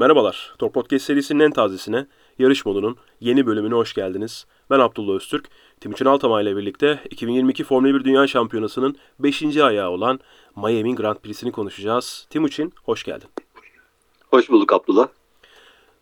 Merhabalar, 0.00 0.54
Tor 0.58 0.72
Podcast 0.72 1.04
serisinin 1.04 1.40
en 1.40 1.50
tazesine, 1.50 2.06
yarış 2.38 2.66
modunun 2.66 2.96
yeni 3.20 3.46
bölümüne 3.46 3.74
hoş 3.74 3.94
geldiniz. 3.94 4.46
Ben 4.70 4.78
Abdullah 4.78 5.14
Öztürk, 5.14 5.48
Timuçin 5.80 6.04
Altamay 6.04 6.44
ile 6.44 6.56
birlikte 6.56 7.00
2022 7.10 7.64
Formula 7.64 7.94
1 7.94 8.04
Dünya 8.04 8.26
Şampiyonası'nın 8.26 8.96
5. 9.18 9.56
ayağı 9.56 9.90
olan 9.90 10.20
Miami 10.56 10.94
Grand 10.94 11.16
Prix'sini 11.16 11.52
konuşacağız. 11.52 12.26
Timuçin, 12.30 12.72
hoş 12.84 13.04
geldin. 13.04 13.28
Hoş 14.30 14.50
bulduk 14.50 14.72
Abdullah. 14.72 15.08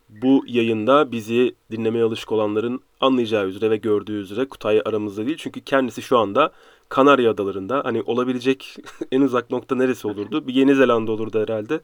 Bu 0.09 0.43
yayında 0.47 1.11
bizi 1.11 1.55
dinlemeye 1.71 2.03
alışık 2.03 2.31
olanların 2.31 2.81
anlayacağı 3.01 3.47
üzere 3.47 3.69
ve 3.69 3.77
gördüğü 3.77 4.21
üzere 4.21 4.45
Kutay 4.45 4.81
aramızda 4.85 5.25
değil. 5.25 5.37
Çünkü 5.37 5.61
kendisi 5.61 6.01
şu 6.01 6.17
anda 6.17 6.51
Kanarya 6.89 7.31
Adaları'nda. 7.31 7.81
Hani 7.85 8.01
olabilecek 8.01 8.77
en 9.11 9.21
uzak 9.21 9.51
nokta 9.51 9.75
neresi 9.75 10.07
olurdu? 10.07 10.47
Bir 10.47 10.53
Yeni 10.53 10.75
Zelanda 10.75 11.11
olurdu 11.11 11.41
herhalde. 11.41 11.79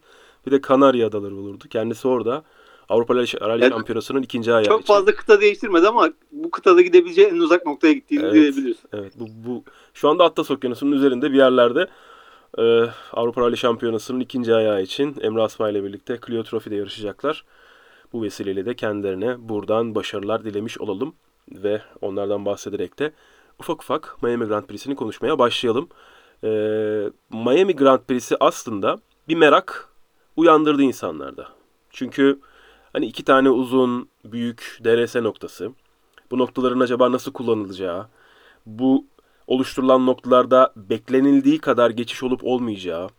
Bir 0.46 0.52
de 0.52 0.62
Kanarya 0.62 1.08
Adaları 1.08 1.36
olurdu. 1.36 1.64
Kendisi 1.70 2.08
orada. 2.08 2.44
Avrupa 2.90 3.16
Rally 3.16 3.62
evet. 3.62 3.70
Şampiyonası'nın 3.74 4.22
ikinci 4.22 4.54
ayağı 4.54 4.66
Çok 4.66 4.82
için. 4.82 4.94
fazla 4.94 5.16
kıta 5.16 5.42
değiştirmedi 5.42 5.88
ama 5.88 6.10
bu 6.32 6.52
kıtada 6.52 6.82
gidebileceği 6.82 7.28
en 7.28 7.36
uzak 7.36 7.66
noktaya 7.66 7.94
gittiğini 7.94 8.24
Evet. 8.24 8.34
diyebiliriz. 8.34 8.78
Evet 8.94 9.14
bu, 9.20 9.26
bu 9.48 9.64
şu 9.94 10.10
anda 10.10 10.24
Atlas 10.24 10.52
Okyanusu'nun 10.52 10.92
üzerinde 10.92 11.32
bir 11.32 11.38
yerlerde 11.38 11.88
e, 12.58 12.86
Avrupa 13.14 13.42
Rally 13.42 13.58
Şampiyonası'nın 13.58 14.20
ikinci 14.20 14.56
ayağı 14.56 14.82
için 14.82 15.16
Emre 15.22 15.42
Asma 15.42 15.70
ile 15.70 15.84
birlikte 15.84 16.20
Clio 16.28 16.44
Trophy'de 16.44 16.76
yarışacaklar. 16.76 17.46
Bu 18.14 18.24
vesileyle 18.24 18.66
de 18.66 18.76
kendilerine 18.76 19.50
buradan 19.50 19.96
başarılar 19.96 20.44
dilemiş 20.46 20.78
olalım 20.78 21.16
ve 21.52 21.82
onlardan 22.02 22.46
bahsederek 22.46 23.00
de 23.00 23.14
ufak 23.60 23.82
ufak 23.84 24.24
Miami 24.24 24.46
Grand 24.46 24.66
Prix'sini 24.66 24.96
konuşmaya 24.96 25.40
başlayalım. 25.40 25.90
E, 26.44 26.50
Miami 27.30 27.76
Grand 27.76 28.00
Prix'si 28.08 28.36
aslında 28.40 29.00
bir 29.28 29.36
merak 29.36 29.93
uyandırdı 30.36 30.84
insanlarda. 30.84 31.48
Çünkü 31.90 32.40
hani 32.94 33.06
iki 33.06 33.24
tane 33.24 33.50
uzun, 33.50 34.10
büyük 34.26 34.80
DRS 34.84 35.16
noktası. 35.16 35.72
Bu 36.32 36.38
noktaların 36.38 36.80
acaba 36.80 37.12
nasıl 37.12 37.34
kullanılacağı, 37.34 38.08
bu 38.66 39.06
oluşturulan 39.48 40.06
noktalarda 40.06 40.74
beklenildiği 40.76 41.60
kadar 41.60 41.90
geçiş 41.90 42.24
olup 42.24 42.44
olmayacağı, 42.44 43.10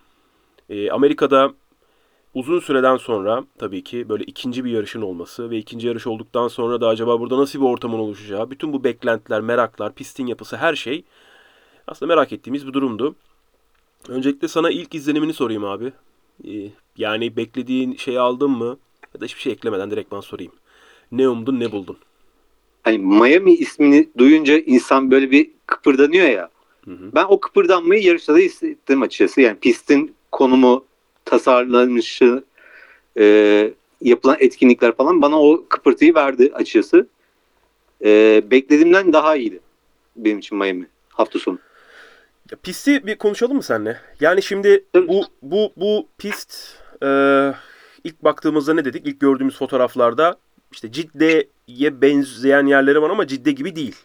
e, 0.68 0.90
Amerika'da 0.90 1.54
uzun 2.34 2.60
süreden 2.60 2.96
sonra 2.96 3.44
tabii 3.58 3.84
ki 3.84 4.08
böyle 4.08 4.24
ikinci 4.24 4.64
bir 4.64 4.70
yarışın 4.70 5.02
olması 5.02 5.50
ve 5.50 5.58
ikinci 5.58 5.86
yarış 5.86 6.06
olduktan 6.06 6.48
sonra 6.48 6.80
da 6.80 6.88
acaba 6.88 7.20
burada 7.20 7.38
nasıl 7.38 7.60
bir 7.60 7.64
ortamın 7.64 7.98
oluşacağı, 7.98 8.50
bütün 8.50 8.72
bu 8.72 8.84
beklentiler, 8.84 9.40
meraklar, 9.40 9.94
pistin 9.94 10.26
yapısı 10.26 10.56
her 10.56 10.74
şey 10.74 11.04
aslında 11.86 12.14
merak 12.14 12.32
ettiğimiz 12.32 12.66
bir 12.66 12.72
durumdu. 12.72 13.14
Öncelikle 14.08 14.48
sana 14.48 14.70
ilk 14.70 14.94
izlenimini 14.94 15.32
sorayım 15.32 15.64
abi. 15.64 15.92
E, 16.48 16.70
yani 16.96 17.36
beklediğin 17.36 17.96
şeyi 17.96 18.20
aldın 18.20 18.50
mı? 18.50 18.78
Ya 19.14 19.20
da 19.20 19.24
hiçbir 19.24 19.40
şey 19.40 19.52
eklemeden 19.52 19.90
direkt 19.90 20.12
ben 20.12 20.20
sorayım. 20.20 20.52
Ne 21.12 21.28
umdun, 21.28 21.60
ne 21.60 21.72
buldun? 21.72 21.96
Hani 22.82 22.98
Miami 22.98 23.54
ismini 23.54 24.08
duyunca 24.18 24.58
insan 24.58 25.10
böyle 25.10 25.30
bir 25.30 25.50
kıpırdanıyor 25.66 26.28
ya. 26.28 26.50
Hı 26.84 26.90
hı. 26.90 27.10
Ben 27.14 27.24
o 27.28 27.40
kıpırdanmayı 27.40 28.02
yarışta 28.02 28.34
da 28.34 28.38
hissettim 28.38 29.02
açıkçası. 29.02 29.40
Yani 29.40 29.58
pistin 29.58 30.14
konumu, 30.32 30.84
tasarlanışı, 31.24 32.44
e, 33.18 33.74
yapılan 34.00 34.36
etkinlikler 34.40 34.96
falan 34.96 35.22
bana 35.22 35.42
o 35.42 35.64
kıpırtıyı 35.68 36.14
verdi 36.14 36.50
açıkçası. 36.54 37.06
E, 38.04 38.42
beklediğimden 38.50 39.12
daha 39.12 39.36
iyiydi 39.36 39.60
benim 40.16 40.38
için 40.38 40.58
Miami 40.58 40.86
hafta 41.08 41.38
sonu. 41.38 41.58
Ya 42.50 42.58
pisti 42.62 43.06
bir 43.06 43.18
konuşalım 43.18 43.56
mı 43.56 43.62
seninle? 43.62 44.00
Yani 44.20 44.42
şimdi 44.42 44.84
bu 45.08 45.24
bu 45.42 45.72
bu 45.76 46.08
pist 46.18 46.78
e, 47.02 47.08
ilk 48.04 48.24
baktığımızda 48.24 48.74
ne 48.74 48.84
dedik? 48.84 49.06
İlk 49.06 49.20
gördüğümüz 49.20 49.58
fotoğraflarda 49.58 50.36
işte 50.72 50.92
Cidde'ye 50.92 52.00
benzeyen 52.00 52.66
yerleri 52.66 53.02
var 53.02 53.10
ama 53.10 53.26
Cidde 53.26 53.52
gibi 53.52 53.76
değil. 53.76 53.96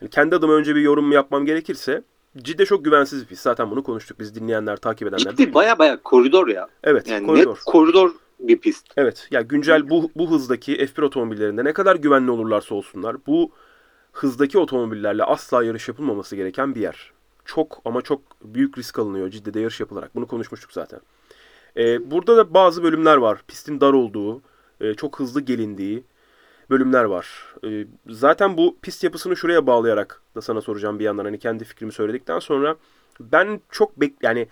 Yani 0.00 0.10
kendi 0.10 0.36
adıma 0.36 0.52
önce 0.54 0.74
bir 0.74 0.80
yorum 0.80 1.12
yapmam 1.12 1.46
gerekirse 1.46 2.02
Cidde 2.38 2.64
çok 2.66 2.84
güvensiz 2.84 3.22
bir 3.22 3.26
pist. 3.26 3.42
Zaten 3.42 3.70
bunu 3.70 3.82
konuştuk 3.82 4.20
biz 4.20 4.34
dinleyenler, 4.34 4.76
takip 4.76 5.08
edenler. 5.08 5.30
Ciddi 5.30 5.54
baya 5.54 5.78
baya 5.78 6.02
koridor 6.02 6.48
ya. 6.48 6.68
Evet, 6.84 7.08
Yani 7.08 7.26
koridor. 7.26 7.50
net 7.56 7.64
koridor 7.64 8.10
bir 8.40 8.58
pist. 8.58 8.86
Evet. 8.96 9.28
Ya 9.30 9.40
güncel 9.40 9.90
bu 9.90 10.10
bu 10.16 10.30
hızdaki 10.30 10.76
F1 10.76 11.04
otomobillerinde 11.04 11.64
ne 11.64 11.72
kadar 11.72 11.96
güvenli 11.96 12.30
olurlarsa 12.30 12.74
olsunlar 12.74 13.16
bu 13.26 13.50
hızdaki 14.12 14.58
otomobillerle 14.58 15.24
asla 15.24 15.64
yarış 15.64 15.88
yapılmaması 15.88 16.36
gereken 16.36 16.74
bir 16.74 16.80
yer. 16.80 17.12
Çok 17.54 17.80
ama 17.84 18.02
çok 18.02 18.22
büyük 18.44 18.78
risk 18.78 18.98
alınıyor 18.98 19.30
Cidde'de 19.30 19.60
yarış 19.60 19.80
yapılarak. 19.80 20.14
Bunu 20.14 20.26
konuşmuştuk 20.26 20.72
zaten. 20.72 21.00
Ee, 21.76 22.10
burada 22.10 22.36
da 22.36 22.54
bazı 22.54 22.82
bölümler 22.82 23.16
var. 23.16 23.42
Pistin 23.48 23.80
dar 23.80 23.92
olduğu, 23.92 24.42
e, 24.80 24.94
çok 24.94 25.20
hızlı 25.20 25.40
gelindiği 25.40 26.04
bölümler 26.70 27.04
var. 27.04 27.54
Ee, 27.64 27.86
zaten 28.08 28.56
bu 28.56 28.76
pist 28.82 29.04
yapısını 29.04 29.36
şuraya 29.36 29.66
bağlayarak 29.66 30.22
da 30.34 30.40
sana 30.42 30.60
soracağım 30.60 30.98
bir 30.98 31.04
yandan. 31.04 31.24
Hani 31.24 31.38
kendi 31.38 31.64
fikrimi 31.64 31.92
söyledikten 31.92 32.38
sonra 32.38 32.76
ben 33.20 33.60
çok 33.70 34.00
bek 34.00 34.14
yani 34.22 34.48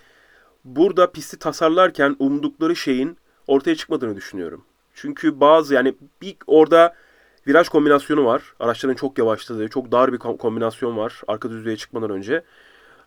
burada 0.65 1.11
pisti 1.11 1.39
tasarlarken 1.39 2.15
umdukları 2.19 2.75
şeyin 2.75 3.17
ortaya 3.47 3.75
çıkmadığını 3.75 4.15
düşünüyorum. 4.15 4.63
Çünkü 4.93 5.39
bazı 5.39 5.73
yani 5.73 5.95
bir 6.21 6.35
orada 6.47 6.95
viraj 7.47 7.69
kombinasyonu 7.69 8.25
var. 8.25 8.53
Araçların 8.59 8.95
çok 8.95 9.17
yavaşladığı, 9.17 9.67
çok 9.67 9.91
dar 9.91 10.13
bir 10.13 10.17
kom- 10.17 10.37
kombinasyon 10.37 10.97
var 10.97 11.21
arka 11.27 11.49
düzlüğe 11.49 11.77
çıkmadan 11.77 12.09
önce. 12.09 12.43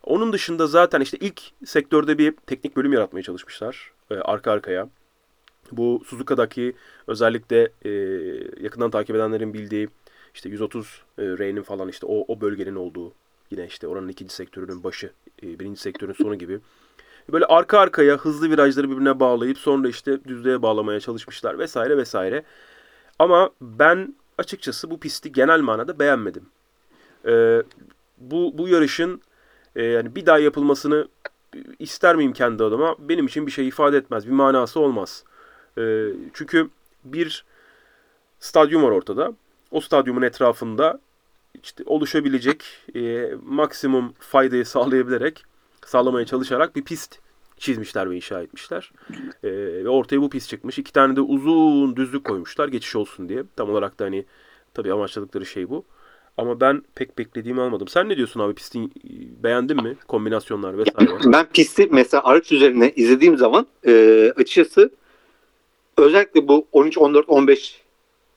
Onun 0.03 0.33
dışında 0.33 0.67
zaten 0.67 1.01
işte 1.01 1.17
ilk 1.21 1.41
sektörde 1.65 2.17
bir 2.17 2.33
teknik 2.47 2.75
bölüm 2.75 2.93
yaratmaya 2.93 3.23
çalışmışlar 3.23 3.91
e, 4.11 4.15
arka 4.15 4.51
arkaya. 4.51 4.89
Bu 5.71 6.03
Suzuka'daki 6.05 6.73
özellikle 7.07 7.69
e, 7.85 7.89
yakından 8.63 8.91
takip 8.91 9.15
edenlerin 9.15 9.53
bildiği 9.53 9.89
işte 10.33 10.49
130 10.49 11.01
e, 11.17 11.21
R'nin 11.21 11.63
falan 11.63 11.89
işte 11.89 12.05
o, 12.05 12.25
o 12.27 12.41
bölgenin 12.41 12.75
olduğu 12.75 13.13
yine 13.51 13.65
işte 13.65 13.87
oranın 13.87 14.07
ikinci 14.07 14.33
sektörünün 14.33 14.83
başı, 14.83 15.11
e, 15.43 15.59
birinci 15.59 15.81
sektörün 15.81 16.13
sonu 16.13 16.35
gibi. 16.35 16.59
Böyle 17.31 17.45
arka 17.45 17.79
arkaya 17.79 18.17
hızlı 18.17 18.49
virajları 18.49 18.89
birbirine 18.89 19.19
bağlayıp 19.19 19.57
sonra 19.57 19.89
işte 19.89 20.23
düzlüğe 20.23 20.61
bağlamaya 20.61 20.99
çalışmışlar 20.99 21.59
vesaire 21.59 21.97
vesaire. 21.97 22.43
Ama 23.19 23.49
ben 23.61 24.15
açıkçası 24.37 24.91
bu 24.91 24.99
pisti 24.99 25.31
genel 25.31 25.59
manada 25.59 25.99
beğenmedim. 25.99 26.45
Ee, 27.25 27.63
bu 28.17 28.57
bu 28.57 28.67
yarışın 28.67 29.21
e, 29.75 29.83
yani 29.83 30.15
bir 30.15 30.25
daha 30.25 30.39
yapılmasını 30.39 31.07
ister 31.79 32.15
miyim 32.15 32.33
kendi 32.33 32.63
adıma? 32.63 32.95
Benim 32.99 33.25
için 33.25 33.47
bir 33.47 33.51
şey 33.51 33.67
ifade 33.67 33.97
etmez. 33.97 34.27
Bir 34.27 34.31
manası 34.31 34.79
olmaz. 34.79 35.23
Ee, 35.77 36.07
çünkü 36.33 36.69
bir 37.03 37.45
stadyum 38.39 38.83
var 38.83 38.91
ortada. 38.91 39.33
O 39.71 39.81
stadyumun 39.81 40.21
etrafında 40.21 40.99
işte 41.63 41.83
oluşabilecek 41.87 42.63
e, 42.95 43.31
maksimum 43.43 44.13
faydayı 44.19 44.65
sağlayabilerek 44.65 45.45
sağlamaya 45.85 46.25
çalışarak 46.25 46.75
bir 46.75 46.83
pist 46.83 47.19
çizmişler 47.57 48.09
ve 48.09 48.15
inşa 48.15 48.41
etmişler. 48.41 48.91
Ee, 49.43 49.49
ve 49.83 49.89
ortaya 49.89 50.21
bu 50.21 50.29
pist 50.29 50.49
çıkmış. 50.49 50.79
İki 50.79 50.93
tane 50.93 51.15
de 51.15 51.21
uzun 51.21 51.95
düzlük 51.95 52.23
koymuşlar 52.23 52.67
geçiş 52.67 52.95
olsun 52.95 53.29
diye. 53.29 53.43
Tam 53.55 53.69
olarak 53.69 53.99
da 53.99 54.05
hani 54.05 54.25
tabii 54.73 54.93
amaçladıkları 54.93 55.45
şey 55.45 55.69
bu. 55.69 55.85
Ama 56.37 56.59
ben 56.59 56.83
pek 56.95 57.17
beklediğimi 57.17 57.61
almadım. 57.61 57.87
Sen 57.87 58.09
ne 58.09 58.17
diyorsun 58.17 58.39
abi 58.39 58.53
pistin 58.53 58.93
e, 59.03 59.12
beğendin 59.43 59.83
mi? 59.83 59.97
Kombinasyonlar 60.07 60.77
vesaire. 60.77 61.11
Ben 61.25 61.45
pisti 61.53 61.87
mesela 61.91 62.23
araç 62.23 62.51
üzerine 62.51 62.91
izlediğim 62.95 63.37
zaman 63.37 63.67
e, 63.87 64.31
açıkçası 64.35 64.89
özellikle 65.97 66.47
bu 66.47 66.67
13, 66.71 66.97
14, 66.97 67.29
15 67.29 67.81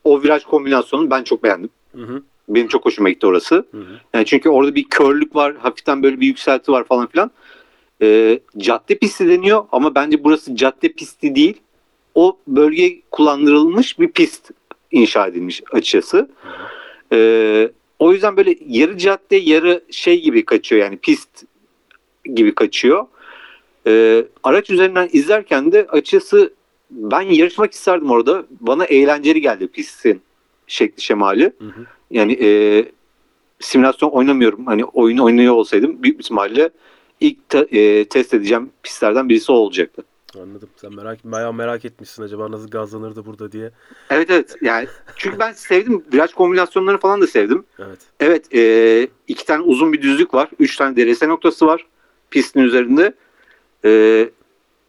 o 0.03 0.23
viraj 0.23 0.43
kombinasyonunu 0.43 1.09
ben 1.09 1.23
çok 1.23 1.43
beğendim. 1.43 1.69
Hı 1.95 2.01
hı, 2.03 2.21
Benim 2.49 2.67
çok 2.67 2.85
hoşuma 2.85 3.09
gitti 3.09 3.27
orası. 3.27 3.55
hı 3.55 3.77
hı. 3.77 3.83
Yani 4.13 4.25
çünkü 4.25 4.49
orada 4.49 4.75
bir 4.75 4.83
körlük 4.83 5.35
var, 5.35 5.55
hafiften 5.55 6.03
böyle 6.03 6.19
bir 6.19 6.27
yükselti 6.27 6.71
var 6.71 6.83
falan 6.83 7.07
filan. 7.07 7.31
E, 8.01 8.39
cadde 8.57 8.97
pisti 8.97 9.27
deniyor 9.29 9.65
ama 9.71 9.95
bence 9.95 10.23
burası 10.23 10.55
cadde 10.55 10.91
pisti 10.91 11.35
değil. 11.35 11.57
O 12.15 12.37
bölge 12.47 13.01
kullandırılmış 13.11 13.99
bir 13.99 14.07
pist 14.11 14.51
inşa 14.91 15.27
edilmiş 15.27 15.61
açıkçası. 15.71 16.29
E, 17.13 17.69
o 17.99 18.13
yüzden 18.13 18.37
böyle 18.37 18.55
yarı 18.67 18.97
cadde 18.97 19.35
yarı 19.35 19.83
şey 19.91 20.21
gibi 20.21 20.45
kaçıyor 20.45 20.81
yani 20.81 20.97
pist 20.97 21.43
gibi 22.25 22.55
kaçıyor. 22.55 23.05
E, 23.87 24.23
araç 24.43 24.69
üzerinden 24.69 25.09
izlerken 25.13 25.71
de 25.71 25.87
açıkçası 25.89 26.53
ben 26.91 27.21
yarışmak 27.21 27.73
isterdim 27.73 28.11
orada. 28.11 28.45
Bana 28.59 28.85
eğlenceli 28.85 29.41
geldi 29.41 29.67
pistin 29.67 30.21
şekli 30.67 31.01
şemali. 31.01 31.43
Hı 31.59 31.65
hı. 31.65 31.85
Yani 32.11 32.37
e, 32.41 32.85
simülasyon 33.59 34.09
oynamıyorum. 34.09 34.65
Hani 34.65 34.85
oyun 34.85 35.17
oynuyor 35.17 35.53
olsaydım 35.53 36.03
büyük 36.03 36.21
ihtimalle 36.21 36.69
ilk 37.19 37.49
te- 37.49 37.67
e, 37.79 38.05
test 38.05 38.33
edeceğim 38.33 38.69
pistlerden 38.83 39.29
birisi 39.29 39.51
olacaktı. 39.51 40.03
Anladım. 40.41 40.69
Sen 40.75 40.95
merak 40.95 41.23
bayağı 41.23 41.53
merak 41.53 41.85
etmişsin 41.85 42.23
acaba 42.23 42.51
nasıl 42.51 42.69
gazlanırdı 42.69 43.25
burada 43.25 43.51
diye. 43.51 43.71
Evet 44.09 44.29
evet. 44.29 44.55
Yani 44.61 44.87
çünkü 45.15 45.39
ben 45.39 45.51
sevdim. 45.51 46.03
Viraj 46.13 46.33
kombinasyonlarını 46.33 46.99
falan 46.99 47.21
da 47.21 47.27
sevdim. 47.27 47.65
Evet. 47.79 47.99
Evet. 48.19 48.55
E, 48.55 49.07
iki 49.27 49.45
tane 49.45 49.61
uzun 49.61 49.93
bir 49.93 50.01
düzlük 50.01 50.33
var. 50.33 50.49
Üç 50.59 50.75
tane 50.75 50.95
DRS 50.95 51.21
noktası 51.21 51.65
var 51.65 51.85
pistin 52.31 52.59
üzerinde. 52.59 53.13
E, 53.85 54.29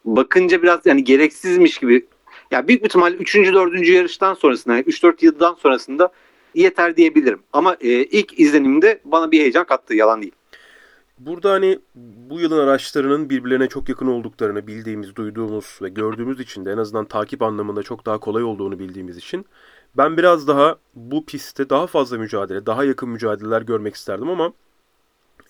bakınca 0.05 0.63
biraz 0.63 0.87
yani 0.87 1.05
gereksizmiş 1.05 1.79
gibi 1.79 2.07
Ya 2.51 2.69
büyük 2.69 2.83
bir 2.83 2.89
ihtimalle 2.89 3.17
3. 3.17 3.35
4. 3.35 3.89
yarıştan 3.89 4.35
sonrasında 4.35 4.81
3-4 4.81 5.25
yıldan 5.25 5.55
sonrasında 5.55 6.13
yeter 6.55 6.97
diyebilirim. 6.97 7.41
Ama 7.53 7.77
e, 7.81 7.89
ilk 7.89 8.41
izlenimde 8.41 9.01
bana 9.05 9.31
bir 9.31 9.41
heyecan 9.41 9.65
kattı 9.65 9.95
yalan 9.95 10.23
değil. 10.23 10.33
Burada 11.19 11.53
hani 11.53 11.79
bu 12.31 12.41
yılın 12.41 12.59
araçlarının 12.59 13.31
birbirlerine 13.31 13.69
çok 13.69 13.89
yakın 13.89 14.07
olduklarını 14.07 14.67
bildiğimiz, 14.67 15.17
duyduğumuz 15.17 15.79
ve 15.83 15.89
gördüğümüz 15.89 16.41
için 16.41 16.65
de 16.65 16.73
en 16.73 16.79
azından 16.79 17.05
takip 17.05 17.43
anlamında 17.43 17.83
çok 17.83 18.07
daha 18.07 18.19
kolay 18.19 18.45
olduğunu 18.45 18.79
bildiğimiz 18.79 19.17
için 19.17 19.47
ben 19.97 20.17
biraz 20.17 20.49
daha 20.49 20.77
bu 20.95 21.25
pistte 21.25 21.71
daha 21.71 21.87
fazla 21.87 22.19
mücadele, 22.19 22.67
daha 22.67 22.85
yakın 22.85 23.09
mücadeleler 23.09 23.63
görmek 23.63 23.95
isterdim 23.95 24.29
ama 24.29 24.53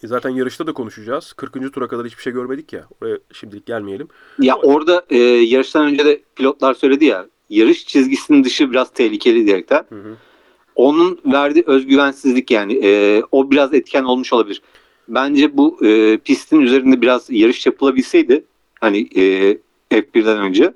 e, 0.03 0.07
zaten 0.07 0.31
yarışta 0.31 0.67
da 0.67 0.73
konuşacağız. 0.73 1.33
40. 1.33 1.73
tura 1.73 1.89
kadar 1.89 2.07
hiçbir 2.07 2.23
şey 2.23 2.33
görmedik 2.33 2.73
ya. 2.73 2.85
Oraya 3.03 3.19
şimdilik 3.33 3.67
gelmeyelim. 3.67 4.09
Ya 4.39 4.57
orada 4.57 5.05
e, 5.11 5.17
yarıştan 5.19 5.87
önce 5.87 6.05
de 6.05 6.23
pilotlar 6.37 6.75
söyledi 6.75 7.05
ya 7.05 7.27
yarış 7.51 7.87
çizgisinin 7.87 8.45
dışı 8.45 8.71
biraz 8.71 8.93
tehlikeli 8.93 9.47
diyerekten. 9.47 9.85
Hı 9.89 9.95
hı. 9.95 10.17
Onun 10.75 11.19
verdiği 11.25 11.65
özgüvensizlik 11.67 12.51
yani 12.51 12.81
e, 12.85 13.23
o 13.33 13.51
biraz 13.51 13.75
etken 13.75 14.05
olmuş 14.05 14.33
olabilir. 14.33 14.63
Bence 15.09 15.57
bu 15.57 15.87
e, 15.87 16.19
pistin 16.19 16.61
üzerinde 16.61 17.01
biraz 17.01 17.31
yarış 17.31 17.67
yapılabilseydi 17.67 18.45
hani 18.81 18.99
e, 19.15 19.53
F1'den 19.91 20.39
önce 20.39 20.75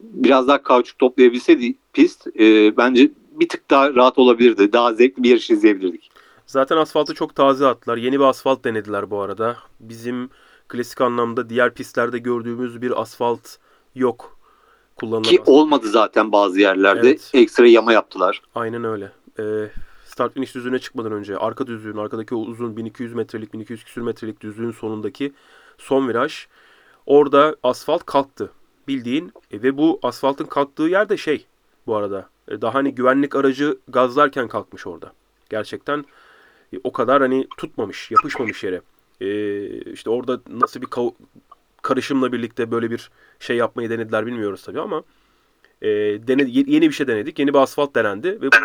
biraz 0.00 0.48
daha 0.48 0.62
kauçuk 0.62 0.98
toplayabilseydi 0.98 1.74
pist 1.92 2.26
e, 2.26 2.76
bence 2.76 3.10
bir 3.32 3.48
tık 3.48 3.70
daha 3.70 3.94
rahat 3.94 4.18
olabilirdi. 4.18 4.72
Daha 4.72 4.94
zevkli 4.94 5.22
bir 5.22 5.28
yarış 5.28 5.50
izleyebilirdik. 5.50 6.10
Zaten 6.46 6.76
asfaltı 6.76 7.14
çok 7.14 7.34
taze 7.34 7.66
attılar. 7.66 7.96
Yeni 7.96 8.20
bir 8.20 8.24
asfalt 8.24 8.64
denediler 8.64 9.10
bu 9.10 9.20
arada. 9.20 9.56
Bizim 9.80 10.30
klasik 10.68 11.00
anlamda 11.00 11.48
diğer 11.48 11.74
pistlerde 11.74 12.18
gördüğümüz 12.18 12.82
bir 12.82 13.00
asfalt 13.00 13.56
yok. 13.94 14.38
Kullanılan 14.96 15.22
Ki 15.22 15.40
asfalt. 15.40 15.48
olmadı 15.48 15.88
zaten 15.88 16.32
bazı 16.32 16.60
yerlerde. 16.60 17.08
Evet. 17.08 17.30
Ekstra 17.34 17.66
yama 17.66 17.92
yaptılar. 17.92 18.42
Aynen 18.54 18.84
öyle. 18.84 19.12
Ee, 19.38 19.42
start 20.12 20.34
finish 20.34 20.54
düzlüğüne 20.54 20.78
çıkmadan 20.78 21.12
önce 21.12 21.36
arka 21.36 21.66
düzlüğün, 21.66 21.96
arkadaki 21.96 22.34
o 22.34 22.38
uzun 22.38 22.76
1200 22.76 23.14
metrelik, 23.14 23.52
1200 23.52 23.84
küsür 23.84 24.02
metrelik 24.02 24.40
düzlüğün 24.40 24.70
sonundaki 24.70 25.32
son 25.78 26.08
viraj. 26.08 26.46
Orada 27.06 27.56
asfalt 27.62 28.06
kalktı. 28.06 28.50
Bildiğin 28.88 29.32
e, 29.50 29.62
ve 29.62 29.76
bu 29.76 30.00
asfaltın 30.02 30.44
kalktığı 30.44 30.82
yer 30.82 31.08
de 31.08 31.16
şey 31.16 31.46
bu 31.86 31.96
arada. 31.96 32.28
e, 32.48 32.60
daha 32.60 32.74
hani 32.74 32.94
güvenlik 32.94 33.36
aracı 33.36 33.78
gazlarken 33.88 34.48
kalkmış 34.48 34.86
orada. 34.86 35.12
Gerçekten 35.50 36.04
e, 36.72 36.76
o 36.84 36.92
kadar 36.92 37.22
hani 37.22 37.48
tutmamış, 37.56 38.10
yapışmamış 38.10 38.64
yere. 38.64 38.80
E, 39.20 39.92
işte 39.92 40.10
orada 40.10 40.40
nasıl 40.50 40.82
bir 40.82 40.88
karışımla 41.82 42.32
birlikte 42.32 42.70
böyle 42.70 42.90
bir 42.90 43.10
şey 43.40 43.56
yapmayı 43.56 43.90
denediler 43.90 44.26
bilmiyoruz 44.26 44.62
tabii 44.62 44.80
ama 44.80 45.02
e, 45.82 45.88
dene- 46.28 46.50
ye- 46.50 46.64
yeni 46.66 46.88
bir 46.88 46.92
şey 46.94 47.06
denedik. 47.06 47.38
Yeni 47.38 47.54
bir 47.54 47.58
asfalt 47.58 47.94
denendi 47.94 48.28
ve 48.42 48.46
bu 48.52 48.56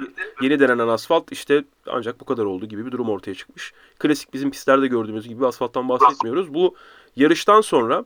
yeni 0.42 0.60
denenen 0.60 0.88
asfalt 0.88 1.32
işte 1.32 1.64
ancak 1.88 2.20
bu 2.20 2.26
kadar 2.26 2.46
oldu 2.46 2.66
gibi 2.66 2.86
bir 2.86 2.92
durum 2.92 3.10
ortaya 3.10 3.34
çıkmış. 3.36 3.74
Klasik 4.00 4.34
bizim 4.34 4.52
pistlerde 4.52 4.88
gördüğümüz 4.88 5.28
gibi 5.28 5.46
asfalttan 5.48 5.90
bahsetmiyoruz. 5.90 6.54
Bu 6.54 6.76
yarıştan 7.16 7.62
sonra 7.62 8.06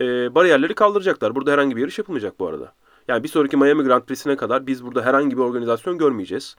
e, 0.00 0.34
bariyerleri 0.34 0.74
kaldıracaklar. 0.74 1.34
Burada 1.34 1.52
herhangi 1.52 1.76
bir 1.76 1.80
yarış 1.80 1.98
yapılmayacak 1.98 2.40
bu 2.40 2.46
arada. 2.46 2.72
Yani 3.08 3.22
bir 3.22 3.28
sonraki 3.28 3.56
Miami 3.56 3.82
Grand 3.84 4.02
Prix'sine 4.02 4.36
kadar 4.36 4.66
biz 4.66 4.84
burada 4.84 5.04
herhangi 5.04 5.36
bir 5.36 5.42
organizasyon 5.42 5.98
görmeyeceğiz. 5.98 6.56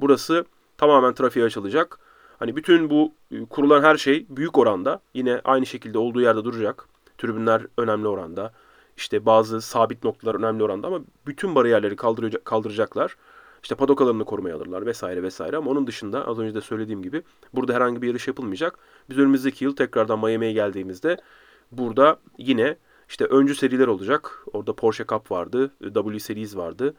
Burası 0.00 0.44
tamamen 0.78 1.14
trafiğe 1.14 1.44
açılacak. 1.46 1.98
Hani 2.38 2.56
bütün 2.56 2.90
bu 2.90 3.12
e, 3.30 3.44
kurulan 3.44 3.82
her 3.82 3.96
şey 3.96 4.26
büyük 4.28 4.58
oranda 4.58 5.00
yine 5.14 5.40
aynı 5.44 5.66
şekilde 5.66 5.98
olduğu 5.98 6.20
yerde 6.20 6.44
duracak. 6.44 6.88
Tribünler 7.18 7.62
önemli 7.78 8.08
oranda. 8.08 8.52
İşte 8.96 9.26
bazı 9.26 9.60
sabit 9.60 10.04
noktalar 10.04 10.34
önemli 10.34 10.64
oranda 10.64 10.86
ama 10.86 11.00
bütün 11.26 11.54
bariyerleri 11.54 11.96
kaldıracak, 11.96 12.44
kaldıracaklar. 12.44 13.16
İşte 13.62 13.74
padok 13.74 14.00
alanını 14.00 14.24
korumaya 14.24 14.56
alırlar 14.56 14.86
vesaire 14.86 15.22
vesaire 15.22 15.56
ama 15.56 15.70
onun 15.70 15.86
dışında 15.86 16.28
az 16.28 16.38
önce 16.38 16.54
de 16.54 16.60
söylediğim 16.60 17.02
gibi 17.02 17.22
burada 17.54 17.74
herhangi 17.74 18.02
bir 18.02 18.08
yarış 18.08 18.28
yapılmayacak. 18.28 18.78
Biz 19.10 19.18
önümüzdeki 19.18 19.64
yıl 19.64 19.76
tekrardan 19.76 20.18
Miami'ye 20.18 20.52
geldiğimizde 20.52 21.16
burada 21.72 22.18
yine 22.38 22.76
işte 23.08 23.24
öncü 23.24 23.54
seriler 23.54 23.86
olacak. 23.86 24.44
Orada 24.52 24.72
Porsche 24.72 25.04
Cup 25.06 25.30
vardı, 25.30 25.70
W 25.94 26.18
Series 26.18 26.56
vardı. 26.56 26.94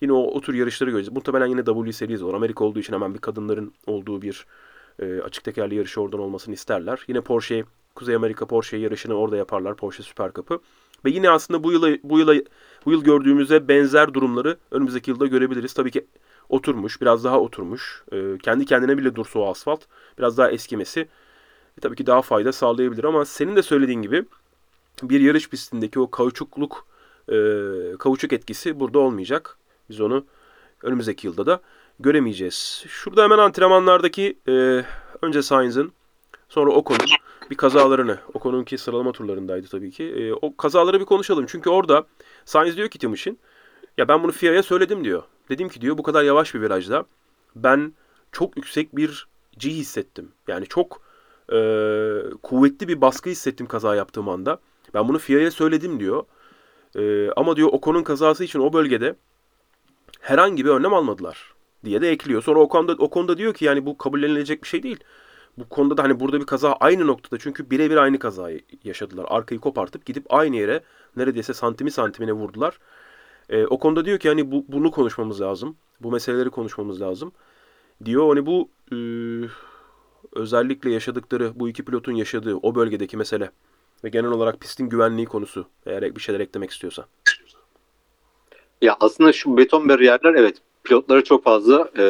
Yine 0.00 0.12
o, 0.12 0.22
o 0.22 0.40
tür 0.40 0.54
yarışları 0.54 0.90
göreceğiz. 0.90 1.16
Muhtemelen 1.16 1.46
yine 1.46 1.64
W 1.64 1.92
Series 1.92 2.22
olur. 2.22 2.34
Amerika 2.34 2.64
olduğu 2.64 2.78
için 2.78 2.92
hemen 2.92 3.14
bir 3.14 3.18
kadınların 3.18 3.74
olduğu 3.86 4.22
bir 4.22 4.46
e, 4.98 5.20
açık 5.20 5.44
tekerli 5.44 5.74
yarışı 5.74 6.00
oradan 6.00 6.20
olmasını 6.20 6.54
isterler. 6.54 7.04
Yine 7.08 7.20
Porsche, 7.20 7.64
Kuzey 7.94 8.14
Amerika 8.14 8.46
Porsche 8.46 8.76
yarışını 8.76 9.14
orada 9.14 9.36
yaparlar. 9.36 9.76
Porsche 9.76 10.02
Süper 10.02 10.32
Cup'ı. 10.32 10.60
Ve 11.04 11.10
yine 11.10 11.30
aslında 11.30 11.64
bu 11.64 11.72
yıla 11.72 11.96
bu 12.02 12.18
yıla 12.18 12.34
bu 12.84 12.92
yıl 12.92 13.04
gördüğümüze 13.04 13.68
benzer 13.68 14.14
durumları 14.14 14.56
önümüzdeki 14.70 15.10
yılda 15.10 15.26
görebiliriz. 15.26 15.72
Tabii 15.72 15.90
ki 15.90 16.06
oturmuş, 16.48 17.00
biraz 17.00 17.24
daha 17.24 17.40
oturmuş. 17.40 18.04
E, 18.12 18.38
kendi 18.38 18.66
kendine 18.66 18.98
bile 18.98 19.16
dursa 19.16 19.38
o 19.38 19.50
asfalt 19.50 19.80
biraz 20.18 20.38
daha 20.38 20.50
eskimesi 20.50 21.00
e, 21.78 21.80
tabii 21.80 21.96
ki 21.96 22.06
daha 22.06 22.22
fayda 22.22 22.52
sağlayabilir 22.52 23.04
ama 23.04 23.24
senin 23.24 23.56
de 23.56 23.62
söylediğin 23.62 24.02
gibi 24.02 24.24
bir 25.02 25.20
yarış 25.20 25.48
pistindeki 25.48 26.00
o 26.00 26.10
kauçukluk 26.10 26.86
e, 27.28 27.36
kauçuk 27.98 28.32
etkisi 28.32 28.80
burada 28.80 28.98
olmayacak. 28.98 29.58
Biz 29.90 30.00
onu 30.00 30.26
önümüzdeki 30.82 31.26
yılda 31.26 31.46
da 31.46 31.60
göremeyeceğiz. 32.00 32.84
Şurada 32.88 33.24
hemen 33.24 33.38
antrenmanlardaki 33.38 34.38
e, 34.48 34.84
önce 35.22 35.42
Sainz'ın 35.42 35.92
sonra 36.48 36.70
Ocon'un 36.70 37.06
bir 37.50 37.56
kazalarını, 37.56 38.18
Ocon'unki 38.34 38.78
sıralama 38.78 39.12
turlarındaydı 39.12 39.66
tabii 39.66 39.90
ki. 39.90 40.04
E, 40.04 40.32
o 40.32 40.56
kazaları 40.56 41.00
bir 41.00 41.04
konuşalım. 41.04 41.46
Çünkü 41.48 41.70
orada 41.70 42.06
Sainz 42.44 42.76
diyor 42.76 42.88
ki 42.88 42.98
Timuçin, 42.98 43.38
ya 43.98 44.08
ben 44.08 44.22
bunu 44.22 44.32
FIA'ya 44.32 44.62
söyledim 44.62 45.04
diyor. 45.04 45.22
Dedim 45.48 45.68
ki 45.68 45.80
diyor 45.80 45.98
bu 45.98 46.02
kadar 46.02 46.22
yavaş 46.22 46.54
bir 46.54 46.60
virajda 46.60 47.04
ben 47.56 47.92
çok 48.32 48.56
yüksek 48.56 48.96
bir 48.96 49.28
G 49.58 49.70
hissettim. 49.70 50.32
Yani 50.48 50.66
çok 50.66 51.02
e, 51.52 51.58
kuvvetli 52.42 52.88
bir 52.88 53.00
baskı 53.00 53.30
hissettim 53.30 53.66
kaza 53.66 53.94
yaptığım 53.94 54.28
anda. 54.28 54.58
Ben 54.94 55.08
bunu 55.08 55.18
FIA'ya 55.18 55.50
söyledim 55.50 56.00
diyor. 56.00 56.24
E, 56.96 57.30
ama 57.30 57.56
diyor 57.56 57.68
Ocon'un 57.72 58.02
kazası 58.02 58.44
için 58.44 58.58
o 58.58 58.72
bölgede 58.72 59.16
herhangi 60.20 60.64
bir 60.64 60.70
önlem 60.70 60.94
almadılar 60.94 61.54
diye 61.84 62.00
de 62.00 62.10
ekliyor. 62.10 62.42
Sonra 62.42 62.60
Ocon 62.60 62.88
da, 62.88 62.92
Ocon 62.92 63.28
da 63.28 63.38
diyor 63.38 63.54
ki 63.54 63.64
yani 63.64 63.86
bu 63.86 63.98
kabullenilecek 63.98 64.62
bir 64.62 64.68
şey 64.68 64.82
değil. 64.82 65.00
Bu 65.58 65.68
konuda 65.68 65.96
da 65.96 66.02
hani 66.02 66.20
burada 66.20 66.40
bir 66.40 66.46
kaza 66.46 66.72
aynı 66.72 67.06
noktada 67.06 67.38
çünkü 67.38 67.70
birebir 67.70 67.96
aynı 67.96 68.18
kazayı 68.18 68.60
yaşadılar. 68.84 69.26
Arkayı 69.28 69.60
kopartıp 69.60 70.06
gidip 70.06 70.26
aynı 70.28 70.56
yere 70.56 70.82
neredeyse 71.16 71.54
santimi 71.54 71.90
santimine 71.90 72.32
vurdular. 72.32 72.78
E, 73.48 73.66
o 73.66 73.78
konuda 73.78 74.04
diyor 74.04 74.18
ki 74.18 74.28
hani 74.28 74.50
bu, 74.50 74.64
bunu 74.68 74.90
konuşmamız 74.90 75.40
lazım. 75.40 75.76
Bu 76.00 76.12
meseleleri 76.12 76.50
konuşmamız 76.50 77.00
lazım. 77.00 77.32
Diyor 78.04 78.28
hani 78.28 78.46
bu 78.46 78.68
e, 78.92 78.96
özellikle 80.32 80.92
yaşadıkları 80.92 81.52
bu 81.54 81.68
iki 81.68 81.84
pilotun 81.84 82.12
yaşadığı 82.12 82.56
o 82.56 82.74
bölgedeki 82.74 83.16
mesele 83.16 83.50
ve 84.04 84.08
genel 84.08 84.30
olarak 84.30 84.60
pistin 84.60 84.88
güvenliği 84.88 85.26
konusu 85.26 85.66
eğer 85.86 86.16
bir 86.16 86.20
şeyler 86.20 86.40
eklemek 86.40 86.70
istiyorsan. 86.70 87.04
Ya 88.82 88.96
aslında 89.00 89.32
şu 89.32 89.56
beton 89.56 89.88
bariyerler 89.88 90.34
evet 90.34 90.56
pilotlara 90.84 91.24
çok 91.24 91.44
fazla 91.44 91.90
e, 91.98 92.04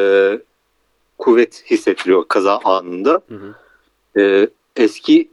kuvvet 1.22 1.64
hissettiriyor 1.70 2.24
kaza 2.28 2.58
anında. 2.58 3.22
Hı 3.28 3.34
hı. 3.34 3.54
E, 4.20 4.48
eski 4.76 5.30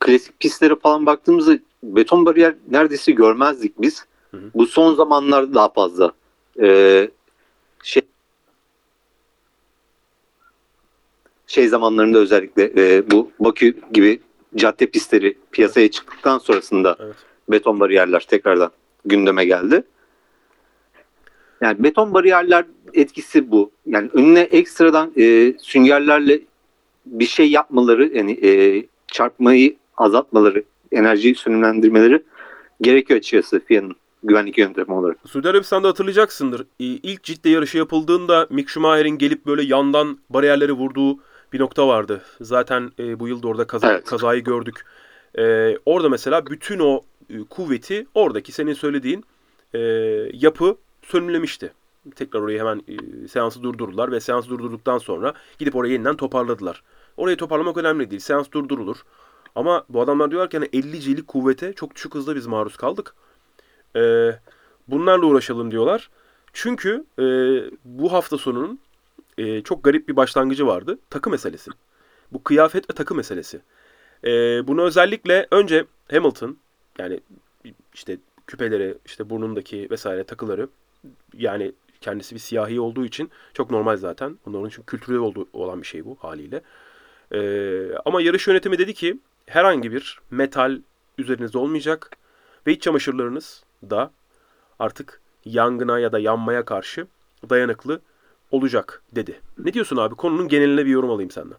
klasik 0.00 0.40
pistlere 0.40 0.76
falan 0.76 1.06
baktığımızda 1.06 1.58
beton 1.82 2.26
bariyer 2.26 2.54
neredeyse 2.70 3.12
görmezdik 3.12 3.80
biz. 3.80 4.04
Hı 4.30 4.36
hı. 4.36 4.40
Bu 4.54 4.66
son 4.66 4.94
zamanlarda 4.94 5.54
daha 5.54 5.68
fazla 5.68 6.12
e, 6.60 7.08
şey 7.82 8.02
şey 11.46 11.68
zamanlarında 11.68 12.18
özellikle 12.18 12.72
e, 12.76 13.10
bu 13.10 13.30
Bakü 13.40 13.76
gibi 13.92 14.20
cadde 14.56 14.86
pistleri 14.86 15.38
piyasaya 15.52 15.90
çıktıktan 15.90 16.38
sonrasında 16.38 16.96
Evet. 17.00 17.16
beton 17.48 17.80
bariyerler 17.80 18.26
tekrardan 18.28 18.70
gündeme 19.04 19.44
geldi. 19.44 19.82
Yani 21.64 21.84
beton 21.84 22.14
bariyerler 22.14 22.64
etkisi 22.94 23.50
bu. 23.50 23.70
Yani 23.86 24.10
önüne 24.12 24.40
ekstradan 24.40 25.12
e, 25.16 25.54
süngerlerle 25.58 26.40
bir 27.06 27.26
şey 27.26 27.50
yapmaları 27.50 28.16
yani 28.16 28.46
e, 28.46 28.82
çarpmayı 29.06 29.76
azaltmaları, 29.96 30.64
enerjiyi 30.92 31.34
sönümlendirmeleri 31.34 32.22
gerekiyor 32.80 33.18
açıkçası 33.18 33.60
FIA'nın 33.60 33.96
güvenlik 34.22 34.58
yöntemi 34.58 34.92
olarak. 34.92 35.16
Suudi 35.26 35.48
Arabistan'da 35.48 35.88
hatırlayacaksındır. 35.88 36.66
İ- 36.78 37.00
İlk 37.02 37.22
ciddi 37.22 37.48
yarışı 37.48 37.78
yapıldığında 37.78 38.46
Mick 38.50 38.68
Schumacher'in 38.70 39.18
gelip 39.18 39.46
böyle 39.46 39.62
yandan 39.62 40.18
bariyerleri 40.30 40.72
vurduğu 40.72 41.18
bir 41.52 41.60
nokta 41.60 41.88
vardı. 41.88 42.22
Zaten 42.40 42.90
e, 42.98 43.20
bu 43.20 43.28
yıl 43.28 43.42
da 43.42 43.48
orada 43.48 43.66
kaza, 43.66 43.92
Evet. 43.92 44.04
kazayı 44.04 44.44
gördük. 44.44 44.84
E, 45.38 45.74
orada 45.86 46.08
mesela 46.08 46.46
bütün 46.46 46.78
o 46.78 47.04
e, 47.30 47.34
kuvveti 47.50 48.06
oradaki 48.14 48.52
senin 48.52 48.72
söylediğin 48.72 49.24
e, 49.74 49.78
yapı 50.32 50.76
sönümlemişti. 51.06 51.72
Tekrar 52.16 52.40
orayı 52.40 52.58
hemen 52.58 52.82
e, 52.88 53.28
seansı 53.28 53.62
durdurdular 53.62 54.12
ve 54.12 54.20
seansı 54.20 54.50
durdurduktan 54.50 54.98
sonra 54.98 55.34
gidip 55.58 55.76
orayı 55.76 55.92
yeniden 55.92 56.16
toparladılar. 56.16 56.82
Orayı 57.16 57.36
toparlamak 57.36 57.76
önemli 57.76 58.10
değil. 58.10 58.20
Seans 58.20 58.50
durdurulur. 58.52 58.96
Ama 59.54 59.84
bu 59.88 60.00
adamlar 60.00 60.30
diyorlar 60.30 60.50
ki 60.50 60.56
hani 60.56 60.68
50 60.72 61.00
G'lik 61.00 61.28
kuvvete 61.28 61.72
çok 61.72 61.94
düşük 61.94 62.14
hızda 62.14 62.36
biz 62.36 62.46
maruz 62.46 62.76
kaldık. 62.76 63.14
Ee, 63.96 64.30
bunlarla 64.88 65.26
uğraşalım 65.26 65.70
diyorlar. 65.70 66.10
Çünkü 66.52 67.04
e, 67.18 67.24
bu 67.84 68.12
hafta 68.12 68.38
sonunun 68.38 68.78
e, 69.38 69.62
çok 69.62 69.84
garip 69.84 70.08
bir 70.08 70.16
başlangıcı 70.16 70.66
vardı. 70.66 70.98
Takı 71.10 71.30
meselesi. 71.30 71.70
Bu 72.32 72.42
kıyafet 72.42 72.90
ve 72.90 72.94
takı 72.94 73.14
meselesi. 73.14 73.60
E, 74.24 74.30
bunu 74.66 74.82
özellikle 74.82 75.46
önce 75.50 75.84
Hamilton 76.10 76.56
yani 76.98 77.20
işte 77.94 78.18
küpeleri, 78.46 78.98
işte 79.06 79.30
burnundaki 79.30 79.90
vesaire 79.90 80.24
takıları 80.24 80.68
yani 81.34 81.72
kendisi 82.00 82.34
bir 82.34 82.40
siyahi 82.40 82.80
olduğu 82.80 83.04
için 83.04 83.30
çok 83.54 83.70
normal 83.70 83.96
zaten. 83.96 84.38
Bunların 84.46 84.68
için 84.68 84.82
kültürel 84.82 85.18
olduğu, 85.18 85.48
olan 85.52 85.82
bir 85.82 85.86
şey 85.86 86.04
bu 86.04 86.16
haliyle. 86.20 86.62
Ee, 87.32 87.94
ama 88.04 88.22
yarış 88.22 88.46
yönetimi 88.48 88.78
dedi 88.78 88.94
ki 88.94 89.18
herhangi 89.46 89.92
bir 89.92 90.20
metal 90.30 90.78
üzerinizde 91.18 91.58
olmayacak 91.58 92.10
ve 92.66 92.72
iç 92.72 92.82
çamaşırlarınız 92.82 93.64
da 93.90 94.10
artık 94.78 95.20
yangına 95.44 95.98
ya 95.98 96.12
da 96.12 96.18
yanmaya 96.18 96.64
karşı 96.64 97.06
dayanıklı 97.50 98.00
olacak 98.50 99.02
dedi. 99.12 99.40
Ne 99.58 99.72
diyorsun 99.72 99.96
abi? 99.96 100.14
Konunun 100.14 100.48
geneline 100.48 100.86
bir 100.86 100.90
yorum 100.90 101.10
alayım 101.10 101.30
senden. 101.30 101.58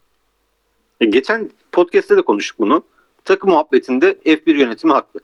E, 1.02 1.06
Geçen 1.06 1.52
podcast'te 1.72 2.18
de 2.18 2.22
konuştuk 2.22 2.60
bunu. 2.60 2.84
Takım 3.25 3.50
muhabbetinde 3.50 4.14
F1 4.25 4.58
yönetimi 4.58 4.94
haklı. 4.94 5.20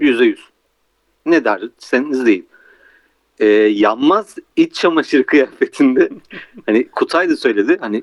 Yüzde 0.00 0.24
yüz. 0.24 0.48
Ne 1.26 1.44
derseniz 1.44 2.26
değil. 2.26 2.44
Ee, 3.38 3.46
yanmaz 3.54 4.36
iç 4.56 4.74
çamaşır 4.74 5.22
kıyafetinde 5.22 6.08
hani 6.66 6.88
Kutay 6.88 7.28
da 7.28 7.36
söyledi 7.36 7.76
hani 7.80 8.02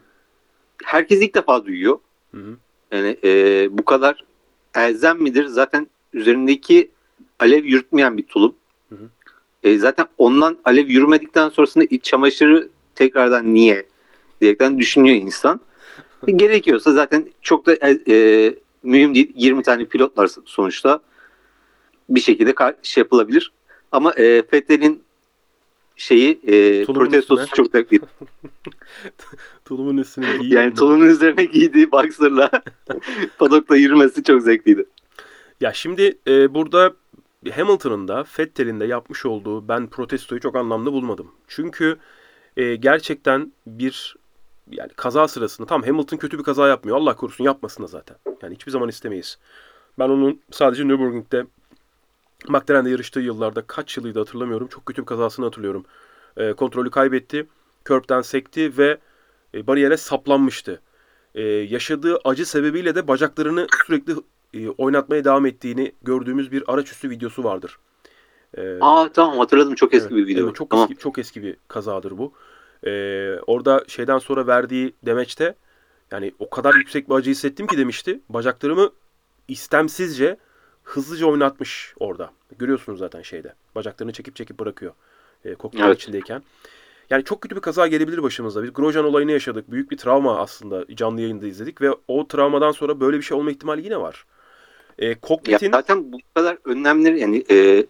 herkes 0.83 1.21
ilk 1.21 1.35
defa 1.35 1.65
duyuyor. 1.65 1.99
Hı 2.31 2.37
hı. 2.37 2.57
Yani 2.91 3.17
e, 3.23 3.67
bu 3.71 3.85
kadar 3.85 4.23
elzem 4.75 5.21
midir? 5.21 5.45
Zaten 5.45 5.87
üzerindeki 6.13 6.91
alev 7.39 7.63
yürütmeyen 7.63 8.17
bir 8.17 8.23
tulum. 8.23 8.55
Hı 8.89 8.95
hı. 8.95 9.09
E, 9.63 9.77
zaten 9.77 10.05
ondan 10.17 10.57
alev 10.65 10.87
yürümedikten 10.87 11.49
sonrasında 11.49 11.85
iç 11.89 12.03
çamaşırı 12.03 12.69
tekrardan 12.95 13.53
niye 13.53 13.85
diyerekten 14.41 14.79
düşünüyor 14.79 15.15
insan. 15.15 15.61
E, 16.27 16.31
gerekiyorsa 16.31 16.93
zaten 16.93 17.25
çok 17.41 17.65
da 17.65 17.73
e, 17.73 17.99
e, 18.07 18.55
mühim 18.83 19.15
değil. 19.15 19.31
20 19.35 19.63
tane 19.63 19.85
pilotlar 19.85 20.29
sonuçta 20.45 20.99
bir 22.09 22.19
şekilde 22.19 22.53
şey 22.81 23.01
yapılabilir. 23.01 23.51
Ama 23.91 24.13
e, 24.13 24.43
Fettel'in 24.51 25.03
şeyi 26.01 26.41
e, 26.47 26.85
Tulumun 26.85 27.05
protestosu 27.05 27.43
üstüne. 27.43 27.55
çok 27.55 27.71
zevkliydi. 27.71 28.05
Tulumun 29.65 29.97
üstüne 29.97 30.37
giyin. 30.37 30.55
Yani 30.55 30.73
tulumun 30.73 31.05
üzerine 31.05 31.45
giydiği 31.45 31.91
boxer'la 31.91 32.49
padokta 33.39 33.75
yürümesi 33.75 34.23
çok 34.23 34.41
zevkliydi. 34.41 34.85
Ya 35.61 35.73
şimdi 35.73 36.17
e, 36.27 36.53
burada 36.53 36.93
Hamilton'ın 37.51 38.07
da 38.07 38.25
Vettel'in 38.39 38.79
de 38.79 38.85
yapmış 38.85 39.25
olduğu 39.25 39.67
ben 39.67 39.87
protestoyu 39.87 40.41
çok 40.41 40.55
anlamlı 40.55 40.93
bulmadım. 40.93 41.31
Çünkü 41.47 41.97
e, 42.57 42.75
gerçekten 42.75 43.53
bir 43.67 44.15
yani 44.71 44.91
kaza 44.95 45.27
sırasında 45.27 45.67
tam 45.67 45.83
Hamilton 45.83 46.17
kötü 46.17 46.39
bir 46.39 46.43
kaza 46.43 46.67
yapmıyor. 46.67 46.97
Allah 46.97 47.15
korusun 47.15 47.43
yapmasın 47.43 47.83
da 47.83 47.87
zaten. 47.87 48.17
Yani 48.41 48.55
hiçbir 48.55 48.71
zaman 48.71 48.89
istemeyiz. 48.89 49.39
Ben 49.99 50.09
onun 50.09 50.41
sadece 50.51 50.87
Nürburgring'de 50.87 51.45
McLaren'de 52.49 52.89
yarıştığı 52.89 53.19
yıllarda 53.19 53.61
kaç 53.61 53.97
yılıydı 53.97 54.19
hatırlamıyorum. 54.19 54.67
Çok 54.67 54.85
kötü 54.85 55.01
bir 55.01 55.05
kazasını 55.05 55.45
hatırlıyorum. 55.45 55.85
E, 56.37 56.53
kontrolü 56.53 56.91
kaybetti. 56.91 57.47
Körbden 57.85 58.21
sekti 58.21 58.77
ve 58.77 58.97
e, 59.53 59.67
bariyere 59.67 59.97
saplanmıştı. 59.97 60.81
E, 61.35 61.41
yaşadığı 61.43 62.19
acı 62.23 62.45
sebebiyle 62.45 62.95
de 62.95 63.07
bacaklarını 63.07 63.67
sürekli 63.87 64.13
e, 64.53 64.69
oynatmaya 64.69 65.23
devam 65.23 65.45
ettiğini 65.45 65.91
gördüğümüz 66.01 66.51
bir 66.51 66.63
araçüstü 66.73 67.09
videosu 67.09 67.43
vardır. 67.43 67.77
E, 68.57 68.77
Aa 68.81 69.09
tamam 69.13 69.37
hatırladım 69.37 69.75
çok 69.75 69.93
eski 69.93 70.13
evet, 70.13 70.17
bir 70.17 70.27
video. 70.27 70.45
evet, 70.45 70.55
çok 70.55 70.69
tamam. 70.69 70.87
eski 70.91 71.03
çok 71.03 71.17
eski 71.17 71.43
bir 71.43 71.55
kazadır 71.67 72.17
bu. 72.17 72.33
E, 72.85 72.91
orada 73.47 73.83
şeyden 73.87 74.17
sonra 74.17 74.47
verdiği 74.47 74.93
demeçte 75.05 75.55
yani 76.11 76.33
o 76.39 76.49
kadar 76.49 76.75
yüksek 76.75 77.09
bir 77.09 77.15
acı 77.15 77.31
hissettim 77.31 77.67
ki 77.67 77.77
demişti. 77.77 78.19
Bacaklarımı 78.29 78.91
istemsizce 79.47 80.37
hızlıca 80.83 81.25
oynatmış 81.25 81.93
orada. 81.99 82.31
Görüyorsunuz 82.59 82.99
zaten 82.99 83.21
şeyde. 83.21 83.53
Bacaklarını 83.75 84.13
çekip 84.13 84.35
çekip 84.35 84.59
bırakıyor. 84.59 84.93
E, 85.45 85.55
kokpitin 85.55 85.83
Evet. 85.85 85.97
içindeyken. 85.97 86.43
Yani 87.09 87.23
çok 87.23 87.41
kötü 87.41 87.55
bir 87.55 87.61
kaza 87.61 87.87
gelebilir 87.87 88.23
başımıza. 88.23 88.63
Biz 88.63 88.73
Grosjean 88.73 89.05
olayını 89.05 89.31
yaşadık. 89.31 89.71
Büyük 89.71 89.91
bir 89.91 89.97
travma 89.97 90.39
aslında 90.39 90.85
canlı 90.95 91.21
yayında 91.21 91.47
izledik 91.47 91.81
ve 91.81 91.89
o 92.07 92.27
travmadan 92.27 92.71
sonra 92.71 92.99
böyle 92.99 93.17
bir 93.17 93.23
şey 93.23 93.37
olma 93.37 93.51
ihtimali 93.51 93.83
yine 93.83 93.97
var. 94.01 94.25
E, 94.99 95.05
Ya 95.05 95.19
kokpitin 95.19 95.71
zaten 95.71 96.11
bu 96.13 96.17
kadar 96.35 96.57
önlemleri 96.65 97.19
yani 97.19 97.43
e, 97.51 97.85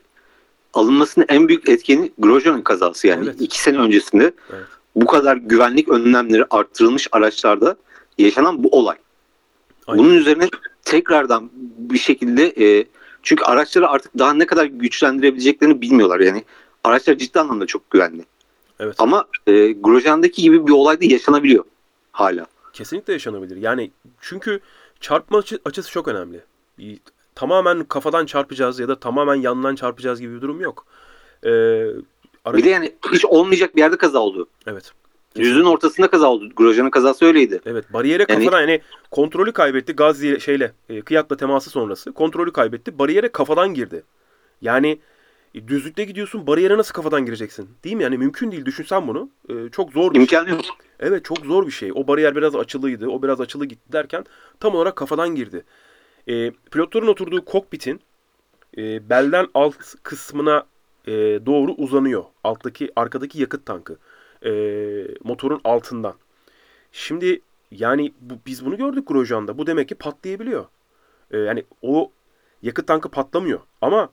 alınmasının 0.74 1.25
en 1.29 1.48
büyük 1.48 1.69
etkeni 1.69 2.12
Grosjean'ın 2.17 2.62
kazası 2.62 3.07
yani 3.07 3.25
Evet. 3.25 3.41
iki 3.41 3.62
sene 3.62 3.77
öncesinde 3.77 4.24
Evet. 4.53 4.65
bu 4.95 5.05
kadar 5.05 5.38
güvenlik 5.38 5.89
önlemleri 5.89 6.45
arttırılmış 6.50 7.07
araçlarda 7.12 7.75
yaşanan 8.17 8.63
bu 8.63 8.69
olay. 8.79 8.98
Aynen. 9.88 10.03
Bunun 10.03 10.13
üzerine 10.13 10.50
tekrardan 10.85 11.50
bir 11.77 11.97
şekilde 12.00 12.47
e, 12.47 12.85
çünkü 13.23 13.43
araçları 13.43 13.89
artık 13.89 14.17
daha 14.17 14.33
ne 14.33 14.45
kadar 14.45 14.65
güçlendirebileceklerini 14.65 15.81
bilmiyorlar 15.81 16.19
yani 16.19 16.43
araçlar 16.83 17.17
ciddi 17.17 17.39
anlamda 17.39 17.65
çok 17.65 17.89
güvenli. 17.91 18.25
Evet. 18.79 18.95
Ama 19.00 19.25
e, 19.47 19.71
Grosjean'daki 19.71 20.41
gibi 20.41 20.67
bir 20.67 20.71
olay 20.71 21.01
da 21.01 21.05
yaşanabiliyor 21.05 21.63
hala. 22.11 22.45
Kesinlikle 22.73 23.13
yaşanabilir. 23.13 23.57
Yani 23.57 23.91
çünkü 24.21 24.59
çarpma 25.00 25.38
açı- 25.38 25.59
açısı 25.65 25.91
çok 25.91 26.07
önemli. 26.07 26.41
Tamamen 27.35 27.83
kafadan 27.83 28.25
çarpacağız 28.25 28.79
ya 28.79 28.88
da 28.88 29.00
tamamen 29.00 29.35
yandan 29.35 29.75
çarpacağız 29.75 30.21
gibi 30.21 30.35
bir 30.35 30.41
durum 30.41 30.61
yok. 30.61 30.85
Ee, 31.43 31.50
ara- 32.45 32.57
Bir 32.57 32.63
de 32.63 32.69
yani 32.69 32.91
hiç 33.11 33.25
olmayacak 33.25 33.75
bir 33.75 33.81
yerde 33.81 33.97
kaza 33.97 34.19
oldu. 34.19 34.47
evet. 34.67 34.91
Yüzün 35.35 35.65
ortasında 35.65 36.09
kaza 36.09 36.27
oldu. 36.27 36.50
Grosjean'ın 36.55 36.89
kazası 36.89 37.25
öyleydi. 37.25 37.61
Evet 37.65 37.93
bariyere 37.93 38.25
Yani- 38.29 38.45
kafadan 38.45 38.61
yani 38.61 38.81
kontrolü 39.11 39.51
kaybetti 39.51 39.93
Gazli 39.93 40.41
şeyle 40.41 40.71
e, 40.89 41.01
kıyakla 41.01 41.38
teması 41.38 41.69
sonrası 41.69 42.11
kontrolü 42.11 42.53
kaybetti 42.53 43.00
bariyere 43.00 43.29
kafadan 43.31 43.73
girdi. 43.73 44.03
Yani 44.61 45.00
e, 45.55 45.67
düzlükte 45.67 46.03
gidiyorsun 46.03 46.47
bariyere 46.47 46.77
nasıl 46.77 46.93
kafadan 46.93 47.25
gireceksin? 47.25 47.69
Değil 47.83 47.95
mi? 47.95 48.03
Yani 48.03 48.17
mümkün 48.17 48.51
değil 48.51 48.65
düşünsen 48.65 49.07
bunu. 49.07 49.29
E, 49.50 49.69
çok 49.69 49.91
zor 49.91 50.09
bir 50.13 50.15
şey. 50.15 50.21
İmkanı 50.21 50.50
yok. 50.50 50.61
Evet 51.00 51.25
çok 51.25 51.38
zor 51.38 51.67
bir 51.67 51.71
şey. 51.71 51.91
O 51.95 52.07
bariyer 52.07 52.35
biraz 52.35 52.55
açılıydı. 52.55 53.07
O 53.07 53.23
biraz 53.23 53.41
açılı 53.41 53.65
gitti 53.65 53.93
derken 53.93 54.25
tam 54.59 54.75
olarak 54.75 54.95
kafadan 54.95 55.35
girdi. 55.35 55.63
E, 56.27 56.51
pilotların 56.51 57.07
oturduğu 57.07 57.45
kokpitin 57.45 58.01
e, 58.77 59.09
belden 59.09 59.47
alt 59.53 59.75
kısmına 60.03 60.63
e, 61.07 61.11
doğru 61.45 61.71
uzanıyor. 61.71 62.23
Alttaki 62.43 62.89
arkadaki 62.95 63.41
yakıt 63.41 63.65
tankı. 63.65 63.97
E, 64.45 64.51
motorun 65.24 65.62
altından. 65.63 66.13
Şimdi 66.91 67.41
yani 67.71 68.13
bu, 68.21 68.33
biz 68.45 68.65
bunu 68.65 68.77
gördük 68.77 69.07
Grosjean'da. 69.07 69.57
Bu 69.57 69.67
demek 69.67 69.89
ki 69.89 69.95
patlayabiliyor. 69.95 70.65
E, 71.31 71.38
yani 71.38 71.63
o 71.81 72.12
yakıt 72.62 72.88
tankı 72.88 73.10
patlamıyor. 73.10 73.60
Ama 73.81 74.10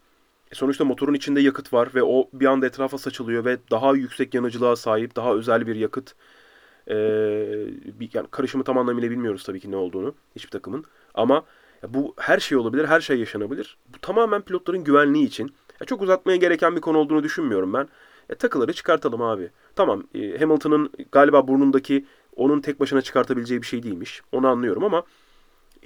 sonuçta 0.53 0.85
motorun 0.85 1.15
içinde 1.15 1.41
yakıt 1.41 1.73
var 1.73 1.89
ve 1.95 2.03
o 2.03 2.29
bir 2.33 2.47
anda 2.47 2.67
etrafa 2.67 2.99
saçılıyor 2.99 3.45
ve 3.45 3.59
daha 3.71 3.95
yüksek 3.95 4.35
yanıcılığa 4.35 4.77
sahip, 4.77 5.17
daha 5.17 5.35
özel 5.35 5.67
bir 5.67 5.77
yakıt. 5.77 6.15
Ee, 6.91 6.95
bir, 8.01 8.11
yani 8.13 8.27
karışımı 8.31 8.65
tam 8.65 8.79
anlamıyla 8.79 9.11
bilmiyoruz 9.11 9.45
tabii 9.45 9.61
ki 9.61 9.71
ne 9.71 9.77
olduğunu 9.77 10.15
hiçbir 10.37 10.51
takımın. 10.51 10.85
Ama 11.15 11.45
bu 11.89 12.15
her 12.19 12.39
şey 12.39 12.59
olabilir, 12.59 12.85
her 12.85 13.01
şey 13.01 13.19
yaşanabilir. 13.19 13.77
Bu 13.95 13.99
tamamen 13.99 14.43
pilotların 14.43 14.85
güvenliği 14.85 15.27
için. 15.27 15.55
Ya 15.81 15.87
çok 15.87 16.03
uzatmaya 16.03 16.37
gereken 16.37 16.77
bir 16.77 16.81
konu 16.81 16.99
olduğunu 16.99 17.23
düşünmüyorum 17.23 17.73
ben. 17.73 17.89
E, 18.31 18.35
takıları 18.35 18.73
çıkartalım 18.73 19.23
abi. 19.23 19.51
Tamam 19.77 20.05
e, 20.15 20.39
Hamilton'ın 20.39 20.91
galiba 21.13 21.49
burnundaki 21.49 22.05
onun 22.37 22.61
tek 22.61 22.81
başına 22.81 23.03
çıkartabileceği 23.03 23.63
bir 23.63 23.67
şey 23.67 23.83
değilmiş. 23.83 24.23
Onu 24.33 24.49
anlıyorum 24.49 24.85
ama 24.85 25.03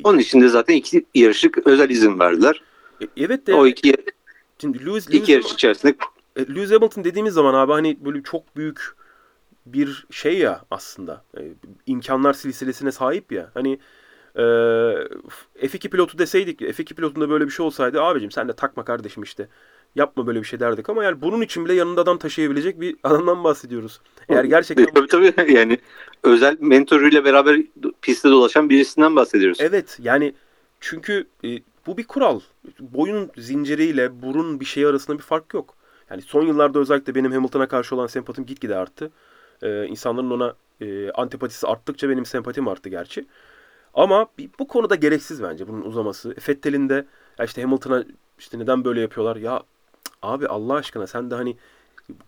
Onun 0.04 0.18
için 0.18 0.40
de 0.40 0.48
zaten 0.48 0.74
iki 0.74 1.06
yarışlık 1.14 1.66
özel 1.66 1.90
izin 1.90 2.18
verdiler. 2.18 2.62
e, 3.02 3.06
evet 3.16 3.46
de 3.46 3.54
O 3.54 3.66
iki, 3.66 3.94
şimdi 4.60 4.78
Lewis, 4.78 5.08
Lewis, 5.08 5.22
iki 5.22 5.32
yarış 5.32 5.52
içerisinde 5.52 5.94
E, 6.36 6.40
Lewis 6.40 6.70
Hamilton 6.70 7.04
dediğimiz 7.04 7.34
zaman 7.34 7.54
abi 7.54 7.72
hani 7.72 7.98
böyle 8.04 8.22
çok 8.22 8.56
büyük 8.56 8.96
bir 9.66 10.06
şey 10.10 10.38
ya 10.38 10.62
aslında. 10.70 11.24
E, 11.38 11.40
imkanlar 11.86 12.32
silsilesine 12.32 12.92
sahip 12.92 13.32
ya. 13.32 13.50
Hani 13.54 13.78
e, 14.34 14.42
F2 15.62 15.90
pilotu 15.90 16.18
deseydik, 16.18 16.60
F2 16.60 16.94
pilotunda 16.94 17.30
böyle 17.30 17.46
bir 17.46 17.50
şey 17.50 17.66
olsaydı 17.66 18.02
abicim 18.02 18.30
sen 18.30 18.48
de 18.48 18.52
takma 18.52 18.84
kardeşim 18.84 19.22
işte. 19.22 19.48
Yapma 19.94 20.26
böyle 20.26 20.40
bir 20.40 20.46
şey 20.46 20.60
derdik 20.60 20.88
ama 20.88 21.04
yani 21.04 21.22
bunun 21.22 21.40
için 21.40 21.64
bile 21.64 21.74
yanında 21.74 22.00
adam 22.00 22.18
taşıyabilecek 22.18 22.80
bir 22.80 22.96
adamdan 23.02 23.44
bahsediyoruz. 23.44 24.00
Eğer 24.28 24.44
gerçekten 24.44 24.86
tabii 24.94 25.32
tabii 25.32 25.52
yani 25.52 25.78
özel 26.22 26.56
mentoruyla 26.60 27.24
beraber 27.24 27.60
pistte 28.02 28.30
dolaşan 28.30 28.70
birisinden 28.70 29.16
bahsediyoruz. 29.16 29.58
Evet 29.60 29.98
yani 30.02 30.34
çünkü 30.80 31.26
e, 31.44 31.48
bu 31.86 31.96
bir 31.96 32.04
kural. 32.04 32.40
Boyun 32.80 33.30
zinciriyle 33.36 34.22
burun 34.22 34.60
bir 34.60 34.64
şey 34.64 34.86
arasında 34.86 35.18
bir 35.18 35.22
fark 35.22 35.54
yok. 35.54 35.74
Yani 36.10 36.22
son 36.22 36.46
yıllarda 36.46 36.78
özellikle 36.78 37.14
benim 37.14 37.32
Hamilton'a 37.32 37.68
karşı 37.68 37.94
olan 37.94 38.06
sempatim 38.06 38.46
gitgide 38.46 38.76
arttı. 38.76 39.10
Ee, 39.62 39.86
insanların 39.86 40.30
ona 40.30 40.54
e, 40.80 41.10
antipatisi 41.10 41.66
arttıkça 41.66 42.08
benim 42.08 42.26
sempatim 42.26 42.68
arttı 42.68 42.88
gerçi. 42.88 43.26
Ama 43.94 44.26
bu 44.58 44.68
konuda 44.68 44.94
gereksiz 44.94 45.42
bence 45.42 45.68
bunun 45.68 45.82
uzaması. 45.82 46.34
Fettel'in 46.34 46.88
de 46.88 47.06
işte 47.44 47.62
Hamilton'a 47.62 48.04
işte 48.38 48.58
neden 48.58 48.84
böyle 48.84 49.00
yapıyorlar? 49.00 49.36
Ya 49.36 49.62
Abi 50.22 50.48
Allah 50.48 50.74
aşkına 50.74 51.06
sen 51.06 51.30
de 51.30 51.34
hani 51.34 51.56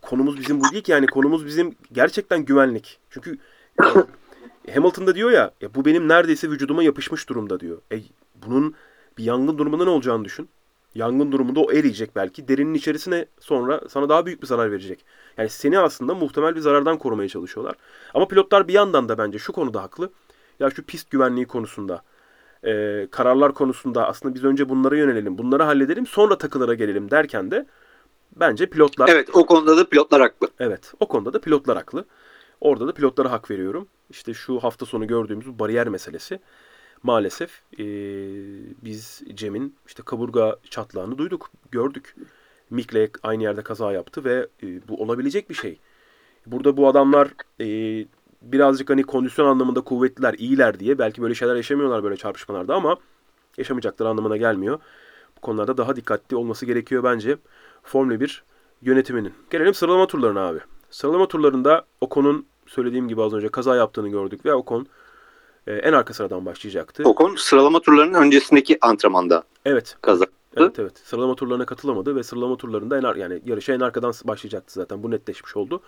konumuz 0.02 0.40
bizim 0.40 0.60
bu 0.60 0.72
değil 0.72 0.82
ki 0.82 0.92
yani 0.92 1.06
konumuz 1.06 1.46
bizim 1.46 1.74
gerçekten 1.92 2.44
güvenlik. 2.44 2.98
Çünkü 3.10 3.38
yani 3.80 4.06
Hamilton 4.74 5.14
diyor 5.14 5.30
ya, 5.30 5.50
ya 5.60 5.74
bu 5.74 5.84
benim 5.84 6.08
neredeyse 6.08 6.50
vücuduma 6.50 6.82
yapışmış 6.82 7.28
durumda 7.28 7.60
diyor. 7.60 7.78
E, 7.92 8.00
bunun 8.46 8.74
bir 9.18 9.24
yangın 9.24 9.58
durumunda 9.58 9.84
ne 9.84 9.90
olacağını 9.90 10.24
düşün. 10.24 10.48
Yangın 10.94 11.32
durumunda 11.32 11.60
o 11.60 11.72
eriyecek 11.72 12.16
belki. 12.16 12.48
Derinin 12.48 12.74
içerisine 12.74 13.26
sonra 13.40 13.80
sana 13.88 14.08
daha 14.08 14.26
büyük 14.26 14.42
bir 14.42 14.46
zarar 14.46 14.72
verecek. 14.72 15.04
Yani 15.36 15.48
seni 15.48 15.78
aslında 15.78 16.14
muhtemel 16.14 16.56
bir 16.56 16.60
zarardan 16.60 16.98
korumaya 16.98 17.28
çalışıyorlar. 17.28 17.74
Ama 18.14 18.28
pilotlar 18.28 18.68
bir 18.68 18.72
yandan 18.72 19.08
da 19.08 19.18
bence 19.18 19.38
şu 19.38 19.52
konuda 19.52 19.82
haklı. 19.82 20.10
Ya 20.60 20.70
şu 20.70 20.82
pist 20.82 21.10
güvenliği 21.10 21.46
konusunda, 21.46 22.02
e, 22.64 23.06
kararlar 23.10 23.54
konusunda 23.54 24.08
aslında 24.08 24.34
biz 24.34 24.44
önce 24.44 24.68
bunlara 24.68 24.96
yönelelim, 24.96 25.38
bunları 25.38 25.62
halledelim, 25.62 26.06
sonra 26.06 26.38
takılara 26.38 26.74
gelelim 26.74 27.10
derken 27.10 27.50
de 27.50 27.66
bence 28.36 28.66
pilotlar... 28.66 29.08
Evet 29.08 29.28
o 29.32 29.46
konuda 29.46 29.76
da 29.76 29.88
pilotlar 29.88 30.20
haklı. 30.20 30.48
Evet 30.58 30.92
o 31.00 31.08
konuda 31.08 31.32
da 31.32 31.40
pilotlar 31.40 31.76
haklı. 31.76 32.04
Orada 32.60 32.88
da 32.88 32.94
pilotlara 32.94 33.30
hak 33.30 33.50
veriyorum. 33.50 33.88
İşte 34.10 34.34
şu 34.34 34.58
hafta 34.58 34.86
sonu 34.86 35.06
gördüğümüz 35.06 35.46
bu 35.46 35.58
bariyer 35.58 35.88
meselesi 35.88 36.40
maalesef 37.02 37.62
e, 37.78 37.84
biz 38.84 39.22
Cem'in 39.34 39.76
işte 39.86 40.02
kaburga 40.06 40.56
çatlağını 40.70 41.18
duyduk, 41.18 41.50
gördük. 41.70 42.16
Mik'le 42.70 43.10
aynı 43.22 43.42
yerde 43.42 43.62
kaza 43.62 43.92
yaptı 43.92 44.24
ve 44.24 44.48
e, 44.62 44.88
bu 44.88 45.02
olabilecek 45.02 45.50
bir 45.50 45.54
şey. 45.54 45.78
Burada 46.46 46.76
bu 46.76 46.88
adamlar 46.88 47.28
e, 47.60 47.66
birazcık 48.42 48.90
hani 48.90 49.02
kondisyon 49.02 49.46
anlamında 49.46 49.80
kuvvetliler, 49.80 50.34
iyiler 50.34 50.80
diye 50.80 50.98
belki 50.98 51.22
böyle 51.22 51.34
şeyler 51.34 51.56
yaşamıyorlar 51.56 52.04
böyle 52.04 52.16
çarpışmalarda 52.16 52.74
ama 52.74 52.96
yaşamayacakları 53.58 54.08
anlamına 54.08 54.36
gelmiyor. 54.36 54.78
Bu 55.36 55.40
konularda 55.40 55.76
daha 55.76 55.96
dikkatli 55.96 56.36
olması 56.36 56.66
gerekiyor 56.66 57.04
bence 57.04 57.36
Formula 57.84 58.20
1 58.20 58.44
yönetiminin. 58.82 59.32
Gelelim 59.50 59.74
sıralama 59.74 60.06
turlarına 60.06 60.40
abi. 60.48 60.58
Sıralama 60.90 61.28
turlarında 61.28 61.84
Ocon'un 62.00 62.46
söylediğim 62.66 63.08
gibi 63.08 63.22
az 63.22 63.32
önce 63.34 63.48
kaza 63.48 63.76
yaptığını 63.76 64.08
gördük 64.08 64.46
ve 64.46 64.54
Ocon 64.54 64.86
e, 65.66 65.72
en 65.74 65.92
arka 65.92 66.14
sıradan 66.14 66.46
başlayacaktı. 66.46 67.02
Ocon 67.04 67.36
sıralama 67.36 67.80
turlarının 67.80 68.14
öncesindeki 68.22 68.78
antrenmanda 68.80 69.42
Evet. 69.64 69.96
kaza. 70.02 70.26
Evet 70.56 70.78
evet. 70.78 70.98
Sıralama 71.04 71.34
turlarına 71.34 71.66
katılamadı 71.66 72.16
ve 72.16 72.22
sıralama 72.22 72.56
turlarında 72.56 72.98
en 72.98 73.02
ar- 73.02 73.16
yani 73.16 73.42
yarışa 73.44 73.72
en 73.72 73.80
arkadan 73.80 74.12
başlayacaktı 74.24 74.74
zaten. 74.74 75.02
Bu 75.02 75.10
netleşmiş 75.10 75.56
oldu. 75.56 75.80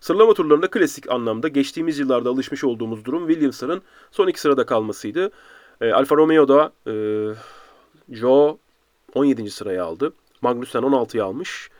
Sıralama 0.00 0.34
turlarında 0.34 0.70
klasik 0.70 1.10
anlamda 1.10 1.48
geçtiğimiz 1.48 1.98
yıllarda 1.98 2.30
alışmış 2.30 2.64
olduğumuz 2.64 3.04
durum 3.04 3.26
Williams'ın 3.28 3.82
son 4.10 4.26
iki 4.28 4.40
sırada 4.40 4.66
kalmasıydı. 4.66 5.30
E, 5.80 5.92
Alfa 5.92 6.16
Romeo'da 6.16 6.72
e, 6.86 6.94
Joe 8.16 8.58
17. 9.14 9.50
sırayı 9.50 9.84
aldı. 9.84 10.12
Magnussen 10.42 10.82
16'yı 10.82 11.24
almış. 11.24 11.70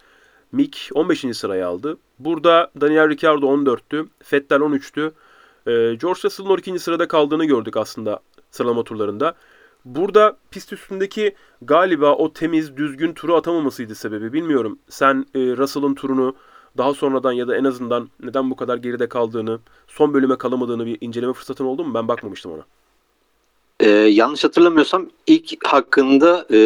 Mick 0.53 0.91
15. 0.95 1.37
sırayı 1.37 1.67
aldı. 1.67 1.97
Burada 2.19 2.71
Daniel 2.81 3.09
Ricciardo 3.09 3.47
14'tü. 3.47 4.07
Vettel 4.33 4.61
13'tü. 4.61 5.13
E, 5.67 5.95
George 5.95 6.21
Russell'ın 6.25 6.51
12. 6.51 6.79
sırada 6.79 7.09
kaldığını 7.09 7.45
gördük 7.45 7.77
aslında 7.77 8.21
sıralama 8.51 8.85
turlarında. 8.85 9.35
Burada 9.85 10.37
pist 10.51 10.73
üstündeki 10.73 11.35
galiba 11.63 12.15
o 12.15 12.33
temiz, 12.33 12.77
düzgün 12.77 13.13
turu 13.13 13.35
atamamasıydı 13.37 13.95
sebebi. 13.95 14.33
Bilmiyorum. 14.33 14.79
Sen 14.89 15.27
e, 15.35 15.39
Russell'ın 15.39 15.95
turunu 15.95 16.35
daha 16.79 16.95
sonradan 16.95 17.33
ya 17.33 17.49
da 17.49 17.57
en 17.57 17.65
azından 17.65 18.09
neden 18.23 18.51
bu 18.51 18.57
kadar 18.57 18.77
geride 18.77 19.09
kaldığını, 19.09 19.61
son 19.89 20.15
bölüme 20.15 20.39
kalamadığını 20.39 20.87
bir 20.87 20.99
inceleme 21.01 21.33
fırsatın 21.33 21.65
oldu 21.65 21.85
mu? 21.85 21.95
Ben 21.95 22.09
bakmamıştım 22.09 22.53
ona. 22.53 22.65
Ee, 23.81 23.89
yanlış 23.91 24.45
hatırlamıyorsam 24.45 25.11
ilk 25.27 25.67
hakkında 25.67 26.47
e, 26.51 26.59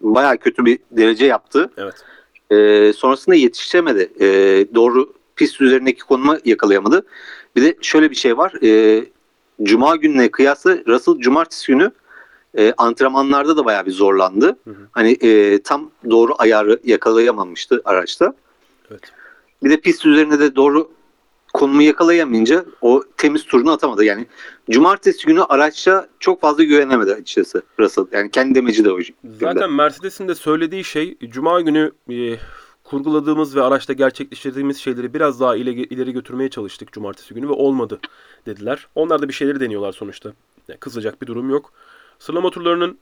bayağı 0.00 0.38
kötü 0.38 0.64
bir 0.64 0.78
derece 0.90 1.26
yaptı. 1.26 1.70
Evet. 1.76 1.94
E, 2.50 2.92
sonrasında 2.92 3.34
yetişemedi. 3.34 4.12
E, 4.20 4.26
doğru 4.74 5.12
pist 5.36 5.60
üzerindeki 5.60 6.00
konuma 6.00 6.38
yakalayamadı. 6.44 7.06
Bir 7.56 7.62
de 7.62 7.76
şöyle 7.82 8.10
bir 8.10 8.16
şey 8.16 8.36
var. 8.38 8.52
E, 8.62 9.04
Cuma 9.62 9.96
gününe 9.96 10.30
kıyasla 10.30 10.78
Russell 10.86 11.18
cumartesi 11.18 11.72
günü 11.72 11.90
e, 12.58 12.74
antrenmanlarda 12.76 13.56
da 13.56 13.64
bayağı 13.64 13.86
bir 13.86 13.90
zorlandı. 13.90 14.46
Hı 14.64 14.70
hı. 14.70 14.88
Hani 14.92 15.12
e, 15.12 15.62
tam 15.62 15.90
doğru 16.10 16.34
ayarı 16.38 16.80
yakalayamamıştı 16.84 17.82
araçta. 17.84 18.34
Evet. 18.90 19.00
Bir 19.62 19.70
de 19.70 19.80
pist 19.80 20.06
üzerinde 20.06 20.38
de 20.40 20.56
doğru 20.56 20.90
konumu 21.52 21.82
yakalayamayınca 21.82 22.64
o 22.80 23.02
temiz 23.16 23.44
turunu 23.44 23.72
atamadı. 23.72 24.04
Yani 24.04 24.26
cumartesi 24.70 25.26
günü 25.26 25.42
araçta 25.42 26.08
çok 26.20 26.40
fazla 26.40 26.64
güvenemedi 26.64 27.12
açıkçası 27.12 27.62
Russell. 27.78 28.04
Yani 28.12 28.30
kendi 28.30 28.54
demeci 28.54 28.84
de 28.84 28.92
o. 28.92 28.98
Zaten 29.40 29.72
Mercedes'in 29.72 30.28
de 30.28 30.34
söylediği 30.34 30.84
şey 30.84 31.16
Cuma 31.28 31.60
günü 31.60 31.92
e, 32.10 32.36
kurguladığımız 32.84 33.56
ve 33.56 33.62
araçta 33.62 33.92
gerçekleştirdiğimiz 33.92 34.78
şeyleri 34.78 35.14
biraz 35.14 35.40
daha 35.40 35.56
ile, 35.56 35.72
ileri 35.72 36.12
götürmeye 36.12 36.50
çalıştık 36.50 36.92
cumartesi 36.92 37.34
günü 37.34 37.48
ve 37.48 37.52
olmadı 37.52 38.00
dediler. 38.46 38.86
Onlar 38.94 39.22
da 39.22 39.28
bir 39.28 39.32
şeyleri 39.32 39.60
deniyorlar 39.60 39.92
sonuçta. 39.92 40.32
Yani 40.68 40.78
kızacak 40.78 41.22
bir 41.22 41.26
durum 41.26 41.50
yok. 41.50 41.72
Sıralama 42.18 42.50
turlarının 42.50 42.98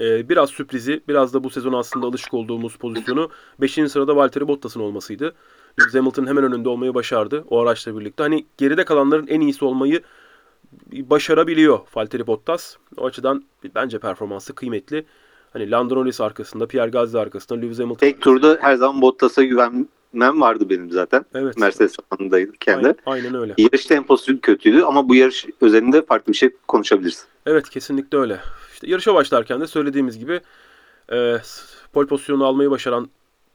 e, 0.00 0.28
biraz 0.28 0.50
sürprizi, 0.50 1.00
biraz 1.08 1.34
da 1.34 1.44
bu 1.44 1.50
sezon 1.50 1.72
aslında 1.72 2.06
alışık 2.06 2.34
olduğumuz 2.34 2.76
pozisyonu 2.76 3.30
5. 3.60 3.72
sırada 3.72 4.16
Valtteri 4.16 4.48
Bottas'ın 4.48 4.80
olmasıydı. 4.80 5.34
Lewis 5.80 5.94
Hamilton 5.94 6.26
hemen 6.26 6.44
önünde 6.44 6.68
olmayı 6.68 6.94
başardı 6.94 7.44
o 7.48 7.60
araçla 7.60 8.00
birlikte. 8.00 8.22
Hani 8.22 8.46
geride 8.58 8.84
kalanların 8.84 9.26
en 9.26 9.40
iyisi 9.40 9.64
olmayı 9.64 10.02
başarabiliyor 10.92 11.78
Valtteri 11.94 12.26
Bottas. 12.26 12.76
O 12.96 13.06
açıdan 13.06 13.44
bence 13.74 13.98
performansı 13.98 14.54
kıymetli. 14.54 15.06
Hani 15.52 15.70
Lando 15.70 15.94
Norris 15.94 16.20
arkasında, 16.20 16.66
Pierre 16.66 16.90
Gasly 16.90 17.18
arkasında, 17.18 17.58
Lewis 17.58 17.78
Hamilton. 17.78 17.98
Tek 17.98 18.20
turda 18.20 18.58
her 18.60 18.74
zaman 18.74 19.02
Bottas'a 19.02 19.42
güvenmem 19.42 20.40
vardı 20.40 20.70
benim 20.70 20.90
zaten. 20.90 21.24
Evet. 21.34 21.56
Mercedes 21.58 21.96
zamanındayken 21.96 22.84
de. 22.84 22.94
Aynen, 23.06 23.24
aynen 23.24 23.34
öyle. 23.40 23.54
Yarış 23.58 23.86
temposu 23.86 24.40
kötüydü 24.40 24.82
ama 24.82 25.08
bu 25.08 25.14
yarış 25.14 25.46
özelinde 25.60 26.02
farklı 26.06 26.32
bir 26.32 26.36
şey 26.36 26.50
konuşabiliriz. 26.68 27.26
Evet 27.46 27.70
kesinlikle 27.70 28.18
öyle. 28.18 28.40
İşte 28.72 28.86
yarışa 28.90 29.14
başlarken 29.14 29.60
de 29.60 29.66
söylediğimiz 29.66 30.18
gibi 30.18 30.40
e, 31.12 31.36
pole 31.92 32.06
pozisyonu 32.06 32.46
almayı 32.46 32.70
başaran 32.70 33.10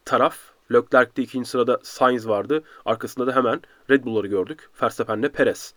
taraf 0.05 0.37
Leclerc'te 0.71 1.21
ikinci 1.21 1.49
sırada 1.49 1.79
Sainz 1.83 2.27
vardı. 2.27 2.63
Arkasında 2.85 3.27
da 3.27 3.35
hemen 3.35 3.61
Red 3.89 4.03
Bull'ları 4.03 4.27
gördük. 4.27 4.69
Verstappen'le 4.81 5.29
Perez. 5.29 5.73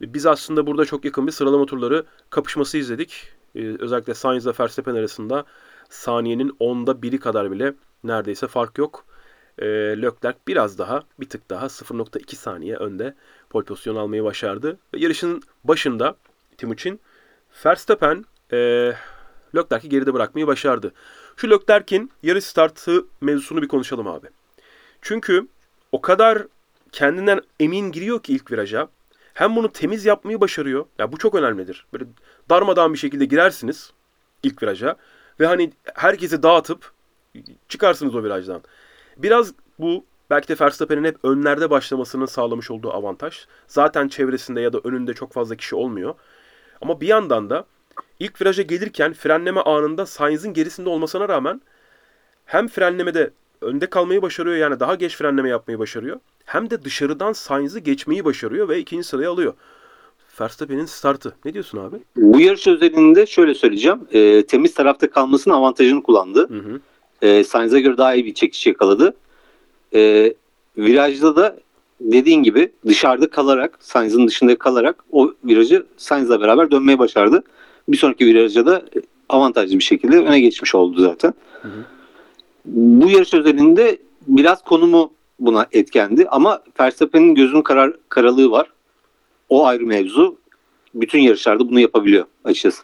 Biz 0.00 0.26
aslında 0.26 0.66
burada 0.66 0.84
çok 0.84 1.04
yakın 1.04 1.26
bir 1.26 1.32
sıralama 1.32 1.66
turları 1.66 2.04
kapışması 2.30 2.78
izledik. 2.78 3.28
E, 3.54 3.76
özellikle 3.78 4.14
Sainz 4.14 4.46
ile 4.46 4.52
Verstappen 4.60 4.94
arasında 4.94 5.44
saniyenin 5.88 6.56
onda 6.58 7.02
biri 7.02 7.20
kadar 7.20 7.50
bile 7.50 7.74
neredeyse 8.04 8.46
fark 8.46 8.78
yok. 8.78 9.04
E, 9.58 9.66
Leclerc 10.02 10.38
biraz 10.48 10.78
daha, 10.78 11.02
bir 11.20 11.28
tık 11.28 11.50
daha 11.50 11.66
0.2 11.66 12.36
saniye 12.36 12.76
önde 12.76 13.14
pole 13.50 13.64
pozisyonu 13.64 13.98
almayı 13.98 14.24
başardı. 14.24 14.78
Ve 14.94 14.98
yarışın 14.98 15.42
başında 15.64 16.16
Timuçin 16.58 17.00
Verstappen 17.66 18.24
e, 18.52 18.56
Leclerc'i 19.56 19.88
geride 19.88 20.14
bırakmayı 20.14 20.46
başardı. 20.46 20.92
Şu 21.40 21.50
Leclerc'in 21.50 22.10
yarış 22.22 22.44
startı 22.44 23.06
mevzusunu 23.20 23.62
bir 23.62 23.68
konuşalım 23.68 24.06
abi. 24.06 24.26
Çünkü 25.02 25.46
o 25.92 26.00
kadar 26.00 26.46
kendinden 26.92 27.40
emin 27.60 27.92
giriyor 27.92 28.22
ki 28.22 28.32
ilk 28.32 28.52
viraja. 28.52 28.88
Hem 29.34 29.56
bunu 29.56 29.72
temiz 29.72 30.06
yapmayı 30.06 30.40
başarıyor. 30.40 30.84
Ya 30.98 31.12
bu 31.12 31.18
çok 31.18 31.34
önemlidir. 31.34 31.86
Böyle 31.92 32.04
darmadağın 32.50 32.92
bir 32.92 32.98
şekilde 32.98 33.24
girersiniz 33.24 33.92
ilk 34.42 34.62
viraja 34.62 34.96
ve 35.40 35.46
hani 35.46 35.72
herkesi 35.94 36.42
dağıtıp 36.42 36.92
çıkarsınız 37.68 38.14
o 38.14 38.24
virajdan. 38.24 38.62
Biraz 39.16 39.52
bu 39.78 40.04
belki 40.30 40.48
de 40.48 40.64
Verstappen'in 40.64 41.04
hep 41.04 41.24
önlerde 41.24 41.70
başlamasının 41.70 42.26
sağlamış 42.26 42.70
olduğu 42.70 42.92
avantaj. 42.92 43.46
Zaten 43.66 44.08
çevresinde 44.08 44.60
ya 44.60 44.72
da 44.72 44.80
önünde 44.84 45.14
çok 45.14 45.32
fazla 45.32 45.56
kişi 45.56 45.76
olmuyor. 45.76 46.14
Ama 46.80 47.00
bir 47.00 47.08
yandan 47.08 47.50
da 47.50 47.64
ilk 48.18 48.40
viraja 48.40 48.62
gelirken 48.62 49.12
frenleme 49.12 49.60
anında 49.60 50.06
Sainz'in 50.06 50.52
gerisinde 50.52 50.88
olmasına 50.88 51.28
rağmen 51.28 51.60
hem 52.44 52.68
frenlemede 52.68 53.30
önde 53.60 53.86
kalmayı 53.86 54.22
başarıyor 54.22 54.56
yani 54.56 54.80
daha 54.80 54.94
geç 54.94 55.16
frenleme 55.16 55.48
yapmayı 55.48 55.78
başarıyor. 55.78 56.20
Hem 56.44 56.70
de 56.70 56.84
dışarıdan 56.84 57.32
Sainz'ı 57.32 57.78
geçmeyi 57.78 58.24
başarıyor 58.24 58.68
ve 58.68 58.78
ikinci 58.78 59.04
sırayı 59.04 59.30
alıyor. 59.30 59.54
Verstappen'in 60.40 60.86
startı. 60.86 61.34
Ne 61.44 61.54
diyorsun 61.54 61.78
abi? 61.78 61.96
Bu 62.16 62.40
yarış 62.40 62.66
özelinde 62.66 63.26
şöyle 63.26 63.54
söyleyeceğim. 63.54 64.00
E, 64.12 64.46
temiz 64.46 64.74
tarafta 64.74 65.10
kalmasının 65.10 65.54
avantajını 65.54 66.02
kullandı. 66.02 66.48
Hı 66.48 66.58
hı. 66.58 66.80
E, 67.22 67.44
Sainz'a 67.44 67.78
göre 67.78 67.98
daha 67.98 68.14
iyi 68.14 68.24
bir 68.24 68.34
çekiş 68.34 68.66
yakaladı. 68.66 69.14
E, 69.94 70.34
virajda 70.78 71.36
da 71.36 71.56
dediğin 72.00 72.42
gibi 72.42 72.72
dışarıda 72.86 73.30
kalarak, 73.30 73.78
Sainz'ın 73.80 74.28
dışında 74.28 74.58
kalarak 74.58 75.04
o 75.12 75.34
virajı 75.44 75.86
Sainz'la 75.96 76.40
beraber 76.40 76.70
dönmeye 76.70 76.98
başardı. 76.98 77.42
Bir 77.92 77.96
sonraki 77.96 78.26
virajda 78.26 78.66
da 78.66 78.82
avantajlı 79.28 79.78
bir 79.78 79.84
şekilde 79.84 80.18
öne 80.18 80.40
geçmiş 80.40 80.74
oldu 80.74 81.00
zaten. 81.02 81.34
Hı 81.62 81.68
hı. 81.68 81.84
Bu 82.64 83.10
yarış 83.10 83.34
özelinde 83.34 83.98
biraz 84.26 84.64
konumu 84.64 85.12
buna 85.38 85.66
etkendi 85.72 86.26
ama 86.28 86.62
Verstappen'in 86.80 87.34
gözünün 87.34 87.62
karar, 87.62 87.92
karalığı 88.08 88.50
var. 88.50 88.70
O 89.48 89.66
ayrı 89.66 89.86
mevzu. 89.86 90.36
Bütün 90.94 91.18
yarışlarda 91.18 91.68
bunu 91.68 91.80
yapabiliyor 91.80 92.24
açıkçası. 92.44 92.82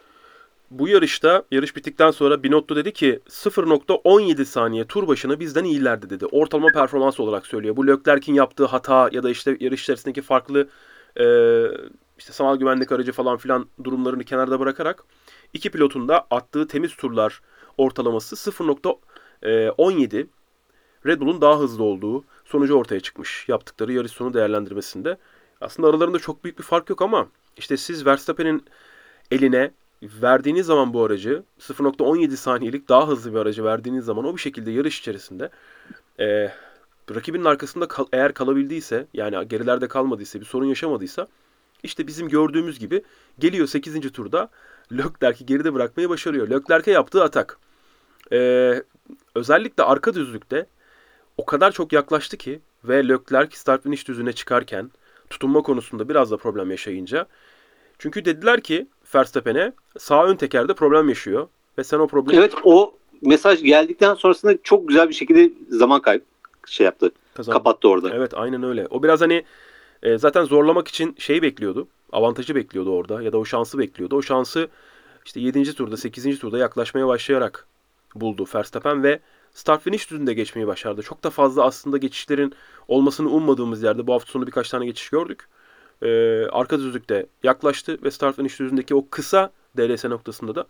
bu 0.71 0.87
yarışta 0.87 1.43
yarış 1.51 1.75
bittikten 1.75 2.11
sonra 2.11 2.43
Binotto 2.43 2.75
dedi 2.75 2.93
ki 2.93 3.19
0.17 3.29 4.45
saniye 4.45 4.85
tur 4.85 5.07
başına 5.07 5.39
bizden 5.39 5.63
iyilerdi 5.63 6.09
dedi. 6.09 6.25
Ortalama 6.25 6.69
performans 6.73 7.19
olarak 7.19 7.47
söylüyor. 7.47 7.75
Bu 7.75 7.87
Leclerc'in 7.87 8.33
yaptığı 8.33 8.65
hata 8.65 9.09
ya 9.11 9.23
da 9.23 9.29
işte 9.29 9.57
yarış 9.59 9.83
içerisindeki 9.83 10.21
farklı 10.21 10.67
e, 11.19 11.25
işte 12.17 12.33
sanal 12.33 12.55
güvenlik 12.55 12.91
aracı 12.91 13.11
falan 13.11 13.37
filan 13.37 13.67
durumlarını 13.83 14.23
kenarda 14.23 14.59
bırakarak 14.59 15.03
iki 15.53 15.71
pilotun 15.71 16.07
da 16.07 16.27
attığı 16.31 16.67
temiz 16.67 16.95
turlar 16.95 17.41
ortalaması 17.77 18.35
0.17 18.51 20.27
Red 21.05 21.21
Bull'un 21.21 21.41
daha 21.41 21.59
hızlı 21.59 21.83
olduğu 21.83 22.23
sonucu 22.45 22.75
ortaya 22.75 22.99
çıkmış 22.99 23.45
yaptıkları 23.49 23.93
yarış 23.93 24.11
sonu 24.11 24.33
değerlendirmesinde. 24.33 25.17
Aslında 25.61 25.89
aralarında 25.89 26.19
çok 26.19 26.43
büyük 26.43 26.57
bir 26.57 26.63
fark 26.63 26.89
yok 26.89 27.01
ama 27.01 27.27
işte 27.57 27.77
siz 27.77 28.05
Verstappen'in 28.05 28.65
eline 29.31 29.71
verdiğiniz 30.03 30.65
zaman 30.65 30.93
bu 30.93 31.03
aracı 31.03 31.43
0.17 31.59 32.35
saniyelik 32.35 32.89
daha 32.89 33.07
hızlı 33.07 33.33
bir 33.33 33.37
aracı 33.37 33.63
verdiğiniz 33.63 34.05
zaman 34.05 34.25
o 34.25 34.35
bir 34.35 34.41
şekilde 34.41 34.71
yarış 34.71 34.99
içerisinde 34.99 35.49
e, 36.19 36.51
rakibinin 37.15 37.45
arkasında 37.45 37.87
kal, 37.87 38.05
eğer 38.13 38.33
kalabildiyse 38.33 39.07
yani 39.13 39.47
gerilerde 39.47 39.87
kalmadıysa 39.87 40.39
bir 40.39 40.45
sorun 40.45 40.65
yaşamadıysa 40.65 41.27
işte 41.83 42.07
bizim 42.07 42.29
gördüğümüz 42.29 42.79
gibi 42.79 43.03
geliyor 43.39 43.67
8. 43.67 44.11
turda 44.11 44.49
Leclerc'i 44.91 45.45
geride 45.45 45.73
bırakmayı 45.73 46.09
başarıyor. 46.09 46.49
Leclerc'e 46.49 46.91
yaptığı 46.91 47.23
atak. 47.23 47.59
E, 48.31 48.73
özellikle 49.35 49.83
arka 49.83 50.13
düzlükte 50.13 50.65
o 51.37 51.45
kadar 51.45 51.71
çok 51.71 51.93
yaklaştı 51.93 52.37
ki 52.37 52.59
ve 52.83 53.07
Leclerc 53.07 53.57
start 53.57 53.83
finish 53.83 54.07
düzüne 54.07 54.33
çıkarken 54.33 54.91
tutunma 55.29 55.61
konusunda 55.61 56.09
biraz 56.09 56.31
da 56.31 56.37
problem 56.37 56.71
yaşayınca 56.71 57.27
çünkü 57.99 58.25
dediler 58.25 58.61
ki 58.61 58.87
Verstappen'e 59.15 59.73
sağ 59.97 60.25
ön 60.25 60.35
tekerde 60.35 60.73
problem 60.73 61.09
yaşıyor 61.09 61.47
ve 61.77 61.83
sen 61.83 61.99
o 61.99 62.07
problemi 62.07 62.39
Evet 62.39 62.53
o 62.63 62.95
mesaj 63.21 63.63
geldikten 63.63 64.13
sonrasında 64.13 64.57
çok 64.63 64.87
güzel 64.87 65.09
bir 65.09 65.13
şekilde 65.13 65.51
zaman 65.69 66.01
kayıp 66.01 66.23
şey 66.65 66.85
yaptı. 66.85 67.11
kazandın. 67.33 67.57
Kapattı 67.59 67.89
orada. 67.89 68.09
Evet 68.13 68.33
aynen 68.33 68.63
öyle. 68.63 68.87
O 68.89 69.03
biraz 69.03 69.21
hani 69.21 69.43
e, 70.03 70.17
zaten 70.17 70.43
zorlamak 70.43 70.87
için 70.87 71.15
şey 71.19 71.41
bekliyordu. 71.41 71.87
Avantajı 72.11 72.55
bekliyordu 72.55 72.89
orada 72.89 73.21
ya 73.21 73.33
da 73.33 73.37
o 73.37 73.45
şansı 73.45 73.77
bekliyordu. 73.77 74.15
O 74.15 74.21
şansı 74.21 74.67
işte 75.25 75.39
7. 75.39 75.75
turda 75.75 75.97
8. 75.97 76.39
turda 76.39 76.57
yaklaşmaya 76.57 77.07
başlayarak 77.07 77.67
buldu 78.15 78.45
Verstappen 78.55 79.03
ve 79.03 79.19
start 79.51 79.83
finish 79.83 80.11
düzünde 80.11 80.33
geçmeyi 80.33 80.67
başardı. 80.67 81.03
Çok 81.03 81.23
da 81.23 81.29
fazla 81.29 81.63
aslında 81.63 81.97
geçişlerin 81.97 82.53
olmasını 82.87 83.29
ummadığımız 83.29 83.83
yerde 83.83 84.07
bu 84.07 84.13
hafta 84.13 84.31
sonu 84.31 84.47
birkaç 84.47 84.69
tane 84.69 84.85
geçiş 84.85 85.09
gördük. 85.09 85.47
Ee, 86.01 86.45
arka 86.51 86.79
düzlükte 86.79 87.25
yaklaştı 87.43 88.03
ve 88.03 88.11
start 88.11 88.35
finish 88.35 88.59
düzündeki 88.59 88.95
o 88.95 89.09
kısa 89.09 89.51
DRS 89.77 90.05
noktasında 90.05 90.55
da 90.55 90.67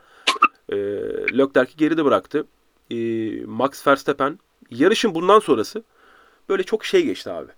e, 0.69 0.75
Leclerc'i 1.37 1.77
geride 1.77 2.05
bıraktı. 2.05 2.47
E, 2.91 2.95
Max 3.45 3.87
Verstappen 3.87 4.39
yarışın 4.69 5.15
bundan 5.15 5.39
sonrası 5.39 5.83
böyle 6.49 6.63
çok 6.63 6.85
şey 6.85 7.05
geçti 7.05 7.31
abi. 7.31 7.51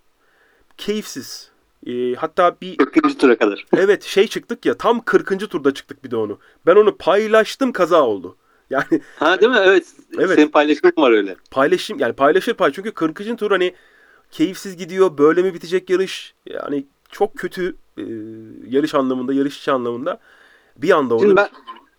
Keyifsiz. 0.77 1.51
E, 1.87 2.13
hatta 2.15 2.55
bir 2.61 2.77
40. 2.77 3.19
tura 3.19 3.37
kadar. 3.37 3.65
evet 3.77 4.03
şey 4.03 4.27
çıktık 4.27 4.65
ya 4.65 4.77
tam 4.77 5.01
40. 5.01 5.49
turda 5.49 5.73
çıktık 5.73 6.03
bir 6.03 6.11
de 6.11 6.15
onu. 6.15 6.39
Ben 6.65 6.75
onu 6.75 6.97
paylaştım 6.97 7.71
kaza 7.71 8.03
oldu. 8.03 8.35
Yani 8.69 9.01
Ha 9.15 9.41
değil 9.41 9.51
mi? 9.51 9.57
Evet. 9.61 9.87
Evet. 10.19 10.35
Senin 10.35 10.47
paylaşımın 10.47 10.93
var 10.97 11.11
öyle. 11.11 11.35
paylaşım 11.51 11.99
yani 11.99 12.13
paylaşır 12.13 12.53
pay 12.53 12.71
çünkü 12.71 12.91
40. 12.91 13.37
tur 13.37 13.51
hani 13.51 13.73
keyifsiz 14.31 14.77
gidiyor 14.77 15.17
böyle 15.17 15.41
mi 15.41 15.53
bitecek 15.53 15.89
yarış 15.89 16.33
yani 16.45 16.85
çok 17.11 17.37
kötü 17.37 17.75
e, 17.97 18.03
yarış 18.69 18.95
anlamında 18.95 19.33
yarış 19.33 19.59
içi 19.59 19.71
anlamında 19.71 20.19
bir 20.77 20.91
anda 20.91 21.13
orada 21.15 21.25
Şimdi 21.25 21.35
ben 21.35 21.49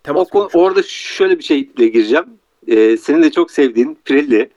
temas 0.03 0.27
o, 0.27 0.29
konu- 0.29 0.49
orada 0.53 0.83
şöyle 0.83 1.37
bir 1.37 1.43
şeyle 1.43 1.87
gireceğim. 1.87 2.25
Ee, 2.67 2.97
senin 2.97 3.23
de 3.23 3.31
çok 3.31 3.51
sevdiğin 3.51 3.97
Pirelli 4.05 4.49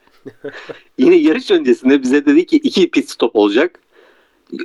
yine 0.98 1.14
yarış 1.14 1.50
öncesinde 1.50 2.02
bize 2.02 2.26
dedi 2.26 2.46
ki 2.46 2.56
iki 2.56 2.90
pit 2.90 3.10
stop 3.10 3.36
olacak. 3.36 3.78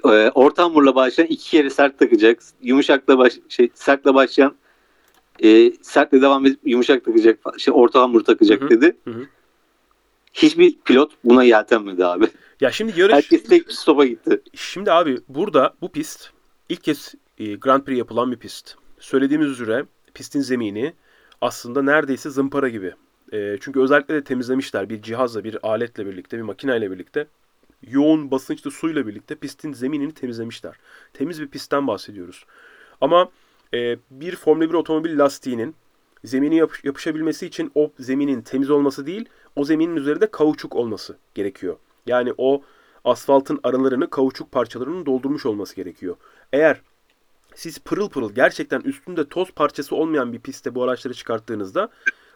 Ee, 0.05 0.31
orta 0.35 0.63
hamurla 0.63 0.95
başlayan 0.95 1.27
iki 1.27 1.49
kere 1.49 1.69
sert 1.69 1.99
takacak. 1.99 2.39
Yumuşakla 2.61 3.17
baş, 3.17 3.33
şey, 3.49 3.69
sertle 3.73 4.13
başlayan 4.13 4.55
e, 5.43 5.71
sertle 5.81 6.21
devam 6.21 6.45
edip 6.45 6.59
yumuşak 6.65 7.05
takacak. 7.05 7.39
Şey, 7.57 7.73
orta 7.77 8.01
hamur 8.01 8.23
takacak 8.23 8.69
dedi. 8.69 8.97
hı 9.03 9.11
hı. 9.11 9.25
Hiçbir 10.33 10.75
pilot 10.85 11.11
buna 11.23 11.43
yeltenmedi 11.43 12.05
abi. 12.05 12.27
Ya 12.61 12.71
şimdi 12.71 12.99
yarış 12.99 13.15
Herkes 13.15 13.43
tek 13.43 13.67
pit 13.67 13.75
stopa 13.75 14.05
gitti. 14.05 14.41
Şimdi 14.55 14.91
abi 14.91 15.17
burada 15.29 15.73
bu 15.81 15.91
pist 15.91 16.29
ilk 16.69 16.83
kez 16.83 17.13
e, 17.37 17.55
Grand 17.55 17.83
Prix 17.83 17.97
yapılan 17.97 18.31
bir 18.31 18.37
pist. 18.37 18.75
Söylediğimiz 18.99 19.49
üzere 19.49 19.85
pistin 20.13 20.41
zemini 20.41 20.93
aslında 21.41 21.81
neredeyse 21.81 22.29
zımpara 22.29 22.69
gibi. 22.69 22.93
E, 23.33 23.57
çünkü 23.61 23.79
özellikle 23.79 24.13
de 24.13 24.23
temizlemişler 24.23 24.89
bir 24.89 25.01
cihazla, 25.01 25.43
bir 25.43 25.67
aletle 25.67 26.05
birlikte, 26.05 26.37
bir 26.37 26.41
makineyle 26.41 26.91
birlikte. 26.91 27.27
Yoğun 27.87 28.31
basınçlı 28.31 28.71
suyla 28.71 29.07
birlikte 29.07 29.35
pistin 29.35 29.73
zeminini 29.73 30.13
temizlemişler. 30.13 30.75
Temiz 31.13 31.41
bir 31.41 31.47
pistten 31.47 31.87
bahsediyoruz. 31.87 32.45
Ama 33.01 33.31
e, 33.73 33.97
bir 34.11 34.35
Formula 34.35 34.69
1 34.69 34.73
otomobil 34.73 35.19
lastiğinin 35.19 35.75
zemini 36.23 36.55
yapış- 36.55 36.83
yapışabilmesi 36.83 37.45
için 37.45 37.71
o 37.75 37.91
zeminin 37.99 38.41
temiz 38.41 38.69
olması 38.69 39.05
değil, 39.05 39.29
o 39.55 39.65
zeminin 39.65 39.95
üzerinde 39.95 40.31
kauçuk 40.31 40.75
olması 40.75 41.17
gerekiyor. 41.35 41.77
Yani 42.05 42.33
o 42.37 42.61
asfaltın 43.05 43.59
aralarını 43.63 44.09
kauçuk 44.09 44.51
parçalarının 44.51 45.05
doldurmuş 45.05 45.45
olması 45.45 45.75
gerekiyor. 45.75 46.15
Eğer 46.53 46.81
siz 47.55 47.79
pırıl 47.79 48.09
pırıl 48.09 48.31
gerçekten 48.31 48.81
üstünde 48.81 49.29
toz 49.29 49.51
parçası 49.51 49.95
olmayan 49.95 50.33
bir 50.33 50.39
pistte 50.39 50.75
bu 50.75 50.83
araçları 50.83 51.13
çıkarttığınızda 51.13 51.89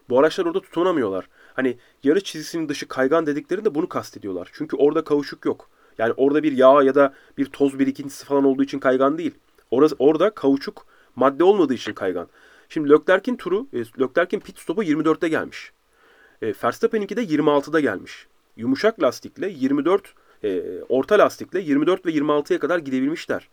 bu 0.10 0.19
araçlar 0.19 0.45
orada 0.45 0.62
tutunamıyorlar. 0.62 1.29
Hani 1.53 1.77
yarış 2.03 2.23
çizgisinin 2.23 2.69
dışı 2.69 2.87
kaygan 2.87 3.25
dediklerinde 3.25 3.75
bunu 3.75 3.89
kastediyorlar. 3.89 4.49
Çünkü 4.53 4.75
orada 4.75 5.03
kauçuk 5.03 5.45
yok. 5.45 5.69
Yani 5.97 6.13
orada 6.17 6.43
bir 6.43 6.51
yağ 6.51 6.83
ya 6.83 6.95
da 6.95 7.13
bir 7.37 7.45
toz 7.45 7.79
birikintisi 7.79 8.25
falan 8.25 8.43
olduğu 8.43 8.63
için 8.63 8.79
kaygan 8.79 9.17
değil. 9.17 9.35
Orası, 9.71 9.95
orada 9.99 10.29
kauçuk 10.29 10.85
madde 11.15 11.43
olmadığı 11.43 11.73
için 11.73 11.93
kaygan. 11.93 12.27
Şimdi 12.69 12.89
Leclerc'in 12.89 13.35
turu, 13.35 13.67
e, 13.73 13.77
Leclerc'in 13.77 14.39
pit 14.39 14.59
stopu 14.59 14.83
24'te 14.83 15.29
gelmiş. 15.29 15.71
E, 16.41 16.53
Verstappen'inki 16.63 17.17
de 17.17 17.23
26'da 17.23 17.79
gelmiş. 17.79 18.27
Yumuşak 18.57 19.03
lastikle 19.03 19.49
24, 19.49 20.13
e, 20.43 20.61
orta 20.89 21.19
lastikle 21.19 21.59
24 21.59 22.05
ve 22.05 22.11
26'ya 22.11 22.59
kadar 22.59 22.79
gidebilmişler. 22.79 23.49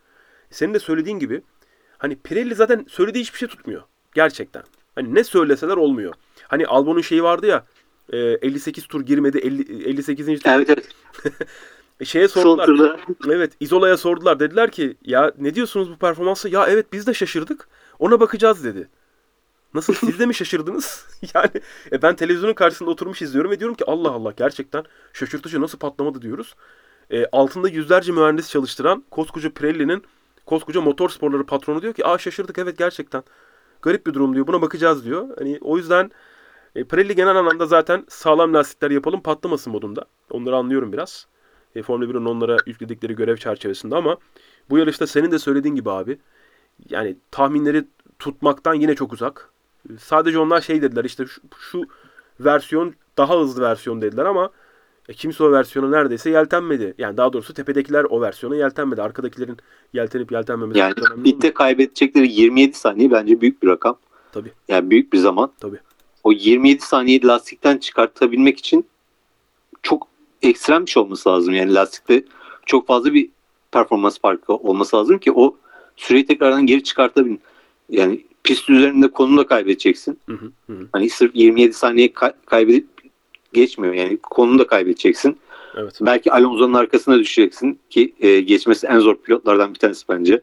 Senin 0.49 0.73
de 0.73 0.79
söylediğin 0.79 1.19
gibi 1.19 1.41
hani 1.97 2.15
Pirelli 2.15 2.55
zaten 2.55 2.85
söylediği 2.89 3.23
hiçbir 3.23 3.37
şey 3.37 3.47
tutmuyor. 3.47 3.81
Gerçekten. 4.13 4.63
Hani 4.95 5.15
ne 5.15 5.23
söyleseler 5.23 5.77
olmuyor. 5.77 6.13
Hani 6.47 6.67
Albon'un 6.67 7.01
şeyi 7.01 7.23
vardı 7.23 7.47
ya 7.47 7.65
e, 8.11 8.17
58 8.17 8.87
tur 8.87 9.01
girmedi 9.01 9.37
50, 9.37 9.89
58. 9.89 10.39
tur. 10.39 10.49
Evet 10.49 10.69
evet. 10.69 10.87
E, 11.99 12.05
şeye 12.05 12.27
sordular. 12.27 12.65
turda 12.65 12.99
Evet 13.29 13.53
Izola'ya 13.59 13.97
sordular. 13.97 14.39
Dediler 14.39 14.71
ki 14.71 14.97
ya 15.05 15.33
ne 15.37 15.55
diyorsunuz 15.55 15.89
bu 15.91 15.95
performansa? 15.95 16.49
Ya 16.49 16.67
evet 16.67 16.93
biz 16.93 17.07
de 17.07 17.13
şaşırdık. 17.13 17.67
Ona 17.99 18.19
bakacağız 18.19 18.63
dedi. 18.63 18.89
Nasıl 19.73 19.93
siz 19.93 20.19
de 20.19 20.25
mi 20.25 20.33
şaşırdınız? 20.35 21.05
yani 21.33 21.51
e, 21.91 22.01
ben 22.01 22.15
televizyonun 22.15 22.53
karşısında 22.53 22.89
oturmuş 22.89 23.21
izliyorum 23.21 23.51
ve 23.51 23.59
diyorum 23.59 23.75
ki 23.75 23.85
Allah 23.87 24.11
Allah 24.11 24.33
gerçekten 24.37 24.83
şaşırtıcı 25.13 25.61
nasıl 25.61 25.77
patlamadı 25.77 26.21
diyoruz. 26.21 26.55
E, 27.11 27.25
altında 27.31 27.69
yüzlerce 27.69 28.11
mühendis 28.11 28.49
çalıştıran 28.49 29.03
koskoca 29.11 29.49
Pirelli'nin 29.49 30.03
koskoca 30.45 30.81
motor 30.81 31.09
sporları 31.09 31.45
patronu 31.45 31.81
diyor 31.81 31.93
ki 31.93 32.05
aa 32.05 32.17
şaşırdık 32.17 32.57
evet 32.57 32.77
gerçekten. 32.77 33.23
Garip 33.81 34.07
bir 34.07 34.13
durum 34.13 34.35
diyor. 34.35 34.47
Buna 34.47 34.61
bakacağız 34.61 35.05
diyor. 35.05 35.29
Hani 35.37 35.57
o 35.61 35.77
yüzden 35.77 36.11
e, 36.75 36.83
Pirelli 36.83 37.15
genel 37.15 37.35
anlamda 37.35 37.65
zaten 37.65 38.05
sağlam 38.09 38.53
lastikler 38.53 38.91
yapalım 38.91 39.21
patlamasın 39.21 39.73
modunda. 39.73 40.05
Onları 40.29 40.55
anlıyorum 40.55 40.93
biraz. 40.93 41.27
E, 41.75 41.81
Formula 41.83 42.09
1'in 42.09 42.25
onlara 42.25 42.57
yükledikleri 42.65 43.15
görev 43.15 43.37
çerçevesinde 43.37 43.95
ama 43.95 44.17
bu 44.69 44.77
yarışta 44.77 45.07
senin 45.07 45.31
de 45.31 45.39
söylediğin 45.39 45.75
gibi 45.75 45.91
abi 45.91 46.17
yani 46.89 47.15
tahminleri 47.31 47.83
tutmaktan 48.19 48.73
yine 48.73 48.95
çok 48.95 49.13
uzak. 49.13 49.49
E, 49.89 49.97
Sadece 49.97 50.39
onlar 50.39 50.61
şey 50.61 50.81
dediler 50.81 51.03
işte 51.05 51.25
şu, 51.25 51.41
şu 51.59 51.81
versiyon 52.39 52.93
daha 53.17 53.39
hızlı 53.39 53.61
versiyon 53.61 54.01
dediler 54.01 54.25
ama 54.25 54.49
e, 55.09 55.13
kimse 55.13 55.43
o 55.43 55.51
versiyona 55.51 55.89
neredeyse 55.89 56.29
yeltenmedi. 56.29 56.93
Yani 56.97 57.17
daha 57.17 57.33
doğrusu 57.33 57.53
tepedekiler 57.53 58.03
o 58.09 58.21
versiyona 58.21 58.55
yeltenmedi. 58.55 59.01
Arkadakilerin 59.01 59.57
yeltenip 59.93 60.31
yeltenmemesi 60.31 60.79
yani 60.79 60.93
önemli 60.97 61.11
olmuyor. 61.13 61.25
ligde 61.25 61.53
kaybedecekleri 61.53 62.31
27 62.31 62.73
saniye 62.77 63.11
bence 63.11 63.41
büyük 63.41 63.63
bir 63.63 63.67
rakam. 63.67 63.97
Tabii 64.31 64.51
Yani 64.67 64.89
büyük 64.89 65.13
bir 65.13 65.17
zaman. 65.17 65.51
tabii. 65.59 65.79
O 66.23 66.31
27 66.31 66.81
saniyeyi 66.81 67.25
lastikten 67.25 67.77
çıkartabilmek 67.77 68.59
için 68.59 68.85
çok 69.83 70.07
ekstrem 70.41 70.85
bir 70.85 70.91
şey 70.91 71.03
olması 71.03 71.29
lazım. 71.29 71.53
Yani 71.53 71.73
lastikte 71.73 72.23
çok 72.65 72.87
fazla 72.87 73.13
bir 73.13 73.29
performans 73.71 74.19
farkı 74.19 74.53
olması 74.53 74.95
lazım 74.97 75.19
ki 75.19 75.31
o 75.31 75.55
süreyi 75.95 76.25
tekrardan 76.25 76.65
geri 76.65 76.83
çıkartabilin. 76.83 77.41
Yani 77.89 78.25
pist 78.43 78.69
üzerinde 78.69 79.07
konum 79.07 79.37
da 79.37 79.47
kaybedeceksin. 79.47 80.19
Hı 80.29 80.33
hı, 80.33 80.51
hı. 80.73 80.87
Hani 80.91 81.09
sırf 81.09 81.31
27 81.35 81.73
saniye 81.73 82.13
kay- 82.13 82.33
kaybedip 82.45 82.87
geçmiyor. 83.53 83.93
Yani 83.93 84.17
konum 84.17 84.59
da 84.59 84.67
kaybedeceksin. 84.67 85.37
Evet. 85.75 85.97
Belki 86.01 86.31
Alonso'nun 86.31 86.73
arkasına 86.73 87.19
düşeceksin 87.19 87.79
ki 87.89 88.13
e, 88.19 88.41
geçmesi 88.41 88.87
en 88.87 88.99
zor 88.99 89.15
pilotlardan 89.15 89.73
bir 89.73 89.79
tanesi 89.79 90.03
bence. 90.09 90.41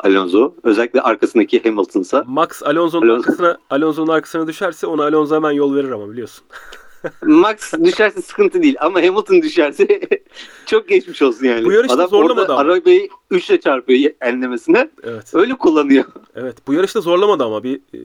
Alonso. 0.00 0.54
Özellikle 0.62 1.00
arkasındaki 1.00 1.62
Hamilton'sa. 1.62 2.24
Max 2.26 2.62
Alonso'nun 2.62 3.06
Alonso- 3.08 3.16
arkasına 3.18 3.58
Alonso'nun 3.70 4.08
arkasına 4.12 4.46
düşerse 4.46 4.86
ona 4.86 5.02
Alonso 5.04 5.34
hemen 5.34 5.50
yol 5.50 5.74
verir 5.74 5.90
ama 5.90 6.10
biliyorsun. 6.12 6.44
Max 7.22 7.72
düşerse 7.84 8.22
sıkıntı 8.22 8.62
değil 8.62 8.76
ama 8.80 8.98
Hamilton 9.02 9.42
düşerse 9.42 10.00
çok 10.66 10.88
geçmiş 10.88 11.22
olsun 11.22 11.46
yani. 11.46 11.64
Bu 11.64 11.72
yarışta 11.72 11.94
Adam 11.94 12.08
zorlamadı 12.08 12.52
ama. 12.52 12.60
arabayı 12.60 13.08
3'le 13.30 13.60
çarpıyor 13.60 14.10
enlemesine. 14.20 14.90
Evet. 15.02 15.34
Öyle 15.34 15.54
kullanıyor. 15.54 16.04
Evet. 16.34 16.56
Bu 16.66 16.72
yarışta 16.74 17.00
zorlamadı 17.00 17.44
ama 17.44 17.62
bir 17.62 17.76
e, 17.94 17.98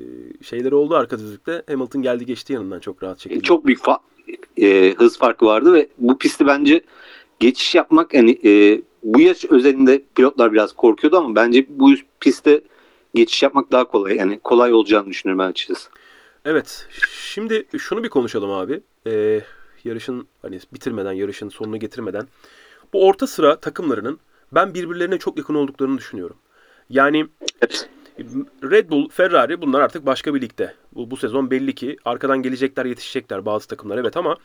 şeyleri 0.44 0.76
oldu 0.76 0.96
arka 0.96 1.20
düzlükte. 1.20 1.64
Hamilton 1.70 2.02
geldi 2.02 2.26
geçti 2.26 2.54
yanından 2.54 2.80
çok 2.80 3.04
rahat 3.04 3.20
şekilde. 3.20 3.42
Çok 3.42 3.66
büyük 3.66 3.80
fa- 3.80 4.00
e, 4.58 4.94
hız 4.98 5.18
farkı 5.18 5.46
vardı 5.46 5.74
ve 5.74 5.88
bu 5.98 6.18
pisti 6.18 6.48
bence 6.48 6.82
geçiş 7.40 7.76
yapmak 7.76 8.14
yani 8.14 8.40
e, 8.46 8.82
bu 9.04 9.22
yaş 9.22 9.46
özelinde 9.46 10.02
pilotlar 10.16 10.54
biraz 10.54 10.74
korkuyordu 10.74 11.18
ama 11.18 11.36
bence 11.36 11.66
bu 11.70 11.94
pistte 12.20 12.62
geçiş 13.14 13.44
yapmak 13.44 13.72
daha 13.72 13.84
kolay. 13.84 14.16
Yani 14.16 14.40
kolay 14.40 14.74
olacağını 14.74 15.10
düşünüyorum 15.10 15.40
ben 15.40 15.50
açıkçası. 15.50 15.90
Evet. 16.46 16.88
Şimdi 17.34 17.66
şunu 17.78 18.04
bir 18.04 18.10
konuşalım 18.10 18.52
abi. 18.52 18.82
Ee, 19.08 19.42
yarışın 19.84 20.28
hani 20.42 20.60
bitirmeden, 20.74 21.12
yarışın 21.12 21.50
sonunu 21.50 21.80
getirmeden 21.80 22.28
bu 22.94 23.08
orta 23.08 23.28
sıra 23.28 23.56
takımlarının 23.56 24.20
ben 24.52 24.74
birbirlerine 24.74 25.18
çok 25.18 25.38
yakın 25.38 25.56
olduklarını 25.56 25.98
düşünüyorum. 25.98 26.36
Yani 26.90 27.28
Evet. 27.62 27.90
Red 28.64 28.90
Bull, 28.90 29.10
Ferrari 29.10 29.62
bunlar 29.62 29.82
artık 29.82 30.06
başka 30.06 30.34
bir 30.34 30.42
ligde. 30.42 30.74
Bu, 30.96 31.12
bu 31.12 31.18
sezon 31.18 31.52
belli 31.52 31.76
ki 31.76 31.98
arkadan 32.06 32.42
gelecekler, 32.42 32.86
yetişecekler 32.86 33.46
bazı 33.46 33.68
takımlar 33.68 33.98
evet 33.98 34.18
ama 34.18 34.38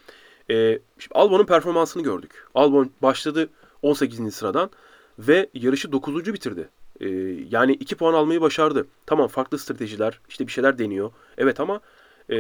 e, 0.51 0.79
Albon'un 1.15 1.47
performansını 1.47 2.03
gördük. 2.03 2.47
Albon 2.55 2.91
başladı 3.03 3.49
18. 3.83 4.35
sıradan 4.35 4.71
ve 5.19 5.51
yarışı 5.55 5.93
9. 5.93 6.33
bitirdi. 6.33 6.69
E, 7.01 7.09
yani 7.51 7.73
2 7.73 7.97
puan 7.97 8.15
almayı 8.15 8.41
başardı. 8.41 8.87
Tamam 9.07 9.29
farklı 9.29 9.59
stratejiler, 9.59 10.21
işte 10.29 10.47
bir 10.47 10.53
şeyler 10.53 10.79
deniyor. 10.79 11.13
Evet 11.39 11.61
ama 11.61 11.81
e, 12.31 12.37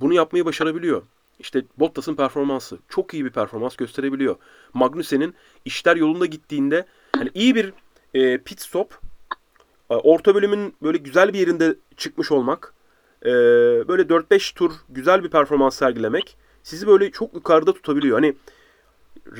bunu 0.00 0.14
yapmayı 0.14 0.44
başarabiliyor. 0.44 1.02
İşte 1.38 1.64
Bottas'ın 1.78 2.14
performansı 2.14 2.78
çok 2.88 3.14
iyi 3.14 3.24
bir 3.24 3.30
performans 3.30 3.76
gösterebiliyor. 3.76 4.36
Magnussen'in 4.74 5.34
işler 5.64 5.96
yolunda 5.96 6.26
gittiğinde 6.26 6.86
hani 7.16 7.30
iyi 7.34 7.54
bir 7.54 7.72
e, 8.14 8.38
pit 8.38 8.60
stop 8.60 9.00
e, 9.90 9.94
orta 9.94 10.34
bölümün 10.34 10.74
böyle 10.82 10.98
güzel 10.98 11.32
bir 11.32 11.38
yerinde 11.38 11.74
çıkmış 11.96 12.32
olmak, 12.32 12.74
e, 13.24 13.28
böyle 13.88 14.02
4-5 14.02 14.54
tur 14.54 14.72
güzel 14.88 15.24
bir 15.24 15.30
performans 15.30 15.76
sergilemek 15.76 16.36
sizi 16.62 16.86
böyle 16.86 17.10
çok 17.10 17.34
yukarıda 17.34 17.72
tutabiliyor. 17.72 18.14
Hani 18.14 18.34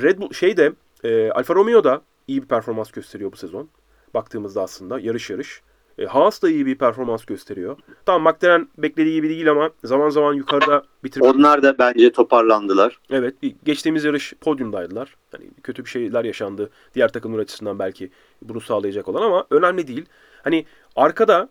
Red 0.03 0.19
Bull 0.19 0.33
şey 0.33 0.57
de 0.57 0.73
e, 1.05 1.31
Alfa 1.31 1.55
Romeo 1.55 1.85
da 1.85 2.03
iyi 2.27 2.43
bir 2.43 2.49
performans 2.49 2.91
gösteriyor 2.91 3.33
bu 3.33 3.37
sezon. 3.37 3.69
Baktığımızda 4.15 4.63
aslında 4.63 5.01
yarış 5.01 5.31
yarış. 5.31 5.63
E, 5.99 6.07
Haas 6.07 6.43
da 6.43 6.51
iyi 6.51 6.67
bir 6.67 6.79
performans 6.79 7.25
gösteriyor. 7.25 7.77
Tamam 8.07 8.23
McLaren 8.23 8.69
beklediği 8.79 9.15
gibi 9.15 9.29
değil 9.29 9.51
ama 9.51 9.71
zaman 9.85 10.11
zaman 10.11 10.35
yukarıda 10.35 10.83
bitirmiş. 11.05 11.31
Onlar 11.31 11.63
da 11.63 11.79
bence 11.79 12.13
toparlandılar. 12.13 13.01
Evet, 13.11 13.35
geçtiğimiz 13.65 14.05
yarış 14.05 14.35
podyumdaydılar. 14.41 15.17
Hani 15.33 15.45
kötü 15.63 15.85
bir 15.85 15.91
şeyler 15.91 16.25
yaşandı 16.25 16.71
diğer 16.95 17.13
takımlar 17.13 17.39
açısından 17.39 17.79
belki 17.79 18.11
bunu 18.43 18.61
sağlayacak 18.61 19.09
olan 19.09 19.23
ama 19.23 19.47
önemli 19.51 19.89
değil. 19.89 20.07
Hani 20.45 20.67
arkada 20.97 21.49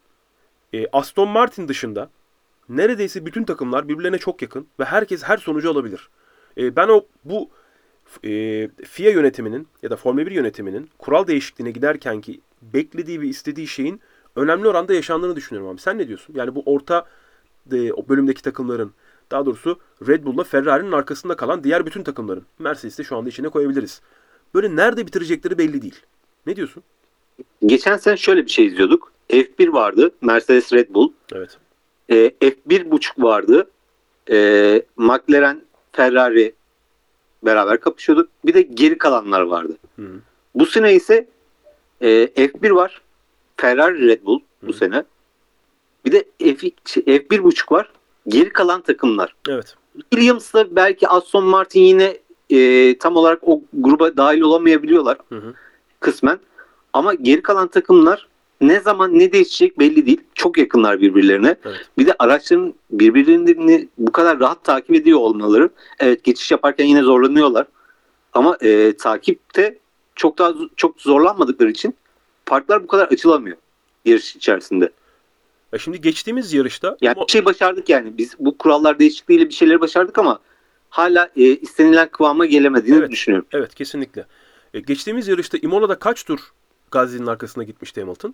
e, 0.73 0.87
Aston 0.91 1.29
Martin 1.29 1.67
dışında 1.67 2.09
neredeyse 2.69 3.25
bütün 3.25 3.43
takımlar 3.43 3.87
birbirlerine 3.87 4.17
çok 4.17 4.41
yakın 4.41 4.67
ve 4.79 4.85
herkes 4.85 5.23
her 5.23 5.37
sonucu 5.37 5.71
alabilir. 5.71 6.09
E, 6.57 6.75
ben 6.75 6.87
o 6.87 7.05
bu 7.25 7.49
e, 8.23 8.69
FIA 8.85 9.11
yönetiminin 9.11 9.67
ya 9.83 9.89
da 9.89 9.95
Formula 9.95 10.25
1 10.25 10.31
yönetiminin 10.31 10.89
kural 10.97 11.27
değişikliğine 11.27 11.71
giderken 11.71 12.21
ki 12.21 12.41
beklediği 12.61 13.21
ve 13.21 13.27
istediği 13.27 13.67
şeyin 13.67 14.01
önemli 14.35 14.67
oranda 14.67 14.93
yaşandığını 14.93 15.35
düşünüyorum 15.35 15.71
abi. 15.71 15.81
Sen 15.81 15.97
ne 15.97 16.07
diyorsun? 16.07 16.35
Yani 16.35 16.55
bu 16.55 16.63
orta 16.65 17.05
e, 17.71 17.91
o 17.91 18.09
bölümdeki 18.09 18.41
takımların 18.41 18.91
daha 19.31 19.45
doğrusu 19.45 19.79
Red 20.07 20.23
Bull'la 20.23 20.43
Ferrari'nin 20.43 20.91
arkasında 20.91 21.35
kalan 21.35 21.63
diğer 21.63 21.85
bütün 21.85 22.03
takımların. 22.03 22.45
Mercedes'i 22.59 23.05
şu 23.05 23.17
anda 23.17 23.29
içine 23.29 23.49
koyabiliriz. 23.49 24.01
Böyle 24.53 24.75
nerede 24.75 25.07
bitirecekleri 25.07 25.57
belli 25.57 25.81
değil. 25.81 26.01
Ne 26.45 26.55
diyorsun? 26.55 26.83
Geçen 27.65 27.97
sene 27.97 28.17
şöyle 28.17 28.45
bir 28.45 28.51
şey 28.51 28.65
izliyorduk. 28.65 29.11
F1 29.29 29.73
vardı. 29.73 30.11
Mercedes 30.21 30.73
Red 30.73 30.89
Bull. 30.89 31.11
Evet. 31.33 31.57
E, 32.09 32.15
F1.5 32.41 33.23
vardı. 33.23 33.69
E, 34.31 34.81
McLaren 34.97 35.61
Ferrari 35.91 36.53
beraber 37.43 37.79
kapışıyorduk. 37.79 38.29
Bir 38.45 38.53
de 38.53 38.61
geri 38.61 38.97
kalanlar 38.97 39.41
vardı. 39.41 39.77
Hı. 39.95 40.03
Bu 40.55 40.65
sene 40.65 40.93
ise 40.93 41.27
e, 42.01 42.07
F1 42.25 42.75
var. 42.75 43.01
Ferrari 43.57 44.07
Red 44.07 44.25
Bull 44.25 44.39
bu 44.61 44.67
Hı. 44.67 44.73
sene. 44.73 45.03
Bir 46.05 46.11
de 46.11 46.23
F, 46.39 46.67
F1.5 46.85 47.71
var. 47.71 47.91
Geri 48.27 48.49
kalan 48.49 48.81
takımlar. 48.81 49.35
Evet. 49.49 49.75
Williams'la 50.13 50.75
belki 50.75 51.07
Aston 51.07 51.43
Martin 51.43 51.81
yine 51.81 52.17
e, 52.49 52.97
tam 52.97 53.15
olarak 53.15 53.39
o 53.47 53.61
gruba 53.73 54.17
dahil 54.17 54.41
olamayabiliyorlar 54.41 55.17
Hı 55.29 55.35
hı. 55.35 55.53
kısmen. 55.99 56.39
Ama 56.93 57.13
geri 57.13 57.41
kalan 57.41 57.67
takımlar 57.67 58.27
ne 58.61 58.79
zaman 58.79 59.19
ne 59.19 59.31
değişecek 59.33 59.79
belli 59.79 60.05
değil. 60.05 60.21
Çok 60.33 60.57
yakınlar 60.57 61.01
birbirlerine. 61.01 61.55
Evet. 61.65 61.77
Bir 61.97 62.07
de 62.07 62.15
araçların 62.19 62.73
birbirlerini 62.91 63.87
bu 63.97 64.11
kadar 64.11 64.39
rahat 64.39 64.63
takip 64.63 64.95
ediyor 64.95 65.19
olmaları. 65.19 65.69
Evet 65.99 66.23
geçiş 66.23 66.51
yaparken 66.51 66.85
yine 66.85 67.01
zorlanıyorlar. 67.01 67.67
Ama 68.33 68.57
e, 68.61 68.97
takipte 68.97 69.77
çok 70.15 70.37
daha 70.37 70.53
çok 70.75 71.01
zorlanmadıkları 71.01 71.69
için 71.69 71.95
farklar 72.45 72.83
bu 72.83 72.87
kadar 72.87 73.07
açılamıyor 73.07 73.57
yarış 74.05 74.35
içerisinde. 74.35 74.91
Ya 75.73 75.79
şimdi 75.79 76.01
geçtiğimiz 76.01 76.53
yarışta 76.53 76.97
Yani 77.01 77.15
bir 77.27 77.31
şey 77.31 77.45
başardık 77.45 77.89
yani. 77.89 78.17
Biz 78.17 78.35
bu 78.39 78.57
kurallar 78.57 78.99
değişikliğiyle 78.99 79.49
bir 79.49 79.53
şeyleri 79.53 79.81
başardık 79.81 80.17
ama 80.17 80.39
hala 80.89 81.29
e, 81.35 81.41
istenilen 81.43 82.09
kıvama 82.09 82.45
gelemediğini 82.45 82.97
Evet. 82.99 83.11
düşünüyorum. 83.11 83.47
evet 83.51 83.75
kesinlikle. 83.75 84.25
E, 84.73 84.79
geçtiğimiz 84.79 85.27
yarışta 85.27 85.57
Imola'da 85.57 85.99
kaç 85.99 86.23
tur 86.23 86.39
Gazi'nin 86.91 87.25
arkasına 87.27 87.63
gitmişti 87.63 88.01
Hamilton? 88.01 88.33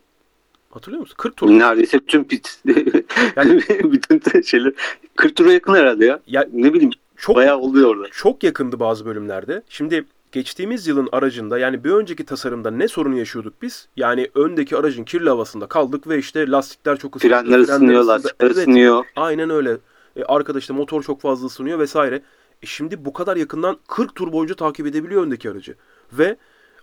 Hatırlıyor 0.70 1.02
musun? 1.02 1.16
40 1.18 1.38
tur. 1.38 1.50
Neredeyse 1.50 2.00
bütün 2.00 2.24
pit 2.24 2.62
Yani- 3.36 3.62
bütün 3.84 4.42
şeyler 4.42 4.74
40 5.16 5.36
tura 5.36 5.54
yakın 5.54 5.74
herhalde 5.76 6.06
ya. 6.06 6.20
Ya 6.28 6.48
Ne 6.54 6.74
bileyim 6.74 6.92
çok 7.18 7.36
bayağı 7.36 7.58
oluyor 7.58 7.89
orada. 7.96 8.08
çok 8.12 8.44
yakındı 8.44 8.80
bazı 8.80 9.06
bölümlerde. 9.06 9.63
Şimdi 9.70 10.06
geçtiğimiz 10.32 10.88
yılın 10.88 11.10
aracında 11.12 11.60
yani 11.60 11.84
bir 11.84 11.92
önceki 11.92 12.26
tasarımda 12.26 12.72
ne 12.72 12.88
sorunu 12.88 13.18
yaşıyorduk 13.18 13.62
biz? 13.62 13.88
Yani 13.98 14.30
öndeki 14.36 14.78
aracın 14.78 15.04
kirli 15.04 15.30
havasında 15.30 15.68
kaldık 15.68 16.08
ve 16.08 16.18
işte 16.18 16.48
lastikler 16.48 16.98
çok 16.98 17.16
ısınıyor. 17.16 17.42
Frenler 17.44 17.60
ısınıyor, 17.60 18.04
lastikler 18.04 18.46
Evet, 18.48 18.58
ısınıyor. 18.58 19.06
aynen 19.16 19.50
öyle. 19.50 19.78
E, 20.16 20.24
arkada 20.24 20.60
işte 20.60 20.74
motor 20.74 21.04
çok 21.04 21.22
fazla 21.22 21.48
ısınıyor 21.48 21.80
vesaire. 21.80 22.16
E 22.63 22.66
şimdi 22.66 23.06
bu 23.06 23.13
kadar 23.13 23.38
yakından 23.38 23.78
40 23.88 24.16
tur 24.16 24.32
boyunca 24.32 24.56
takip 24.56 24.88
edebiliyor 24.88 25.24
öndeki 25.24 25.50
aracı. 25.50 25.76
Ve 26.13 26.38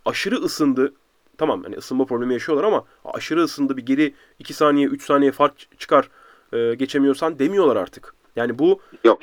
aşırı 0.05 0.37
ısındı. 0.37 0.93
Tamam 1.40 1.62
hani 1.62 1.76
ısınma 1.76 2.05
problemi 2.05 2.33
yaşıyorlar 2.33 2.64
ama 2.64 2.85
aşırı 3.05 3.42
ısındı 3.42 3.76
bir 3.76 3.87
geri 3.87 4.14
2 4.38 4.55
saniye 4.55 4.87
3 4.87 5.05
saniye 5.05 5.33
fark 5.33 5.79
çıkar 5.79 6.09
e, 6.53 6.74
geçemiyorsan 6.74 7.38
demiyorlar 7.38 7.76
artık. 7.76 8.14
Yani 8.37 8.59
bu 8.59 8.81
Yok. 9.05 9.18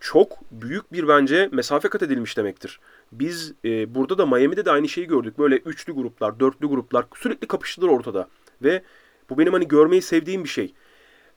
çok 0.00 0.38
büyük 0.50 0.92
bir 0.92 1.08
bence 1.08 1.48
mesafe 1.52 1.88
kat 1.88 2.02
edilmiş 2.02 2.36
demektir. 2.36 2.80
Biz 3.12 3.54
e, 3.64 3.94
burada 3.94 4.18
da 4.18 4.26
Miami'de 4.26 4.64
de 4.64 4.70
aynı 4.70 4.88
şeyi 4.88 5.06
gördük. 5.06 5.38
Böyle 5.38 5.56
üçlü 5.56 5.92
gruplar, 5.92 6.40
dörtlü 6.40 6.66
gruplar 6.66 7.04
sürekli 7.16 7.46
kapıştılar 7.46 7.88
ortada. 7.88 8.28
Ve 8.62 8.82
bu 9.30 9.38
benim 9.38 9.52
hani 9.52 9.68
görmeyi 9.68 10.02
sevdiğim 10.02 10.44
bir 10.44 10.48
şey. 10.48 10.74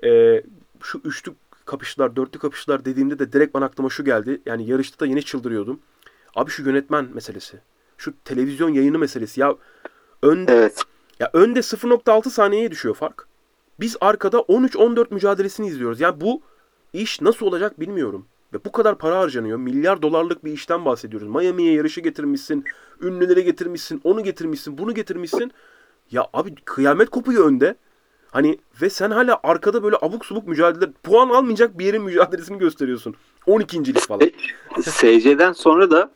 E, 0.04 0.44
şu 0.82 1.02
üçlü 1.04 1.34
kapıştılar, 1.66 2.16
dörtlü 2.16 2.40
kapıştılar 2.40 2.86
dediğimde 2.86 3.20
de 3.20 3.34
direkt 3.34 3.54
bana 3.54 3.66
aklıma 3.66 3.90
şu 3.90 4.06
geldi. 4.06 4.42
Yani 4.46 4.70
yarışta 4.70 5.00
da 5.00 5.06
yine 5.06 5.22
çıldırıyordum. 5.22 5.80
Abi 6.36 6.52
şu 6.52 6.64
yönetmen 6.64 7.10
meselesi. 7.14 7.60
Şu 7.98 8.14
televizyon 8.26 8.70
yayını 8.70 9.00
meselesi. 9.00 9.42
Ya 9.42 9.56
önde 10.26 10.54
Evet. 10.54 10.84
ya 11.20 11.30
önde 11.34 11.60
0.6 11.60 12.30
saniyeye 12.30 12.72
düşüyor 12.72 12.96
fark. 12.96 13.28
Biz 13.80 13.98
arkada 14.02 14.38
13-14 14.38 15.14
mücadelesini 15.14 15.68
izliyoruz. 15.68 16.02
Yani 16.02 16.22
bu 16.22 16.42
iş 16.94 17.22
nasıl 17.22 17.46
olacak 17.46 17.80
bilmiyorum. 17.80 18.26
Ve 18.54 18.66
bu 18.66 18.72
kadar 18.72 18.98
para 18.98 19.20
harcanıyor. 19.20 19.58
Milyar 19.58 20.02
dolarlık 20.02 20.46
bir 20.46 20.52
işten 20.52 20.86
bahsediyoruz. 20.86 21.28
Miami'ye 21.28 21.74
yarışı 21.74 22.02
getirmişsin. 22.02 22.66
Ünlüleri 23.02 23.44
getirmişsin. 23.44 24.02
Onu 24.04 24.24
getirmişsin. 24.24 24.78
Bunu 24.78 24.94
getirmişsin. 24.94 25.52
Ya 26.12 26.28
abi 26.34 26.56
kıyamet 26.56 27.10
kopuyor 27.10 27.48
önde. 27.48 27.76
Hani 28.32 28.60
ve 28.82 28.90
sen 28.90 29.12
hala 29.12 29.40
arkada 29.44 29.84
böyle 29.84 29.96
abuk 30.02 30.26
subuk 30.26 30.48
mücadele 30.48 30.92
puan 31.04 31.30
almayacak 31.30 31.80
bir 31.80 31.86
yerin 31.86 32.02
mücadelesini 32.02 32.58
gösteriyorsun. 32.58 33.16
12.lik 33.48 34.00
falan. 34.00 34.32
SC'den 34.82 35.52
sonra 35.52 35.92
da 35.92 36.12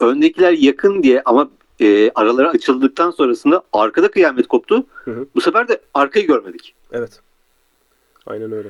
öndekiler 0.00 0.52
yakın 0.52 1.02
diye 1.02 1.22
ama 1.24 1.50
e, 1.80 2.10
araları 2.14 2.48
açıldıktan 2.48 3.10
sonrasında 3.10 3.62
arkada 3.72 4.10
kıyamet 4.10 4.48
koptu. 4.48 4.86
Hı 4.94 5.10
hı. 5.10 5.26
Bu 5.34 5.40
sefer 5.40 5.68
de 5.68 5.80
arkayı 5.94 6.26
görmedik. 6.26 6.74
Evet. 6.92 7.20
Aynen 8.26 8.52
öyle. 8.52 8.68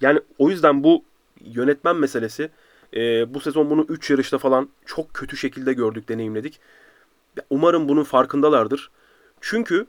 Yani 0.00 0.20
o 0.38 0.50
yüzden 0.50 0.84
bu 0.84 1.04
yönetmen 1.44 1.96
meselesi 1.96 2.50
e, 2.96 3.34
bu 3.34 3.40
sezon 3.40 3.70
bunu 3.70 3.86
3 3.88 4.10
yarışta 4.10 4.38
falan 4.38 4.68
çok 4.86 5.14
kötü 5.14 5.36
şekilde 5.36 5.72
gördük, 5.72 6.08
deneyimledik. 6.08 6.60
Umarım 7.50 7.88
bunun 7.88 8.04
farkındalardır. 8.04 8.90
Çünkü 9.40 9.86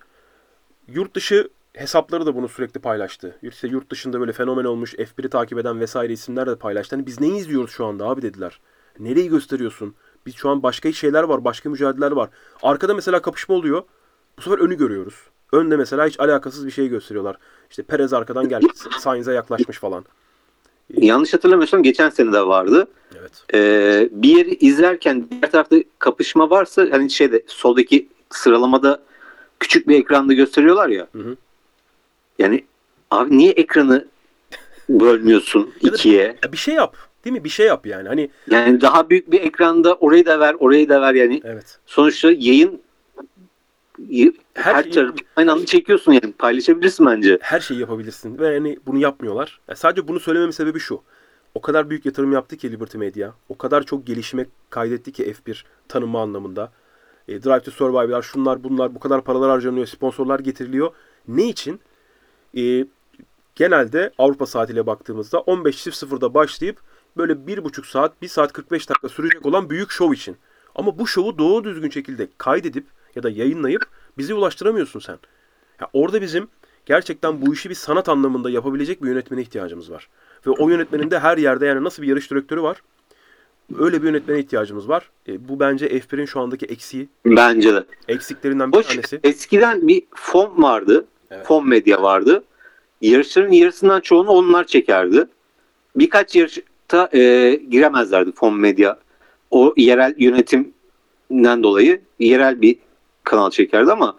yurt 0.88 1.16
dışı 1.16 1.50
hesapları 1.74 2.26
da 2.26 2.36
bunu 2.36 2.50
sürekli 2.50 2.80
paylaştı. 2.80 3.38
İşte 3.42 3.68
yurt 3.68 3.90
dışında 3.90 4.20
böyle 4.20 4.32
fenomen 4.32 4.64
olmuş, 4.64 4.94
F1'i 4.94 5.30
takip 5.30 5.58
eden 5.58 5.80
vesaire 5.80 6.14
isimler 6.14 6.48
de 6.48 6.56
paylaştı. 6.56 6.96
Hani 6.96 7.06
biz 7.06 7.22
ne 7.22 7.28
izliyoruz 7.28 7.72
şu 7.72 7.86
anda 7.86 8.06
abi 8.06 8.22
dediler. 8.22 8.60
Nereyi 9.00 9.30
gösteriyorsun? 9.30 9.96
Biz 10.26 10.36
şu 10.36 10.50
an 10.50 10.64
başka 10.64 10.92
şeyler 10.92 11.24
var, 11.24 11.46
başka 11.46 11.70
mücadeleler 11.70 12.12
var. 12.12 12.30
Arkada 12.64 12.94
mesela 12.94 13.22
kapışma 13.22 13.56
oluyor. 13.56 13.84
Bu 14.38 14.42
sefer 14.42 14.58
önü 14.58 14.78
görüyoruz. 14.78 15.16
Önde 15.52 15.78
mesela 15.78 16.08
hiç 16.08 16.20
alakasız 16.20 16.66
bir 16.66 16.72
şey 16.72 16.88
gösteriyorlar. 16.88 17.36
İşte 17.70 17.84
Perez 17.84 18.14
arkadan 18.14 18.50
gelmiş, 18.50 18.72
Sainz'e 19.00 19.34
yaklaşmış 19.34 19.80
falan. 19.80 20.06
Yanlış 20.98 21.34
hatırlamıyorsam 21.34 21.84
geçen 21.84 22.10
sene 22.10 22.34
de 22.34 22.48
vardı. 22.48 22.88
Evet. 23.20 23.32
Ee, 23.54 24.10
bir 24.12 24.38
yeri 24.38 24.56
izlerken 24.56 25.28
diğer 25.30 25.52
tarafta 25.52 25.76
kapışma 26.00 26.50
varsa 26.50 26.88
hani 26.92 27.10
şeyde 27.10 27.44
soldaki 27.48 28.08
sıralamada 28.30 29.04
küçük 29.60 29.88
bir 29.88 30.00
ekranda 30.00 30.34
gösteriyorlar 30.34 30.90
ya. 30.90 31.08
Hı 31.12 31.20
hı. 31.20 31.36
Yani 32.40 32.66
abi 33.12 33.38
niye 33.38 33.52
ekranı 33.52 34.08
bölmüyorsun 34.90 35.74
ikiye? 35.82 36.38
Bir 36.52 36.58
şey 36.58 36.74
yap. 36.74 36.98
Değil 37.26 37.34
mi? 37.34 37.44
Bir 37.44 37.50
şey 37.50 37.68
yap 37.68 37.86
yani. 37.86 38.08
Hani 38.08 38.30
Yani 38.50 38.82
daha 38.82 39.10
büyük 39.10 39.32
bir 39.32 39.42
ekranda 39.42 39.94
orayı 39.96 40.26
da 40.26 40.40
ver, 40.40 40.56
orayı 40.60 40.90
da 40.90 41.02
ver 41.02 41.14
yani. 41.14 41.42
evet. 41.44 41.80
Sonuçta 41.86 42.32
yayın 42.32 42.82
Her 44.54 44.74
her, 44.76 44.92
tarafı 44.92 45.16
aynı 45.36 45.52
anda 45.52 45.66
çekiyorsun 45.66 46.12
yani 46.12 46.32
paylaşabilirsin 46.32 47.06
bence. 47.06 47.38
her 47.42 47.60
şeyi 47.60 47.80
yapabilirsin 47.80 48.38
ve 48.40 48.48
yani 48.54 48.78
bunu 48.86 48.98
yapmıyorlar. 48.98 49.60
Ya 49.70 49.76
sadece 49.76 50.08
bunu 50.08 50.20
söylememin 50.20 50.52
sebebi 50.52 50.80
şu. 50.80 51.02
O 51.56 51.62
kadar 51.62 51.90
büyük 51.90 52.06
yatırım 52.06 52.32
yaptı 52.32 52.58
ki 52.58 52.72
Liberty 52.72 52.98
Media. 52.98 53.32
O 53.50 53.58
kadar 53.58 53.84
çok 53.84 54.08
gelişime 54.08 54.46
kaydetti 54.70 55.12
ki 55.12 55.24
F1 55.34 55.64
tanınma 55.88 56.22
anlamında. 56.22 56.72
E, 57.28 57.44
Drive 57.44 57.60
to 57.60 57.72
Survive'lar, 57.72 58.22
şunlar 58.22 58.64
bunlar 58.64 58.96
bu 58.96 59.00
kadar 59.00 59.24
paralar 59.24 59.50
harcanıyor, 59.50 59.86
sponsorlar 59.86 60.40
getiriliyor. 60.40 60.92
Ne 61.28 61.44
için? 61.50 61.80
E, 62.58 62.86
genelde 63.56 64.12
Avrupa 64.18 64.46
saatiyle 64.46 64.86
baktığımızda 64.86 65.38
15.00'da 65.38 66.34
başlayıp 66.34 66.78
böyle 67.18 67.34
1,5 67.34 67.88
saat, 67.88 68.22
1 68.22 68.28
saat 68.28 68.54
45 68.54 68.90
dakika 68.90 69.10
sürecek 69.10 69.46
olan 69.46 69.70
büyük 69.70 69.92
şov 69.92 70.14
için. 70.14 70.38
Ama 70.76 71.00
bu 71.00 71.08
şovu 71.08 71.38
doğru 71.38 71.64
düzgün 71.64 71.90
şekilde 71.90 72.28
kaydedip 72.38 72.86
ya 73.16 73.24
da 73.24 73.30
yayınlayıp 73.30 73.88
bize 74.18 74.34
ulaştıramıyorsun 74.34 75.00
sen. 75.00 75.18
Ya 75.82 75.88
orada 75.94 76.22
bizim 76.22 76.48
gerçekten 76.86 77.42
bu 77.46 77.54
işi 77.54 77.70
bir 77.70 77.76
sanat 77.76 78.10
anlamında 78.10 78.50
yapabilecek 78.50 79.04
bir 79.04 79.08
yönetmene 79.08 79.42
ihtiyacımız 79.42 79.92
var. 79.92 80.10
Ve 80.48 80.52
o 80.52 80.70
yönetmenin 80.70 81.12
de 81.12 81.20
her 81.20 81.38
yerde 81.38 81.66
yani 81.66 81.84
nasıl 81.84 82.04
bir 82.04 82.08
yarış 82.08 82.32
direktörü 82.32 82.62
var? 82.62 82.82
Öyle 83.80 84.02
bir 84.02 84.08
yönetmene 84.08 84.40
ihtiyacımız 84.40 84.90
var. 84.90 85.10
E, 85.28 85.48
bu 85.48 85.60
bence 85.60 85.88
F1'in 85.88 86.26
şu 86.26 86.40
andaki 86.40 86.66
eksiği, 86.66 87.10
Bence 87.26 87.74
de. 87.74 87.84
eksiklerinden 88.08 88.72
bir 88.72 88.78
Hoş, 88.78 88.86
tanesi. 88.88 89.20
eskiden 89.24 89.88
bir 89.88 90.04
fon 90.16 90.64
vardı. 90.64 91.06
Evet. 91.32 91.46
Fon 91.48 91.68
medya 91.68 92.02
vardı. 92.02 92.44
Yarışların 93.02 93.52
yarısından 93.52 94.02
çoğunu 94.02 94.30
onlar 94.30 94.64
çekerdi. 94.64 95.26
Birkaç 95.96 96.36
yarışta 96.94 97.18
e, 97.18 97.56
giremezlerdi 97.70 98.32
fon 98.32 98.60
medya. 98.60 99.00
O 99.52 99.74
yerel 99.78 100.14
yönetimden 100.18 101.64
dolayı 101.64 102.02
yerel 102.20 102.62
bir 102.62 102.78
kanal 103.24 103.52
çekerdi 103.52 103.92
ama 103.92 104.16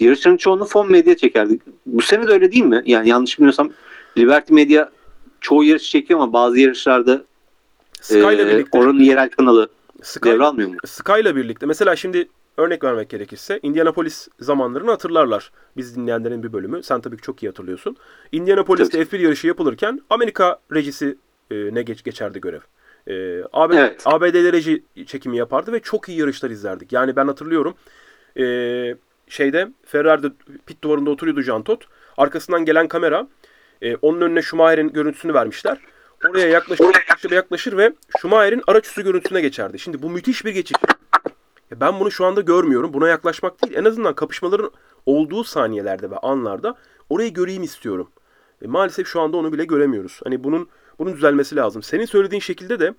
yarışların 0.00 0.36
çoğunu 0.36 0.64
fon 0.64 0.90
medya 0.90 1.16
çekerdi. 1.16 1.58
Bu 1.86 2.02
sene 2.02 2.28
de 2.28 2.32
öyle 2.32 2.52
değil 2.52 2.64
mi? 2.64 2.82
Yani 2.86 3.08
yanlış 3.08 3.38
bilmiyorsam 3.38 3.70
Liberty 4.18 4.54
Media 4.54 4.90
çoğu 5.40 5.64
yarış 5.64 5.90
çekiyor 5.90 6.20
ama 6.20 6.32
bazı 6.32 6.58
yarışlarda 6.58 7.24
Sky 8.00 8.18
e, 8.18 8.38
birlikte 8.38 8.78
oranın 8.78 9.00
yerel 9.00 9.30
kanalı 9.30 9.68
Sky, 10.02 10.30
devralmıyor 10.30 10.68
mu? 10.68 10.76
Sky 10.86 11.20
ile 11.20 11.36
birlikte 11.36 11.66
mesela 11.66 11.96
şimdi 11.96 12.28
örnek 12.56 12.84
vermek 12.84 13.08
gerekirse 13.08 13.60
Indianapolis 13.62 14.28
zamanlarını 14.40 14.90
hatırlarlar. 14.90 15.52
Biz 15.76 15.96
dinleyenlerin 15.96 16.42
bir 16.42 16.52
bölümü. 16.52 16.82
Sen 16.82 17.00
tabii 17.00 17.16
ki 17.16 17.22
çok 17.22 17.42
iyi 17.42 17.46
hatırlıyorsun. 17.46 17.96
Indianapolis'te 18.32 19.02
F1 19.02 19.20
yarışı 19.20 19.46
yapılırken 19.46 20.00
Amerika 20.10 20.58
rejisi 20.72 21.16
e, 21.50 21.74
ne 21.74 21.82
geç 21.82 22.04
geçerdi 22.04 22.40
görev. 22.40 22.60
E, 23.06 23.44
ABD, 23.52 23.72
Evet. 23.72 24.02
ABD'li 24.04 24.52
reji 24.52 24.84
çekimi 25.06 25.36
yapardı 25.36 25.72
ve 25.72 25.80
çok 25.80 26.08
iyi 26.08 26.18
yarışlar 26.18 26.50
izlerdik. 26.50 26.92
Yani 26.92 27.16
ben 27.16 27.26
hatırlıyorum. 27.26 27.74
E, 28.38 28.44
şeyde 29.28 29.68
Ferrari'de 29.86 30.32
pit 30.66 30.84
duvarında 30.84 31.10
oturuyordu 31.10 31.42
Jean 31.42 31.62
Todt. 31.62 31.84
Arkasından 32.16 32.64
gelen 32.64 32.88
kamera 32.88 33.28
e, 33.82 33.96
onun 33.96 34.20
önüne 34.20 34.42
Schumacher'in 34.42 34.92
görüntüsünü 34.92 35.34
vermişler. 35.34 35.78
Oraya 36.30 36.48
yaklaşır, 36.48 36.84
yaklaşır, 36.84 37.30
yaklaşır 37.30 37.76
ve 37.76 37.92
Schumacher'in 38.18 38.62
araç 38.66 38.86
üstü 38.86 39.04
görüntüsüne 39.04 39.40
geçerdi. 39.40 39.78
Şimdi 39.78 40.02
bu 40.02 40.10
müthiş 40.10 40.44
bir 40.44 40.50
geçiş. 40.50 40.76
Ben 41.80 42.00
bunu 42.00 42.10
şu 42.10 42.24
anda 42.24 42.40
görmüyorum. 42.40 42.92
Buna 42.92 43.08
yaklaşmak 43.08 43.62
değil. 43.62 43.74
En 43.76 43.84
azından 43.84 44.14
kapışmaların 44.14 44.70
olduğu 45.06 45.44
saniyelerde 45.44 46.10
ve 46.10 46.16
anlarda 46.16 46.74
orayı 47.10 47.34
göreyim 47.34 47.62
istiyorum. 47.62 48.08
E, 48.62 48.66
maalesef 48.66 49.06
şu 49.06 49.20
anda 49.20 49.36
onu 49.36 49.52
bile 49.52 49.64
göremiyoruz. 49.64 50.20
Hani 50.24 50.44
bunun 50.44 50.68
bunun 50.98 51.14
düzelmesi 51.14 51.56
lazım. 51.56 51.82
Senin 51.82 52.04
söylediğin 52.04 52.40
şekilde 52.40 52.80
de 52.80 52.94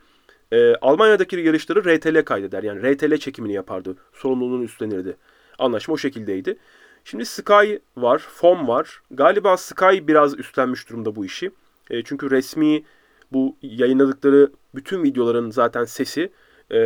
e, 0.51 0.75
Almanya'daki 0.75 1.35
yarışları 1.35 1.97
RTL 1.97 2.25
kaydeder. 2.25 2.63
Yani 2.63 2.93
RTL 2.93 3.17
çekimini 3.17 3.53
yapardı. 3.53 3.95
Sorumluluğunu 4.13 4.63
üstlenirdi. 4.63 5.17
Anlaşma 5.59 5.93
o 5.93 5.97
şekildeydi. 5.97 6.57
Şimdi 7.03 7.25
Sky 7.25 7.75
var, 7.97 8.17
FOM 8.17 8.67
var. 8.67 9.01
Galiba 9.11 9.57
Sky 9.57 10.07
biraz 10.07 10.39
üstlenmiş 10.39 10.89
durumda 10.89 11.15
bu 11.15 11.25
işi. 11.25 11.51
E, 11.89 12.03
çünkü 12.03 12.31
resmi 12.31 12.83
bu 13.31 13.57
yayınladıkları 13.61 14.51
bütün 14.75 15.03
videoların 15.03 15.51
zaten 15.51 15.83
sesi 15.83 16.31
e, 16.71 16.79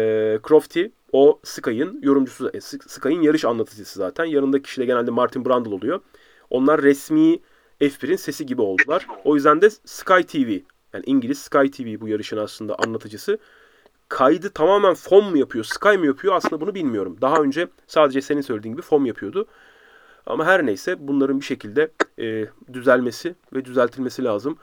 Crofty 0.48 0.84
o 1.12 1.40
Sky'ın 1.44 2.00
yorumcusu, 2.02 2.52
e, 2.54 2.62
Sky'ın 2.62 3.22
yarış 3.22 3.46
anlatıcısı 3.46 4.00
zaten. 4.00 4.26
Yanındaki 4.26 4.64
kişi 4.64 4.82
de 4.82 4.86
genelde 4.86 5.12
Martin 5.12 5.46
Brundle 5.46 5.76
oluyor. 5.76 6.00
Onlar 6.50 6.82
resmi 6.82 7.40
F1'in 7.82 8.16
sesi 8.16 8.46
gibi 8.46 8.62
oldular. 8.62 9.08
O 9.24 9.36
yüzden 9.36 9.62
de 9.62 9.70
Sky 9.70 10.22
TV, 10.22 10.60
yani 10.94 11.04
İngiliz 11.06 11.40
Sky 11.40 11.68
TV 11.68 12.02
bu 12.02 12.08
yarışın 12.08 12.38
aslında 12.38 12.76
anlatıcısı. 12.76 13.40
Kaydı 14.10 14.50
tamamen 14.50 14.94
FOM 14.94 15.26
mu 15.26 15.38
yapıyor, 15.38 15.66
Sky 15.66 15.98
mı 15.98 16.06
yapıyor 16.06 16.36
aslında 16.36 16.62
bunu 16.62 16.76
bilmiyorum. 16.76 17.18
Daha 17.22 17.38
önce 17.38 17.68
sadece 17.88 18.22
senin 18.22 18.42
söylediğin 18.42 18.74
gibi 18.74 18.82
FOM 18.82 19.06
yapıyordu. 19.06 19.48
Ama 20.26 20.46
her 20.46 20.66
neyse 20.66 20.96
bunların 21.00 21.40
bir 21.40 21.46
şekilde 21.46 21.92
e, 22.20 22.46
düzelmesi 22.74 23.36
ve 23.54 23.66
düzeltilmesi 23.66 24.24
lazım. 24.24 24.58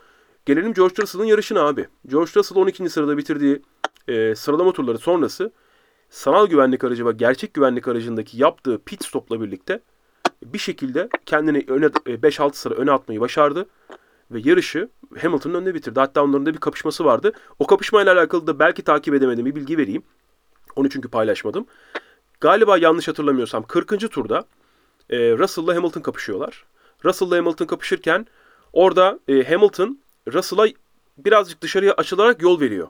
Gelelim 0.46 0.74
George 0.74 1.02
Russell'ın 1.02 1.24
yarışına 1.24 1.60
abi. 1.60 1.86
George 2.06 2.30
Russell 2.36 2.58
12. 2.58 2.88
sırada 2.88 3.18
bitirdiği 3.18 3.62
e, 4.08 4.34
sıralama 4.34 4.72
turları 4.72 4.98
sonrası 4.98 5.52
sanal 6.10 6.46
güvenlik 6.46 6.84
aracı 6.84 7.06
ve 7.06 7.12
gerçek 7.12 7.54
güvenlik 7.54 7.88
aracındaki 7.88 8.38
yaptığı 8.38 8.82
pit 8.84 9.04
stopla 9.04 9.40
birlikte 9.40 9.80
bir 10.44 10.58
şekilde 10.58 11.08
kendini 11.26 11.64
öne 11.68 11.84
e, 11.84 12.14
5-6 12.14 12.52
sıra 12.54 12.74
öne 12.74 12.92
atmayı 12.92 13.20
başardı 13.20 13.66
ve 14.30 14.40
yarışı 14.44 14.88
Hamilton'ın 15.20 15.54
önünde 15.54 15.74
bitirdi. 15.74 16.00
Hatta 16.00 16.22
onların 16.22 16.46
da 16.46 16.54
bir 16.54 16.58
kapışması 16.58 17.04
vardı. 17.04 17.32
O 17.58 17.66
kapışmayla 17.66 18.12
alakalı 18.12 18.46
da 18.46 18.58
belki 18.58 18.82
takip 18.82 19.14
edemediğim 19.14 19.46
bir 19.46 19.54
bilgi 19.54 19.78
vereyim. 19.78 20.02
Onu 20.76 20.90
çünkü 20.90 21.08
paylaşmadım. 21.08 21.66
Galiba 22.40 22.78
yanlış 22.78 23.08
hatırlamıyorsam 23.08 23.62
40. 23.62 24.10
turda 24.10 24.44
e, 25.10 25.18
Russell'la 25.18 25.76
Hamilton 25.76 26.00
kapışıyorlar. 26.00 26.64
Russell'la 27.04 27.36
Hamilton 27.36 27.66
kapışırken 27.66 28.26
orada 28.72 29.18
e, 29.28 29.52
Hamilton 29.52 29.98
Russell'a 30.32 30.66
birazcık 31.18 31.62
dışarıya 31.62 31.92
açılarak 31.92 32.42
yol 32.42 32.60
veriyor. 32.60 32.88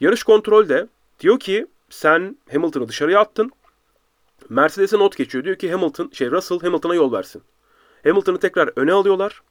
Yarış 0.00 0.22
kontrolde 0.22 0.86
diyor 1.20 1.40
ki 1.40 1.66
sen 1.90 2.36
Hamilton'ı 2.52 2.88
dışarıya 2.88 3.20
attın. 3.20 3.52
Mercedes'e 4.48 4.98
not 4.98 5.16
geçiyor. 5.16 5.44
Diyor 5.44 5.56
ki 5.56 5.72
Hamilton, 5.72 6.10
şey 6.12 6.30
Russell 6.30 6.60
Hamilton'a 6.60 6.94
yol 6.94 7.12
versin. 7.12 7.42
Hamilton'ı 8.04 8.38
tekrar 8.38 8.70
öne 8.76 8.92
alıyorlar. 8.92 9.42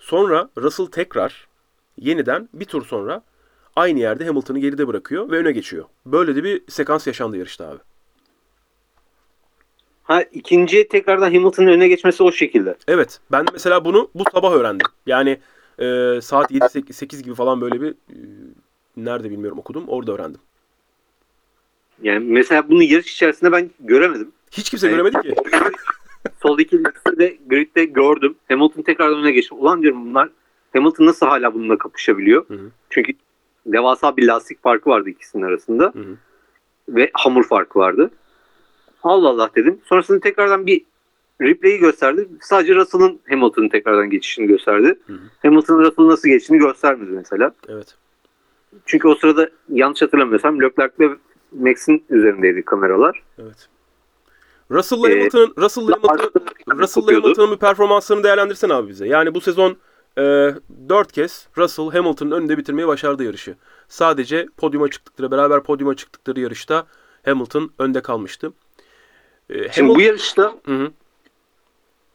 Sonra 0.00 0.48
Russell 0.58 0.86
tekrar 0.86 1.48
yeniden 1.96 2.48
bir 2.54 2.64
tur 2.64 2.84
sonra 2.84 3.22
aynı 3.76 3.98
yerde 3.98 4.26
Hamilton'ı 4.26 4.58
geride 4.58 4.88
bırakıyor 4.88 5.30
ve 5.30 5.36
öne 5.36 5.52
geçiyor. 5.52 5.84
Böyle 6.06 6.36
de 6.36 6.44
bir 6.44 6.62
sekans 6.68 7.06
yaşandı 7.06 7.36
yarışta 7.36 7.68
abi. 7.68 7.78
Ha 10.02 10.22
ikinciye 10.22 10.88
tekrardan 10.88 11.34
Hamilton'ın 11.34 11.66
önüne 11.66 11.88
geçmesi 11.88 12.22
o 12.22 12.32
şekilde. 12.32 12.76
Evet. 12.88 13.20
Ben 13.32 13.46
mesela 13.52 13.84
bunu 13.84 14.10
bu 14.14 14.24
sabah 14.32 14.52
öğrendim. 14.52 14.86
Yani 15.06 15.38
e, 15.78 16.18
saat 16.22 16.50
7-8 16.50 17.22
gibi 17.22 17.34
falan 17.34 17.60
böyle 17.60 17.80
bir 17.80 17.90
e, 17.90 18.16
nerede 18.96 19.30
bilmiyorum 19.30 19.58
okudum. 19.58 19.84
Orada 19.88 20.12
öğrendim. 20.12 20.40
Yani 22.02 22.24
mesela 22.24 22.68
bunu 22.68 22.82
yarış 22.82 23.12
içerisinde 23.12 23.52
ben 23.52 23.70
göremedim. 23.80 24.32
Hiç 24.50 24.70
kimse 24.70 24.88
göremedi 24.88 25.22
ki. 25.22 25.34
Soldaki 26.42 26.78
listede 26.78 27.38
gridde 27.46 27.84
gördüm. 27.84 28.34
Hamilton 28.48 28.82
tekrardan 28.82 29.18
öne 29.18 29.32
geçti. 29.32 29.54
Ulan 29.54 29.82
diyorum 29.82 30.06
bunlar 30.10 30.28
Hamilton 30.72 31.06
nasıl 31.06 31.26
hala 31.26 31.54
bununla 31.54 31.78
kapışabiliyor? 31.78 32.48
Hı 32.48 32.54
hı. 32.54 32.70
Çünkü 32.90 33.12
devasa 33.66 34.16
bir 34.16 34.26
lastik 34.26 34.62
farkı 34.62 34.90
vardı 34.90 35.10
ikisinin 35.10 35.42
arasında. 35.42 35.84
Hı 35.84 35.98
hı. 35.98 36.16
Ve 36.88 37.10
hamur 37.14 37.44
farkı 37.44 37.78
vardı. 37.78 38.10
Allah 39.02 39.28
Allah 39.28 39.50
dedim. 39.56 39.80
Sonrasında 39.84 40.20
tekrardan 40.20 40.66
bir 40.66 40.84
replay'i 41.40 41.78
gösterdi. 41.78 42.28
Sadece 42.40 42.74
Russell'ın 42.74 43.20
Hamilton'ın 43.28 43.68
tekrardan 43.68 44.10
geçişini 44.10 44.46
gösterdi. 44.46 44.98
Hamilton'ın 45.42 45.78
Russell'ın 45.78 46.08
nasıl 46.08 46.28
geçtiğini 46.28 46.58
göstermedi 46.58 47.10
mesela. 47.10 47.54
Evet. 47.68 47.96
Çünkü 48.86 49.08
o 49.08 49.14
sırada 49.14 49.50
yanlış 49.68 50.02
hatırlamıyorsam 50.02 50.62
Leclerc 50.62 50.94
ve 51.00 51.08
Max'in 51.52 52.04
üzerindeydi 52.10 52.62
kameralar. 52.62 53.22
Evet. 53.38 53.68
Russell'la 54.70 55.08
Ee, 55.10 55.12
Hamilton'ın 55.18 55.54
Russell'la 55.58 55.92
Hamilton'ın 55.92 56.12
Arkada 56.12 56.40
Russell'la 56.82 57.04
kopuyordu. 57.04 57.24
Hamilton'ın 57.24 57.50
bir 57.52 57.56
performanslarını 57.58 58.24
değerlendirsen 58.24 58.68
abi 58.70 58.88
bize. 58.88 59.06
Yani 59.08 59.34
bu 59.34 59.40
sezon 59.40 59.76
e, 60.18 60.22
4 60.88 61.12
kez 61.12 61.48
Russell 61.58 61.90
Hamilton'ın 61.90 62.30
önünde 62.30 62.58
bitirmeyi 62.58 62.88
başardı 62.88 63.24
yarışı. 63.24 63.54
Sadece 63.88 64.46
podyuma 64.56 64.88
çıktıkları, 64.88 65.30
beraber 65.30 65.62
podyuma 65.62 65.94
çıktıkları 65.96 66.40
yarışta 66.40 66.86
Hamilton 67.24 67.72
önde 67.78 68.02
kalmıştı. 68.02 68.52
E, 69.50 69.54
Şimdi 69.54 69.70
Hamilton- 69.90 69.94
bu 69.94 70.00
yarışta 70.00 70.54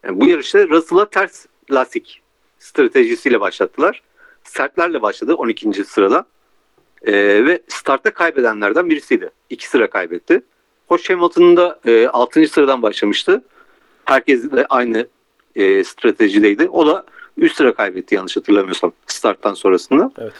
yani 0.03 0.21
bu 0.21 0.25
yarışta 0.27 0.67
Russell'a 0.69 1.09
ters 1.09 1.45
lastik 1.71 2.21
stratejisiyle 2.59 3.39
başlattılar. 3.39 4.01
Sertlerle 4.43 5.01
başladı 5.01 5.33
12. 5.33 5.83
sırada. 5.83 6.25
Ee, 7.01 7.13
ve 7.45 7.61
startta 7.67 8.13
kaybedenlerden 8.13 8.89
birisiydi. 8.89 9.29
İki 9.49 9.69
sıra 9.69 9.89
kaybetti. 9.89 10.41
Hoş 10.87 11.09
Hamilton'ın 11.09 11.57
da 11.57 11.79
e, 11.85 12.07
6. 12.07 12.47
sıradan 12.47 12.81
başlamıştı. 12.81 13.43
Herkes 14.05 14.51
de 14.51 14.65
aynı 14.69 15.07
e, 15.55 15.83
stratejideydi. 15.83 16.69
O 16.69 16.87
da 16.87 17.05
3 17.37 17.53
sıra 17.53 17.73
kaybetti 17.73 18.15
yanlış 18.15 18.37
hatırlamıyorsam 18.37 18.91
starttan 19.07 19.53
sonrasında. 19.53 20.11
Evet. 20.17 20.33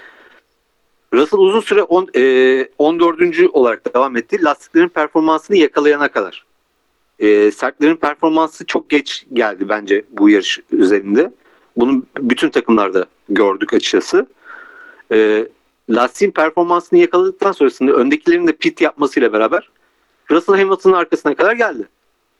Russell 1.13 1.39
uzun 1.39 1.59
süre 1.59 1.83
on, 1.83 2.09
e, 2.15 2.67
14. 2.77 3.21
olarak 3.53 3.95
devam 3.95 4.17
etti. 4.17 4.43
Lastiklerin 4.43 4.89
performansını 4.89 5.57
yakalayana 5.57 6.07
kadar. 6.07 6.45
E, 7.19 7.51
sertlerin 7.51 7.95
performansı 7.95 8.65
çok 8.65 8.89
geç 8.89 9.25
geldi 9.33 9.69
bence 9.69 10.05
bu 10.09 10.29
yarış 10.29 10.59
üzerinde. 10.71 11.31
Bunu 11.77 12.03
bütün 12.17 12.49
takımlarda 12.49 13.05
gördük 13.29 13.73
açıkçası. 13.73 14.27
E, 15.11 15.47
lastiğin 15.89 16.31
performansını 16.31 16.99
yakaladıktan 16.99 17.51
sonrasında 17.51 17.91
öndekilerin 17.91 18.47
de 18.47 18.51
pit 18.51 18.81
yapmasıyla 18.81 19.33
beraber 19.33 19.69
Russell 20.31 20.55
Hamilton'ın 20.55 20.93
arkasına 20.93 21.35
kadar 21.35 21.53
geldi. 21.53 21.87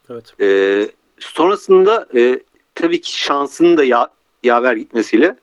evet. 0.09 0.33
E, 0.41 0.89
sonrasında 1.19 2.07
e, 2.15 2.39
tabii 2.75 3.01
ki 3.01 3.21
şansının 3.21 3.77
da 3.77 3.83
ya, 3.83 4.09
yaver 4.43 4.75
gitmesiyle 4.75 5.35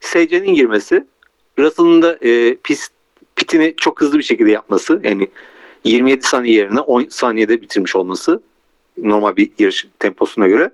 SC'nin 0.00 0.54
girmesi, 0.54 1.06
Russell'ın 1.58 2.02
da 2.02 2.18
e, 2.22 2.56
pist, 2.56 2.92
pitini 3.36 3.74
çok 3.76 4.00
hızlı 4.00 4.18
bir 4.18 4.22
şekilde 4.22 4.50
yapması, 4.50 5.00
yani 5.04 5.28
27 5.84 6.26
saniye 6.26 6.54
yerine 6.54 6.80
10 6.80 7.04
saniyede 7.10 7.62
bitirmiş 7.62 7.96
olması 7.96 8.42
normal 8.98 9.36
bir 9.36 9.50
yarış 9.58 9.86
temposuna 9.98 10.48
göre 10.48 10.70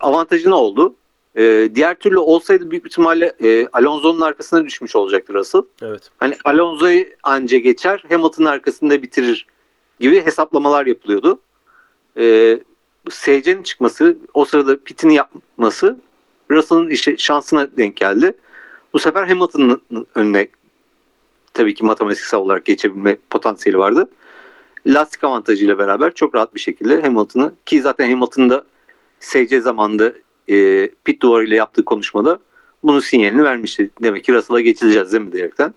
avantajı 0.00 0.50
ne 0.50 0.54
oldu? 0.54 0.94
E, 1.36 1.70
diğer 1.74 1.94
türlü 1.94 2.18
olsaydı 2.18 2.70
büyük 2.70 2.86
ihtimalle 2.86 3.32
e, 3.42 3.66
Alonso'nun 3.72 4.20
arkasına 4.20 4.64
düşmüş 4.64 4.96
olacaktı 4.96 5.34
Russell. 5.34 5.62
Evet. 5.82 6.10
Hani 6.18 6.36
Alonso'yu 6.44 7.04
anca 7.22 7.58
geçer, 7.58 8.04
Hamilton'ın 8.08 8.48
arkasında 8.48 9.02
bitirir 9.02 9.46
gibi 10.00 10.26
hesaplamalar 10.26 10.86
yapılıyordu. 10.86 11.40
SC'nin 13.10 13.62
çıkması, 13.62 14.16
o 14.34 14.44
sırada 14.44 14.80
pitini 14.84 15.14
yapması 15.14 15.96
Russell'ın 16.50 16.90
işi 16.90 17.18
şansına 17.18 17.76
denk 17.76 17.96
geldi. 17.96 18.34
Bu 18.92 18.98
sefer 18.98 19.26
Hamilton'ın 19.26 20.06
önüne 20.14 20.48
tabii 21.54 21.74
ki 21.74 21.84
matematiksel 21.84 22.40
olarak 22.40 22.64
geçebilme 22.64 23.16
potansiyeli 23.30 23.78
vardı. 23.78 24.10
Lastik 24.86 25.24
avantajıyla 25.24 25.78
beraber 25.78 26.14
çok 26.14 26.34
rahat 26.34 26.54
bir 26.54 26.60
şekilde 26.60 27.02
Hamilton'ı 27.02 27.52
ki 27.66 27.82
zaten 27.82 28.10
Hamilton'da 28.10 28.64
SC 29.20 29.60
zamanında 29.60 30.12
e, 30.48 30.88
pit 31.04 31.22
duvarıyla 31.22 31.56
yaptığı 31.56 31.84
konuşmada 31.84 32.38
bunun 32.82 33.00
sinyalini 33.00 33.44
vermişti. 33.44 33.90
Demek 34.02 34.24
ki 34.24 34.32
Russell'a 34.32 34.60
geçileceğiz 34.60 35.12
değil 35.12 35.24
mi 35.24 35.32
diyerekten. 35.32 35.74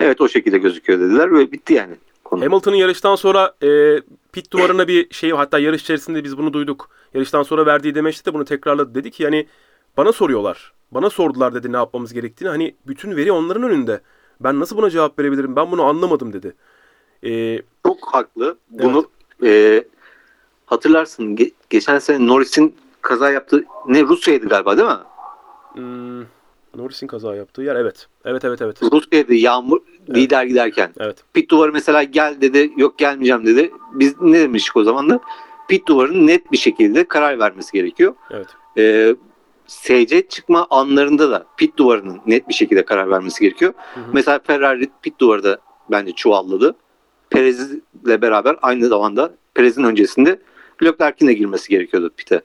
Evet 0.00 0.20
o 0.20 0.28
şekilde 0.28 0.58
gözüküyor 0.58 1.00
dediler 1.00 1.34
ve 1.34 1.52
bitti 1.52 1.74
yani. 1.74 1.94
Konu. 2.30 2.44
Hamilton'ın 2.44 2.76
yarıştan 2.76 3.16
sonra 3.16 3.54
e, 3.62 4.00
pit 4.32 4.52
duvarına 4.52 4.88
bir 4.88 5.14
şey 5.14 5.30
hatta 5.30 5.58
yarış 5.58 5.82
içerisinde 5.82 6.24
biz 6.24 6.38
bunu 6.38 6.52
duyduk. 6.52 6.88
Yarıştan 7.14 7.42
sonra 7.42 7.66
verdiği 7.66 7.94
demeçte 7.94 8.30
de 8.30 8.34
bunu 8.34 8.44
tekrarladı. 8.44 8.94
Dedi 8.94 9.10
ki 9.10 9.22
yani 9.22 9.46
bana 9.96 10.12
soruyorlar. 10.12 10.72
Bana 10.90 11.10
sordular 11.10 11.54
dedi 11.54 11.72
ne 11.72 11.76
yapmamız 11.76 12.12
gerektiğini. 12.12 12.48
Hani 12.48 12.74
bütün 12.86 13.16
veri 13.16 13.32
onların 13.32 13.62
önünde. 13.62 14.00
Ben 14.40 14.60
nasıl 14.60 14.76
buna 14.76 14.90
cevap 14.90 15.18
verebilirim? 15.18 15.56
Ben 15.56 15.70
bunu 15.70 15.82
anlamadım 15.82 16.32
dedi. 16.32 16.54
E, 17.24 17.62
Çok 17.86 18.14
haklı. 18.14 18.56
Bunu 18.70 19.06
e, 19.44 19.84
hatırlarsın 20.66 21.36
ge- 21.36 21.52
geçen 21.70 21.98
sene 21.98 22.26
Norris'in 22.26 22.76
kaza 23.00 23.30
yaptığı 23.30 23.64
ne 23.86 24.02
Rusya'ydı 24.02 24.48
galiba 24.48 24.76
değil 24.76 24.88
mi? 24.88 24.96
hmm, 25.72 26.20
Norris'in 26.76 27.06
kaza 27.06 27.34
yaptığı 27.34 27.62
yer 27.62 27.76
evet. 27.76 28.06
Evet 28.24 28.44
evet 28.44 28.62
evet. 28.62 28.82
Rusya'ydı 28.82 29.34
yağmur 29.34 29.80
Evet. 30.08 30.16
lider 30.16 30.44
giderken. 30.44 30.92
Evet. 31.00 31.16
Pit 31.34 31.50
duvarı 31.50 31.72
mesela 31.72 32.02
gel 32.02 32.40
dedi 32.40 32.72
yok 32.76 32.98
gelmeyeceğim 32.98 33.46
dedi. 33.46 33.70
Biz 33.92 34.20
ne 34.20 34.40
demiştik 34.40 34.76
o 34.76 34.84
zaman 34.84 35.10
da? 35.10 35.20
Pit 35.68 35.88
duvarının 35.88 36.26
net 36.26 36.52
bir 36.52 36.56
şekilde 36.56 37.04
karar 37.04 37.38
vermesi 37.38 37.72
gerekiyor. 37.72 38.14
Evet. 38.30 38.46
E, 38.78 39.14
SC 39.66 40.28
çıkma 40.28 40.66
anlarında 40.70 41.30
da 41.30 41.46
pit 41.56 41.76
duvarının 41.76 42.20
net 42.26 42.48
bir 42.48 42.54
şekilde 42.54 42.84
karar 42.84 43.10
vermesi 43.10 43.40
gerekiyor. 43.40 43.72
Hı 43.94 44.00
hı. 44.00 44.04
Mesela 44.12 44.40
Ferrari 44.44 44.90
pit 45.02 45.18
duvarı 45.20 45.44
da 45.44 45.58
bence 45.90 46.12
çuvalladı. 46.12 46.76
Perez'le 47.30 47.80
beraber 48.04 48.56
aynı 48.62 48.86
zamanda 48.88 49.34
Perez'in 49.54 49.84
öncesinde 49.84 50.38
Leclerc'in 50.82 51.26
de 51.26 51.32
girmesi 51.32 51.68
gerekiyordu 51.68 52.10
pite. 52.16 52.42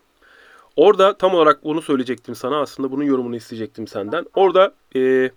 Orada 0.76 1.18
tam 1.18 1.34
olarak 1.34 1.64
bunu 1.64 1.82
söyleyecektim 1.82 2.36
sana. 2.36 2.62
Aslında 2.62 2.92
bunun 2.92 3.04
yorumunu 3.04 3.36
isteyecektim 3.36 3.88
senden. 3.88 4.26
Orada 4.36 4.74
e, 4.96 5.30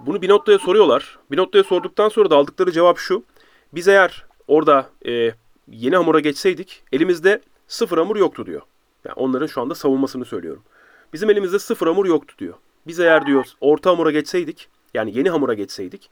bunu 0.00 0.22
Binotto'ya 0.22 0.58
soruyorlar. 0.58 1.18
Binotto'ya 1.30 1.64
sorduktan 1.64 2.08
sonra 2.08 2.30
da 2.30 2.36
aldıkları 2.36 2.72
cevap 2.72 2.98
şu. 2.98 3.24
Biz 3.74 3.88
eğer 3.88 4.24
orada 4.48 4.90
e, 5.06 5.30
yeni 5.68 5.96
hamura 5.96 6.20
geçseydik 6.20 6.82
elimizde 6.92 7.40
sıfır 7.68 7.98
hamur 7.98 8.16
yoktu 8.16 8.46
diyor. 8.46 8.62
Yani 9.04 9.14
onların 9.14 9.46
şu 9.46 9.60
anda 9.60 9.74
savunmasını 9.74 10.24
söylüyorum. 10.24 10.62
Bizim 11.12 11.30
elimizde 11.30 11.58
sıfır 11.58 11.86
hamur 11.86 12.06
yoktu 12.06 12.34
diyor. 12.38 12.54
Biz 12.86 13.00
eğer 13.00 13.26
diyor 13.26 13.46
orta 13.60 13.90
hamura 13.90 14.10
geçseydik 14.10 14.68
yani 14.94 15.18
yeni 15.18 15.30
hamura 15.30 15.54
geçseydik 15.54 16.10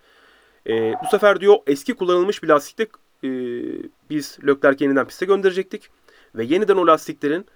e, 0.67 0.95
bu 1.05 1.07
sefer 1.11 1.41
diyor 1.41 1.57
eski 1.67 1.95
kullanılmış 1.95 2.43
bir 2.43 2.49
lastikle 2.49 2.87
e, 3.25 3.29
biz 4.11 4.39
Leclerc'i 4.47 4.85
yeniden 4.85 5.07
piste 5.07 5.27
gönderecektik. 5.27 5.91
Ve 6.35 6.45
yeniden 6.45 6.77
o 6.77 6.87
lastiklerin 6.87 7.47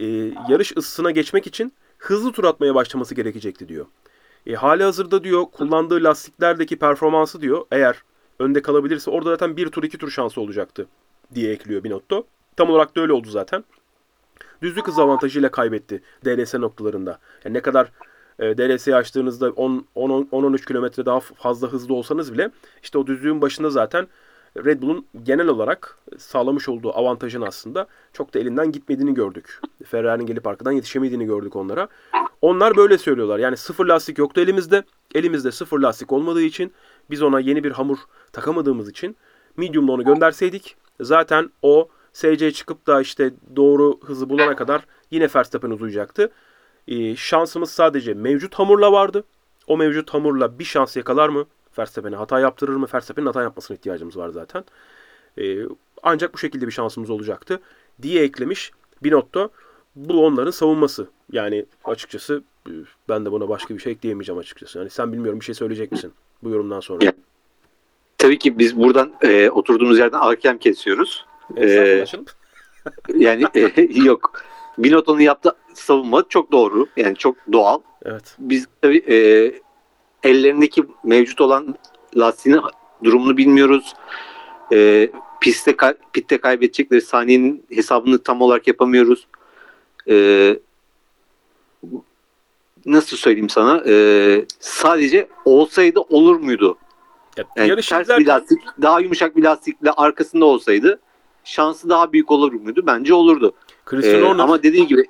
e, 0.00 0.06
yarış 0.48 0.76
ısısına 0.76 1.10
geçmek 1.10 1.46
için 1.46 1.72
hızlı 1.98 2.32
tur 2.32 2.44
atmaya 2.44 2.74
başlaması 2.74 3.14
gerekecekti 3.14 3.68
diyor. 3.68 3.86
E, 4.46 4.54
hali 4.54 4.82
hazırda 4.82 5.24
diyor 5.24 5.44
kullandığı 5.52 6.04
lastiklerdeki 6.04 6.78
performansı 6.78 7.40
diyor 7.40 7.66
eğer 7.70 8.02
önde 8.38 8.62
kalabilirse 8.62 9.10
orada 9.10 9.30
zaten 9.30 9.56
bir 9.56 9.68
tur 9.68 9.82
iki 9.82 9.98
tur 9.98 10.10
şansı 10.10 10.40
olacaktı 10.40 10.86
diye 11.34 11.52
ekliyor 11.52 11.84
Binotto. 11.84 12.26
Tam 12.56 12.70
olarak 12.70 12.96
da 12.96 13.00
öyle 13.00 13.12
oldu 13.12 13.28
zaten. 13.30 13.64
Düzlük 14.62 14.86
hız 14.86 14.98
avantajıyla 14.98 15.50
kaybetti 15.50 16.02
DLS 16.24 16.54
noktalarında. 16.54 17.18
Yani 17.44 17.54
ne 17.54 17.60
kadar 17.60 17.92
e, 18.38 18.58
DLS'yi 18.58 18.96
açtığınızda 18.96 19.48
10-13 19.48 20.66
kilometre 20.66 21.06
daha 21.06 21.20
fazla 21.20 21.68
hızlı 21.68 21.94
olsanız 21.94 22.32
bile 22.32 22.50
işte 22.82 22.98
o 22.98 23.06
düzlüğün 23.06 23.40
başında 23.40 23.70
zaten 23.70 24.06
Red 24.56 24.82
Bull'un 24.82 25.06
genel 25.22 25.48
olarak 25.48 25.98
sağlamış 26.18 26.68
olduğu 26.68 26.98
avantajın 26.98 27.42
aslında 27.42 27.86
çok 28.12 28.34
da 28.34 28.38
elinden 28.38 28.72
gitmediğini 28.72 29.14
gördük. 29.14 29.60
Ferrari'nin 29.84 30.26
gelip 30.26 30.46
arkadan 30.46 30.72
yetişemediğini 30.72 31.26
gördük 31.26 31.56
onlara. 31.56 31.88
Onlar 32.42 32.76
böyle 32.76 32.98
söylüyorlar. 32.98 33.38
Yani 33.38 33.56
sıfır 33.56 33.86
lastik 33.86 34.18
yoktu 34.18 34.40
elimizde. 34.40 34.82
Elimizde 35.14 35.52
sıfır 35.52 35.78
lastik 35.78 36.12
olmadığı 36.12 36.42
için 36.42 36.72
biz 37.10 37.22
ona 37.22 37.40
yeni 37.40 37.64
bir 37.64 37.70
hamur 37.70 37.98
takamadığımız 38.32 38.90
için 38.90 39.16
medium'la 39.56 39.92
onu 39.92 40.04
gönderseydik 40.04 40.76
zaten 41.00 41.50
o 41.62 41.88
SC 42.12 42.52
çıkıp 42.52 42.86
da 42.86 43.00
işte 43.00 43.30
doğru 43.56 44.00
hızı 44.04 44.30
bulana 44.30 44.56
kadar 44.56 44.86
yine 45.10 45.28
Verstappen 45.34 45.70
uzayacaktı. 45.70 46.30
Ee, 46.88 47.16
şansımız 47.16 47.70
sadece 47.70 48.14
mevcut 48.14 48.54
hamurla 48.54 48.92
vardı. 48.92 49.24
O 49.66 49.76
mevcut 49.76 50.10
hamurla 50.10 50.58
bir 50.58 50.64
şans 50.64 50.96
yakalar 50.96 51.28
mı? 51.28 51.46
Verstappen'e 51.78 52.16
hata 52.16 52.40
yaptırır 52.40 52.76
mı? 52.76 52.86
Verstappen'in 52.94 53.26
hata 53.26 53.42
yapmasına 53.42 53.76
ihtiyacımız 53.76 54.16
var 54.16 54.28
zaten. 54.28 54.64
Ee, 55.38 55.58
ancak 56.02 56.34
bu 56.34 56.38
şekilde 56.38 56.66
bir 56.66 56.72
şansımız 56.72 57.10
olacaktı 57.10 57.60
diye 58.02 58.22
eklemiş 58.22 58.70
Binotto. 59.04 59.50
Bu 59.96 60.26
onların 60.26 60.50
savunması. 60.50 61.08
Yani 61.32 61.66
açıkçası 61.84 62.42
e, 62.66 62.72
ben 63.08 63.24
de 63.24 63.32
buna 63.32 63.48
başka 63.48 63.74
bir 63.74 63.80
şey 63.80 63.92
ekleyemeyeceğim 63.92 64.38
açıkçası. 64.38 64.78
Yani 64.78 64.90
sen 64.90 65.12
bilmiyorum 65.12 65.40
bir 65.40 65.44
şey 65.44 65.54
söyleyecek 65.54 65.92
misin 65.92 66.12
bu 66.42 66.50
yorumdan 66.50 66.80
sonra? 66.80 67.04
Ya, 67.04 67.12
Tabii 68.18 68.38
ki 68.38 68.58
biz 68.58 68.76
buradan 68.76 69.12
e, 69.22 69.50
oturduğumuz 69.50 69.98
yerden 69.98 70.18
hakem 70.18 70.58
kesiyoruz. 70.58 71.26
Canım. 71.56 72.26
Yani 73.14 73.44
e, 73.54 73.82
yok. 74.02 74.42
Binotto'nun 74.78 75.20
yaptığı 75.20 75.52
savunma 75.74 76.24
çok 76.28 76.52
doğru. 76.52 76.86
Yani 76.96 77.16
çok 77.16 77.36
doğal. 77.52 77.80
Evet. 78.04 78.36
Biz 78.38 78.66
tabii 78.82 79.04
e, 79.08 79.16
ellerindeki 80.22 80.84
mevcut 81.04 81.40
olan 81.40 81.74
lastiğin 82.16 82.60
durumunu 83.04 83.36
bilmiyoruz. 83.36 83.94
E, 84.72 85.10
pistte 85.40 85.76
kay- 85.76 85.94
pitte 86.12 86.38
kaybedecekleri 86.38 87.00
saniyenin 87.00 87.64
hesabını 87.70 88.22
tam 88.22 88.40
olarak 88.42 88.66
yapamıyoruz. 88.68 89.26
E, 90.08 90.56
nasıl 92.86 93.16
söyleyeyim 93.16 93.48
sana? 93.48 93.82
E, 93.86 94.44
sadece 94.60 95.28
olsaydı 95.44 96.00
olur 96.00 96.36
muydu? 96.36 96.78
Ya, 97.36 97.44
Yani 97.56 97.68
yarış 97.68 97.88
ters 97.88 98.08
bir 98.08 98.26
lastik, 98.26 98.58
daha 98.82 99.00
yumuşak 99.00 99.36
bir 99.36 99.42
lastikle 99.42 99.90
arkasında 99.92 100.44
olsaydı 100.44 101.00
şansı 101.44 101.88
daha 101.88 102.12
büyük 102.12 102.30
olur 102.30 102.52
muydu? 102.52 102.82
Bence 102.86 103.14
olurdu. 103.14 103.52
Christian 103.84 104.22
Ee, 104.22 104.24
Horner, 104.28 104.42
ama 104.44 104.62
dediğim 104.62 104.86
gibi 104.86 105.06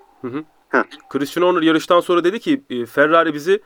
Christian 1.08 1.42
Horner 1.46 1.62
yarıştan 1.62 2.00
sonra 2.00 2.24
dedi 2.24 2.40
ki 2.40 2.62
Ferrari 2.90 3.34
bizi 3.34 3.60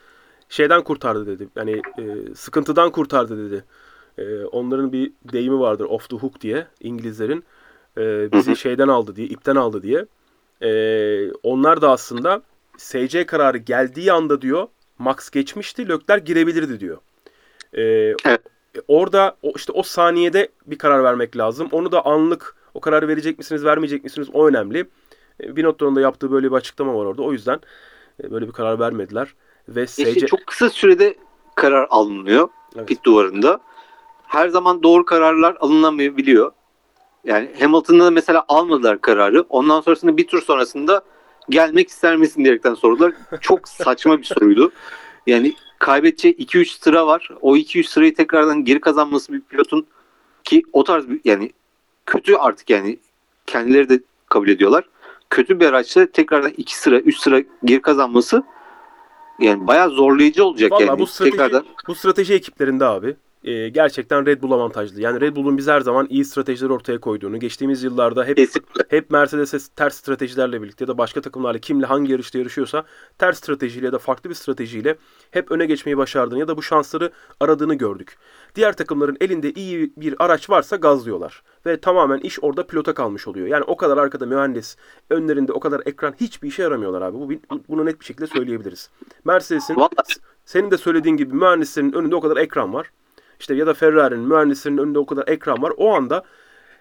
şeyden 0.53 0.83
kurtardı 0.83 1.27
dedi. 1.27 1.49
Yani 1.57 1.83
e, 1.99 2.35
sıkıntıdan 2.35 2.91
kurtardı 2.91 3.51
dedi. 3.51 3.65
E, 4.19 4.45
onların 4.45 4.93
bir 4.93 5.13
deyimi 5.33 5.61
vardır 5.61 5.85
off 5.85 6.09
the 6.11 6.17
hook 6.17 6.41
diye 6.41 6.67
İngilizlerin. 6.81 7.45
E, 7.99 8.33
bizi 8.33 8.57
şeyden 8.57 8.89
aldı 8.89 9.17
diye, 9.17 9.27
ipten 9.27 9.57
aldı 9.57 9.83
diye. 9.83 10.07
E, 10.63 11.33
onlar 11.43 11.83
da 11.83 11.91
aslında 11.91 12.43
SC 12.77 13.27
kararı 13.27 13.59
geldiği 13.59 14.13
anda 14.13 14.43
diyor 14.43 14.67
Max 14.99 15.31
geçmişti, 15.31 15.89
Lökler 15.89 16.19
girebilirdi 16.19 16.81
diyor. 16.81 16.99
E, 17.75 17.83
Evet. 18.25 18.41
Orada 18.89 19.37
o, 19.43 19.53
işte 19.57 19.73
o 19.73 19.83
saniyede 19.83 20.49
bir 20.67 20.79
karar 20.79 21.05
vermek 21.05 21.37
lazım. 21.37 21.69
Onu 21.73 21.93
da 21.93 22.07
anlık 22.07 22.57
o 22.75 22.81
kararı 22.81 23.09
verecek 23.09 23.39
misiniz, 23.39 23.65
vermeyecek 23.65 24.05
misiniz 24.05 24.29
o 24.33 24.49
önemli. 24.49 24.85
E, 25.43 25.57
Binotto'nun 25.57 25.97
da 25.97 26.01
yaptığı 26.01 26.31
böyle 26.31 26.51
bir 26.51 26.57
açıklama 26.57 26.95
var 26.95 27.05
orada. 27.05 27.23
O 27.23 27.33
yüzden 27.33 27.61
e, 28.25 28.31
böyle 28.31 28.47
bir 28.47 28.53
karar 28.53 28.81
vermediler. 28.81 29.35
Ve 29.69 29.87
SC... 29.87 30.27
çok 30.27 30.47
kısa 30.47 30.71
sürede 30.71 31.17
karar 31.55 31.87
alınıyor 31.91 32.49
Evet. 32.77 32.89
pit 32.89 33.05
duvarında. 33.05 33.61
Her 34.27 34.49
zaman 34.49 34.83
doğru 34.83 35.05
kararlar 35.05 35.57
alınamayabiliyor. 35.61 36.53
Yani 37.25 37.51
Hamilton'da 37.61 38.05
da 38.05 38.11
mesela 38.11 38.45
almadılar 38.49 39.01
kararı. 39.01 39.45
Ondan 39.49 39.81
sonrasında 39.81 40.17
bir 40.17 40.27
tur 40.27 40.43
sonrasında 40.43 41.03
gelmek 41.49 41.89
ister 41.89 42.17
misin 42.17 42.45
diyerekten 42.45 42.75
sordular. 42.75 43.13
Çok 43.41 43.69
saçma 43.69 44.19
bir 44.19 44.25
soruydu. 44.25 44.73
Yani 45.27 45.55
kaybedeceği 45.79 46.37
2-3 46.37 46.83
sıra 46.83 47.07
var. 47.07 47.31
O 47.41 47.57
2-3 47.57 47.85
sırayı 47.85 48.15
tekrardan 48.15 48.65
geri 48.65 48.81
kazanması 48.81 49.33
bir 49.33 49.41
pilotun 49.41 49.87
ki 50.45 50.63
o 50.73 50.85
tarz 50.85 51.09
bir 51.09 51.21
yani 51.25 51.53
kötü 52.07 52.35
artık 52.35 52.71
yani 52.71 52.99
kendileri 53.47 53.89
de 53.89 54.01
kabul 54.29 54.49
ediyorlar. 54.49 54.89
Kötü 55.31 55.61
bir 55.61 55.67
araçla 55.67 56.07
tekrardan 56.07 56.53
2 56.57 56.79
sıra 56.79 56.99
3 56.99 57.19
sıra 57.19 57.43
geri 57.65 57.83
kazanması 57.83 58.43
yani 59.43 59.67
bayağı 59.67 59.91
zorlayıcı 59.91 60.45
olacak 60.45 60.73
Vallahi 60.73 60.87
yani. 60.87 60.99
bu 60.99 61.07
strateji, 61.07 61.31
tekrardan 61.31 61.65
bu 61.89 61.95
strateji 61.95 62.35
ekiplerinde 62.35 62.85
abi 62.85 63.17
e, 63.45 63.69
gerçekten 63.69 64.27
Red 64.27 64.43
Bull 64.43 64.53
avantajlı. 64.53 65.01
Yani 65.01 65.21
Red 65.21 65.37
Bull'un 65.37 65.59
biz 65.59 65.69
her 65.69 65.81
zaman 65.81 66.07
iyi 66.11 66.25
stratejiler 66.25 66.71
ortaya 66.71 67.01
koyduğunu, 67.01 67.39
geçtiğimiz 67.39 67.83
yıllarda 67.83 68.25
hep 68.25 68.37
kesinlikle 68.37 68.85
hep 68.89 69.11
Mercedes'e 69.11 69.59
ters 69.77 69.95
stratejilerle 69.95 70.63
birlikte 70.63 70.85
ya 70.85 70.89
da 70.89 70.99
başka 70.99 71.21
takımlarla 71.21 71.59
kimle 71.59 71.87
hangi 71.87 72.13
yarışta 72.13 72.39
yarışıyorsa 72.39 72.85
ters 73.19 73.39
stratejiyle 73.39 73.87
ya 73.87 73.93
da 73.93 73.99
farklı 73.99 74.31
bir 74.31 74.35
stratejiyle 74.35 74.97
hep 75.31 75.51
öne 75.51 75.67
geçmeyi 75.67 75.97
başardığını 75.97 76.39
ya 76.39 76.49
da 76.49 76.57
bu 76.57 76.63
şansları 76.63 77.11
aradığını 77.41 77.75
gördük. 77.75 78.17
Diğer 78.55 78.73
takımların 78.73 79.17
elinde 79.21 79.53
iyi 79.53 79.93
bir 79.97 80.15
araç 80.25 80.51
varsa 80.51 80.77
gazlıyorlar. 80.77 81.43
Ve 81.67 81.81
tamamen 81.81 82.19
iş 82.19 82.39
orada 82.43 82.67
pilota 82.67 82.95
kalmış 82.95 83.29
oluyor. 83.29 83.47
Yani 83.47 83.65
o 83.65 83.77
kadar 83.77 83.97
arkada 83.97 84.27
mühendis, 84.27 84.77
önlerinde 85.11 85.53
o 85.53 85.61
kadar 85.61 85.83
ekran 85.87 86.15
hiçbir 86.21 86.49
işe 86.49 86.63
yaramıyorlar 86.63 87.03
abi. 87.03 87.19
Bu, 87.19 87.31
bunu 87.69 87.87
net 87.87 88.01
bir 88.01 88.05
şekilde 88.05 88.27
söyleyebiliriz. 88.27 88.91
Mercedes'in 89.25 89.77
senin 90.45 90.71
de 90.71 90.79
söylediğin 90.79 91.17
gibi 91.17 91.35
mühendislerin 91.35 91.93
önünde 91.93 92.17
o 92.17 92.21
kadar 92.21 92.37
ekran 92.37 92.75
var. 92.75 92.91
İşte 93.41 93.55
ya 93.55 93.67
da 93.67 93.75
Ferrari'nin 93.75 94.29
mühendislerinin 94.29 94.79
önünde 94.79 94.99
o 94.99 95.07
kadar 95.07 95.29
ekran 95.29 95.63
var. 95.63 95.73
O 95.77 95.95
anda 95.95 96.25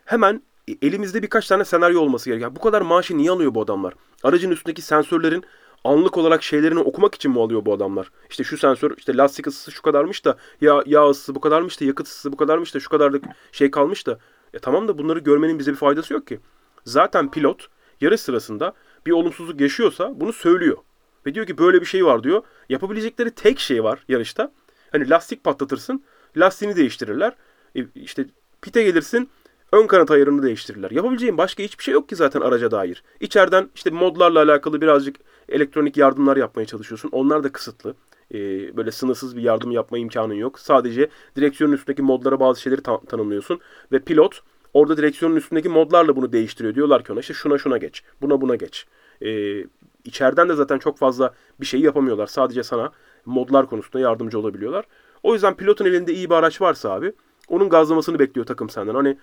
hemen 0.05 0.41
elimizde 0.81 1.23
birkaç 1.23 1.47
tane 1.47 1.65
senaryo 1.65 2.01
olması 2.01 2.29
gerekiyor. 2.29 2.55
Bu 2.55 2.59
kadar 2.59 2.81
maaşı 2.81 3.17
niye 3.17 3.31
alıyor 3.31 3.55
bu 3.55 3.61
adamlar? 3.61 3.93
Aracın 4.23 4.51
üstündeki 4.51 4.81
sensörlerin 4.81 5.43
anlık 5.83 6.17
olarak 6.17 6.43
şeylerini 6.43 6.79
okumak 6.79 7.15
için 7.15 7.31
mi 7.31 7.41
alıyor 7.41 7.65
bu 7.65 7.73
adamlar? 7.73 8.11
İşte 8.29 8.43
şu 8.43 8.57
sensör, 8.57 8.91
işte 8.97 9.17
lastik 9.17 9.47
ısısı 9.47 9.71
şu 9.71 9.81
kadarmış 9.81 10.25
da, 10.25 10.37
yağ, 10.61 10.83
yağ 10.85 11.09
ısısı 11.09 11.35
bu 11.35 11.41
kadarmış 11.41 11.81
da, 11.81 11.85
yakıt 11.85 12.07
ısısı 12.07 12.31
bu 12.31 12.37
kadarmış 12.37 12.75
da, 12.75 12.79
şu 12.79 12.89
kadarlık 12.89 13.23
şey 13.51 13.71
kalmış 13.71 14.07
da. 14.07 14.19
E 14.53 14.59
tamam 14.59 14.87
da 14.87 14.97
bunları 14.97 15.19
görmenin 15.19 15.59
bize 15.59 15.71
bir 15.71 15.77
faydası 15.77 16.13
yok 16.13 16.27
ki. 16.27 16.39
Zaten 16.85 17.31
pilot 17.31 17.67
yarış 18.01 18.21
sırasında 18.21 18.73
bir 19.05 19.11
olumsuzluk 19.11 19.61
yaşıyorsa 19.61 20.11
bunu 20.15 20.33
söylüyor. 20.33 20.77
Ve 21.25 21.35
diyor 21.35 21.45
ki 21.45 21.57
böyle 21.57 21.81
bir 21.81 21.85
şey 21.85 22.05
var 22.05 22.23
diyor. 22.23 22.43
Yapabilecekleri 22.69 23.31
tek 23.31 23.59
şey 23.59 23.83
var 23.83 24.03
yarışta. 24.07 24.51
Hani 24.91 25.09
lastik 25.09 25.43
patlatırsın, 25.43 26.03
lastiğini 26.37 26.75
değiştirirler. 26.75 27.35
E, 27.75 27.85
işte 27.95 28.25
pite 28.61 28.83
gelirsin, 28.83 29.29
ön 29.71 29.87
kanat 29.87 30.11
ayarını 30.11 30.43
değiştirirler. 30.43 30.91
Yapabileceğin 30.91 31.37
başka 31.37 31.63
hiçbir 31.63 31.83
şey 31.83 31.93
yok 31.93 32.09
ki 32.09 32.15
zaten 32.15 32.41
araca 32.41 32.71
dair. 32.71 33.03
İçeriden 33.19 33.69
işte 33.75 33.89
modlarla 33.89 34.39
alakalı 34.39 34.81
birazcık 34.81 35.15
elektronik 35.51 35.97
yardımlar 35.97 36.37
yapmaya 36.37 36.65
çalışıyorsun. 36.65 37.09
Onlar 37.11 37.43
da 37.43 37.51
kısıtlı. 37.51 37.95
Ee, 38.33 38.77
böyle 38.77 38.91
sınırsız 38.91 39.37
bir 39.37 39.41
yardım 39.41 39.71
yapma 39.71 39.97
imkanın 39.97 40.33
yok. 40.33 40.59
Sadece 40.59 41.09
direksiyonun 41.35 41.73
üstündeki 41.73 42.01
modlara 42.01 42.39
bazı 42.39 42.61
şeyleri 42.61 42.83
ta- 42.83 43.01
tanımlıyorsun. 43.01 43.59
Ve 43.91 43.99
pilot 43.99 44.41
orada 44.73 44.97
direksiyonun 44.97 45.35
üstündeki 45.35 45.69
modlarla 45.69 46.15
bunu 46.15 46.31
değiştiriyor. 46.31 46.75
Diyorlar 46.75 47.03
ki 47.03 47.13
ona 47.13 47.19
işte 47.19 47.33
şuna 47.33 47.57
şuna 47.57 47.77
geç, 47.77 48.03
buna 48.21 48.41
buna 48.41 48.55
geç. 48.55 48.85
Ee, 49.21 49.63
içeriden 50.03 50.49
de 50.49 50.55
zaten 50.55 50.79
çok 50.79 50.97
fazla 50.97 51.33
bir 51.59 51.65
şey 51.65 51.79
yapamıyorlar. 51.79 52.27
Sadece 52.27 52.63
sana 52.63 52.91
modlar 53.25 53.69
konusunda 53.69 53.99
yardımcı 53.99 54.39
olabiliyorlar. 54.39 54.85
O 55.23 55.33
yüzden 55.33 55.53
pilotun 55.57 55.85
elinde 55.85 56.13
iyi 56.13 56.29
bir 56.29 56.35
araç 56.35 56.61
varsa 56.61 56.91
abi 56.91 57.13
onun 57.47 57.69
gazlamasını 57.69 58.19
bekliyor 58.19 58.45
takım 58.45 58.69
senden. 58.69 58.95
Hani 58.95 59.17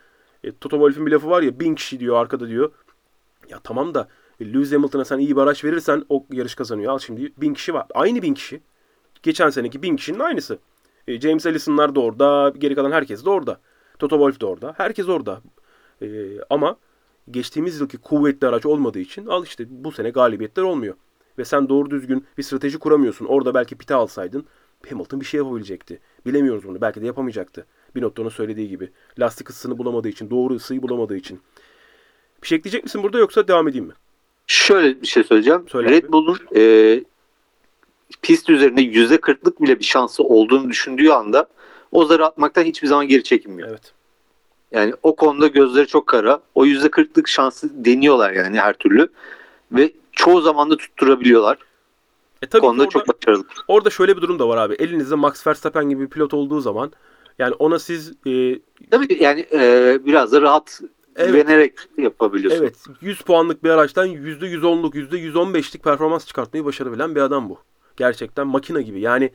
e, 0.45 0.53
Toto 0.53 0.77
Wolff'in 0.77 1.07
bir 1.07 1.13
lafı 1.13 1.31
var 1.31 1.43
ya 1.43 1.61
bin 1.61 1.75
kişi 1.75 2.01
diyor 2.01 2.17
arkada 2.17 2.49
diyor. 2.49 2.73
Ya 3.49 3.59
tamam 3.65 3.95
da 3.95 4.01
e, 4.01 4.28
Lewis 4.41 4.73
Hamilton'a 4.73 5.05
sen 5.05 5.19
iyi 5.19 5.37
bir 5.37 5.41
araç 5.41 5.65
verirsen 5.65 6.05
o 6.09 6.27
yarış 6.33 6.55
kazanıyor. 6.55 6.93
Al 6.93 6.99
şimdi 6.99 7.33
bin 7.37 7.55
kişi 7.55 7.75
var. 7.75 7.87
Aynı 7.95 8.23
bin 8.23 8.35
kişi. 8.35 8.61
Geçen 9.23 9.51
seneki 9.51 9.83
bin 9.83 9.97
kişinin 9.97 10.19
aynısı. 10.19 10.59
E, 11.09 11.21
James 11.21 11.47
Ellison'lar 11.47 11.95
da 11.95 12.01
orada. 12.01 12.53
Geri 12.59 12.75
kalan 12.75 12.93
herkes 12.93 13.25
de 13.25 13.31
orada. 13.31 13.61
Toto 13.99 14.17
Wolff 14.17 14.41
de 14.41 14.47
orada. 14.47 14.75
Herkes 14.77 15.09
orada. 15.09 15.41
E, 16.03 16.07
ama 16.51 16.77
geçtiğimiz 17.31 17.81
yılki 17.81 17.99
kuvvetli 17.99 18.47
araç 18.47 18.67
olmadığı 18.67 18.99
için 18.99 19.27
al 19.27 19.45
işte 19.45 19.67
bu 19.71 19.93
sene 19.93 20.11
galibiyetler 20.11 20.63
olmuyor. 20.63 20.95
Ve 21.39 21.45
sen 21.45 21.69
doğru 21.69 21.91
düzgün 21.91 22.25
bir 22.39 22.43
strateji 22.43 22.79
kuramıyorsun. 22.79 23.27
Orada 23.27 23.55
belki 23.55 23.77
pite 23.77 23.95
alsaydın 23.95 24.47
Hamilton 24.91 25.21
bir 25.21 25.27
şey 25.27 25.39
yapabilecekti. 25.39 26.01
Bilemiyoruz 26.27 26.65
bunu. 26.65 26.81
Belki 26.81 27.01
de 27.03 27.07
yapamayacaktı. 27.07 27.67
Binotto'nun 27.95 28.29
söylediği 28.29 28.69
gibi. 28.69 28.91
Lastik 29.19 29.51
ısısını 29.51 29.79
bulamadığı 29.79 30.09
için, 30.09 30.31
doğru 30.31 30.55
ısıyı 30.55 30.83
bulamadığı 30.83 31.17
için. 31.17 31.41
Bir 32.43 32.47
şey 32.47 32.59
ekleyecek 32.59 32.85
misin 32.85 33.03
burada 33.03 33.19
yoksa 33.19 33.49
devam 33.49 33.69
edeyim 33.69 33.87
mi? 33.87 33.93
Şöyle 34.49 35.03
bir 35.03 35.07
şey 35.07 35.25
söyleyeceğim. 35.25 35.65
Söyle 35.69 35.91
Red. 35.91 36.05
Bull'un 36.09 36.39
e, 36.57 37.05
pist 38.23 38.51
üzerinde 38.51 38.83
%40'lık 38.83 39.63
bile 39.63 39.79
bir 39.79 39.85
şansı 39.85 40.23
olduğunu 40.23 40.71
düşündüğü 40.71 41.11
anda 41.11 41.47
o 41.93 42.05
zarı 42.05 42.27
atmaktan 42.27 42.65
hiçbir 42.65 42.89
zaman 42.89 43.09
geri 43.09 43.23
çekinmiyor. 43.23 43.69
Evet. 43.69 43.93
Yani 44.73 44.95
o 45.03 45.17
konuda 45.17 45.47
gözleri 45.47 45.87
çok 45.87 46.07
kara. 46.07 46.41
O 46.55 46.67
%40'lık 46.67 47.29
şansı 47.29 47.85
deniyorlar 47.85 48.33
yani 48.33 48.61
her 48.61 48.73
türlü. 48.73 49.09
Ve 49.73 49.93
çoğu 50.13 50.41
zaman 50.41 50.71
da 50.71 50.77
tutturabiliyorlar. 50.77 51.59
E 52.43 52.47
tabii 52.47 52.61
konuda 52.61 52.83
orada, 52.83 52.91
çok 52.91 53.09
başarılı. 53.09 53.45
orada 53.69 53.91
şöyle 53.91 54.17
bir 54.17 54.23
durum 54.23 54.39
da 54.39 54.49
var 54.49 54.57
abi. 54.57 54.75
Elinizde 54.75 55.15
Max 55.15 55.47
Verstappen 55.47 55.89
gibi 55.89 56.03
bir 56.03 56.11
pilot 56.11 56.35
olduğu 56.35 56.61
zaman 56.61 56.93
yani 57.39 57.55
ona 57.55 57.79
siz 57.79 58.13
e, 58.27 58.61
Tabii 58.91 59.23
yani 59.23 59.47
e, 59.53 59.99
biraz 60.07 60.33
da 60.33 60.43
rahat 60.43 60.81
Evet. 61.19 61.31
güvenerek 61.31 61.75
yapabiliyorsun. 61.99 62.63
evet 62.63 62.77
100 63.01 63.21
puanlık 63.21 63.65
bir 63.65 63.71
araçtan 63.71 64.09
%110'luk 64.09 64.95
%115'lik 64.95 65.85
performans 65.85 66.27
çıkartmayı 66.27 66.65
başarabilen 66.65 67.15
bir 67.15 67.21
adam 67.21 67.49
bu. 67.49 67.59
Gerçekten 67.97 68.47
makine 68.47 68.83
gibi. 68.83 69.01
Yani 69.01 69.31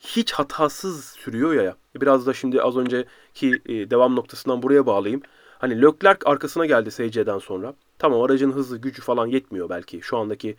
hiç 0.00 0.32
hatasız 0.32 1.04
sürüyor 1.04 1.54
ya. 1.54 1.76
Biraz 2.00 2.26
da 2.26 2.34
şimdi 2.34 2.62
az 2.62 2.76
önceki 2.76 3.60
e, 3.66 3.90
devam 3.90 4.16
noktasından 4.16 4.62
buraya 4.62 4.86
bağlayayım. 4.86 5.22
Hani 5.58 5.82
Leclerc 5.82 6.18
arkasına 6.24 6.66
geldi 6.66 6.90
SC'den 6.90 7.38
sonra. 7.38 7.74
Tamam 7.98 8.22
aracın 8.22 8.52
hızı, 8.52 8.78
gücü 8.78 9.02
falan 9.02 9.26
yetmiyor 9.26 9.68
belki. 9.68 10.02
Şu 10.02 10.16
andaki 10.16 10.56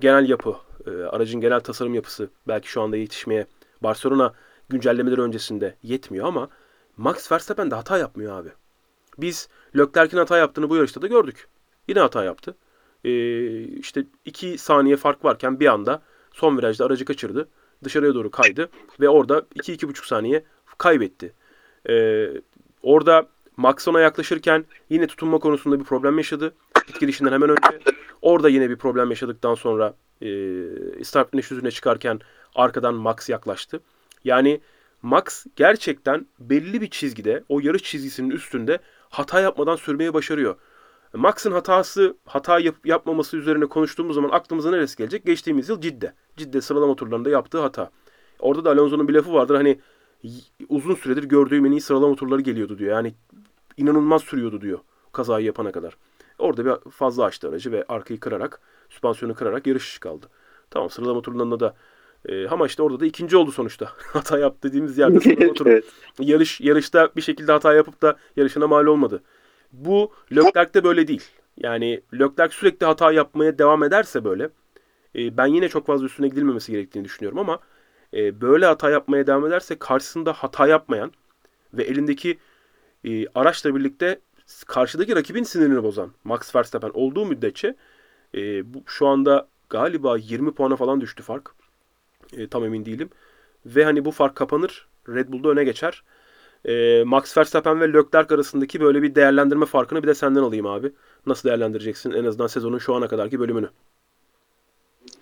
genel 0.00 0.28
yapı, 0.28 0.56
e, 0.86 0.90
aracın 0.90 1.40
genel 1.40 1.60
tasarım 1.60 1.94
yapısı 1.94 2.30
belki 2.48 2.68
şu 2.68 2.82
anda 2.82 2.96
yetişmeye 2.96 3.46
Barcelona 3.82 4.32
güncellemeleri 4.68 5.20
öncesinde 5.20 5.74
yetmiyor 5.82 6.26
ama 6.26 6.48
Max 6.96 7.32
Verstappen 7.32 7.70
de 7.70 7.74
hata 7.74 7.98
yapmıyor 7.98 8.40
abi. 8.40 8.50
Biz 9.18 9.48
Leclerc'in 9.76 10.18
hata 10.18 10.38
yaptığını 10.38 10.70
bu 10.70 10.76
yarışta 10.76 11.02
da 11.02 11.06
gördük. 11.06 11.48
Yine 11.88 12.00
hata 12.00 12.24
yaptı. 12.24 12.56
Ee, 13.04 13.62
işte 13.62 14.04
2 14.24 14.58
saniye 14.58 14.96
fark 14.96 15.24
varken 15.24 15.60
bir 15.60 15.66
anda 15.66 16.02
son 16.32 16.58
virajda 16.58 16.84
aracı 16.86 17.04
kaçırdı. 17.04 17.48
Dışarıya 17.84 18.14
doğru 18.14 18.30
kaydı 18.30 18.68
ve 19.00 19.08
orada 19.08 19.38
2-2,5 19.38 20.06
saniye 20.06 20.44
kaybetti. 20.78 21.32
Ee, 21.88 22.28
orada 22.82 23.28
Maxon'a 23.56 24.00
yaklaşırken 24.00 24.64
yine 24.90 25.06
tutunma 25.06 25.38
konusunda 25.38 25.80
bir 25.80 25.84
problem 25.84 26.18
yaşadı. 26.18 26.54
Pit 26.86 27.00
girişinden 27.00 27.32
hemen 27.32 27.50
önce. 27.50 27.80
Orada 28.22 28.48
yine 28.48 28.70
bir 28.70 28.76
problem 28.76 29.10
yaşadıktan 29.10 29.54
sonra 29.54 29.94
e, 30.22 30.28
start 31.04 31.30
finish 31.30 31.50
yüzüne 31.50 31.70
çıkarken 31.70 32.20
arkadan 32.54 32.94
Max 32.94 33.28
yaklaştı. 33.28 33.80
Yani 34.24 34.60
Max 35.02 35.46
gerçekten 35.56 36.26
belli 36.38 36.80
bir 36.80 36.90
çizgide, 36.90 37.44
o 37.48 37.60
yarış 37.60 37.82
çizgisinin 37.82 38.30
üstünde 38.30 38.78
hata 39.10 39.40
yapmadan 39.40 39.76
sürmeyi 39.76 40.14
başarıyor. 40.14 40.56
Max'ın 41.14 41.52
hatası, 41.52 42.16
hata 42.24 42.58
yap, 42.58 42.74
yapmaması 42.84 43.36
üzerine 43.36 43.66
konuştuğumuz 43.66 44.14
zaman 44.14 44.30
aklımıza 44.30 44.70
neresi 44.70 44.96
gelecek? 44.96 45.26
Geçtiğimiz 45.26 45.68
yıl 45.68 45.80
Cidde. 45.80 46.14
Cidde 46.36 46.60
sıralama 46.60 46.96
turlarında 46.96 47.30
yaptığı 47.30 47.60
hata. 47.60 47.90
Orada 48.38 48.64
da 48.64 48.70
Alonso'nun 48.70 49.08
bir 49.08 49.14
lafı 49.14 49.32
vardır 49.32 49.54
hani 49.54 49.80
uzun 50.68 50.94
süredir 50.94 51.24
gördüğüm 51.24 51.66
en 51.66 51.70
iyi 51.70 51.80
sıralama 51.80 52.16
turları 52.16 52.40
geliyordu 52.40 52.78
diyor. 52.78 52.90
Yani 52.90 53.14
inanılmaz 53.76 54.22
sürüyordu 54.22 54.60
diyor. 54.60 54.78
kazayı 55.12 55.46
yapana 55.46 55.72
kadar. 55.72 55.96
Orada 56.38 56.64
bir 56.64 56.90
fazla 56.90 57.24
açtı 57.24 57.48
aracı 57.48 57.72
ve 57.72 57.84
arkayı 57.88 58.20
kırarak, 58.20 58.60
süspansiyonu 58.88 59.34
kırarak 59.34 59.66
yarış 59.66 59.98
kaldı. 59.98 60.26
Tamam 60.70 60.90
sıralama 60.90 61.22
turlarında 61.22 61.60
da 61.60 61.74
e, 62.28 62.48
ama 62.48 62.66
işte 62.66 62.82
orada 62.82 63.00
da 63.00 63.06
ikinci 63.06 63.36
oldu 63.36 63.52
sonuçta. 63.52 63.92
hata 64.12 64.38
yaptı 64.38 64.68
dediğimiz 64.68 64.98
yerde 64.98 65.18
evet. 65.66 65.84
Yarış 66.20 66.60
yarışta 66.60 67.10
bir 67.16 67.22
şekilde 67.22 67.52
hata 67.52 67.74
yapıp 67.74 68.02
da 68.02 68.16
yarışına 68.36 68.66
mal 68.66 68.86
olmadı. 68.86 69.22
Bu 69.72 70.12
Leclerc'te 70.36 70.84
böyle 70.84 71.08
değil. 71.08 71.22
Yani 71.56 72.00
Leclerc 72.14 72.54
sürekli 72.54 72.86
hata 72.86 73.12
yapmaya 73.12 73.58
devam 73.58 73.82
ederse 73.84 74.24
böyle 74.24 74.50
e, 75.16 75.36
ben 75.36 75.46
yine 75.46 75.68
çok 75.68 75.86
fazla 75.86 76.06
üstüne 76.06 76.28
gidilmemesi 76.28 76.72
gerektiğini 76.72 77.04
düşünüyorum 77.04 77.38
ama 77.38 77.58
e, 78.14 78.40
böyle 78.40 78.66
hata 78.66 78.90
yapmaya 78.90 79.26
devam 79.26 79.46
ederse 79.46 79.78
karşısında 79.78 80.32
hata 80.32 80.66
yapmayan 80.66 81.12
ve 81.74 81.84
elindeki 81.84 82.38
e, 83.04 83.26
araçla 83.34 83.74
birlikte 83.74 84.20
karşıdaki 84.66 85.16
rakibin 85.16 85.42
sinirini 85.42 85.82
bozan 85.82 86.12
Max 86.24 86.54
Verstappen 86.54 86.90
olduğu 86.94 87.26
müddetçe 87.26 87.76
e, 88.34 88.74
bu, 88.74 88.82
şu 88.86 89.06
anda 89.06 89.48
galiba 89.70 90.16
20 90.16 90.54
puana 90.54 90.76
falan 90.76 91.00
düştü 91.00 91.22
fark. 91.22 91.54
E, 92.32 92.48
tam 92.48 92.64
emin 92.64 92.84
değilim. 92.84 93.10
Ve 93.66 93.84
hani 93.84 94.04
bu 94.04 94.10
fark 94.10 94.36
kapanır. 94.36 94.86
Red 95.08 95.28
Bull'da 95.28 95.48
öne 95.48 95.64
geçer. 95.64 96.02
E, 96.64 97.02
Max 97.04 97.36
Verstappen 97.36 97.80
ve 97.80 97.92
Leclerc 97.92 98.34
arasındaki 98.34 98.80
böyle 98.80 99.02
bir 99.02 99.14
değerlendirme 99.14 99.66
farkını 99.66 100.02
bir 100.02 100.08
de 100.08 100.14
senden 100.14 100.40
alayım 100.40 100.66
abi. 100.66 100.92
Nasıl 101.26 101.48
değerlendireceksin 101.48 102.10
en 102.10 102.24
azından 102.24 102.46
sezonun 102.46 102.78
şu 102.78 102.94
ana 102.94 103.08
kadarki 103.08 103.40
bölümünü? 103.40 103.68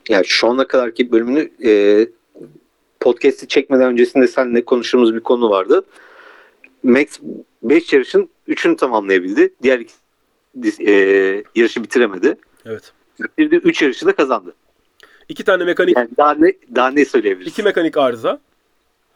Yani 0.09 0.27
şu 0.27 0.49
ana 0.49 0.67
kadarki 0.67 1.13
bölümünü 1.13 1.51
e, 1.65 2.07
podcast'i 3.01 3.49
çekmeden 3.49 3.93
öncesinde 3.93 4.29
seninle 4.29 4.65
konuştuğumuz 4.65 5.15
bir 5.15 5.21
konu 5.21 5.51
vardı. 5.51 5.85
Max 6.83 7.21
5 7.63 7.93
yarışın 7.93 8.29
3'ünü 8.49 8.77
tamamlayabildi. 8.77 9.55
Diğer 9.63 9.79
iki 9.79 9.95
e, 10.87 10.93
yarışı 11.55 11.83
bitiremedi. 11.83 12.37
Evet. 12.67 12.93
Bitirdiği 13.21 13.61
3 13.61 13.83
yarışı 13.83 14.07
da 14.07 14.17
kazandı. 14.17 14.55
İki 15.29 15.45
tane 15.45 15.65
mekanik 15.65 15.97
Yani 15.97 16.09
daha 16.17 16.35
ne, 16.35 16.53
daha 16.75 16.91
ne 16.91 17.05
söyleyebiliriz? 17.05 17.53
iki 17.53 17.63
mekanik 17.63 17.97
arıza. 17.97 18.41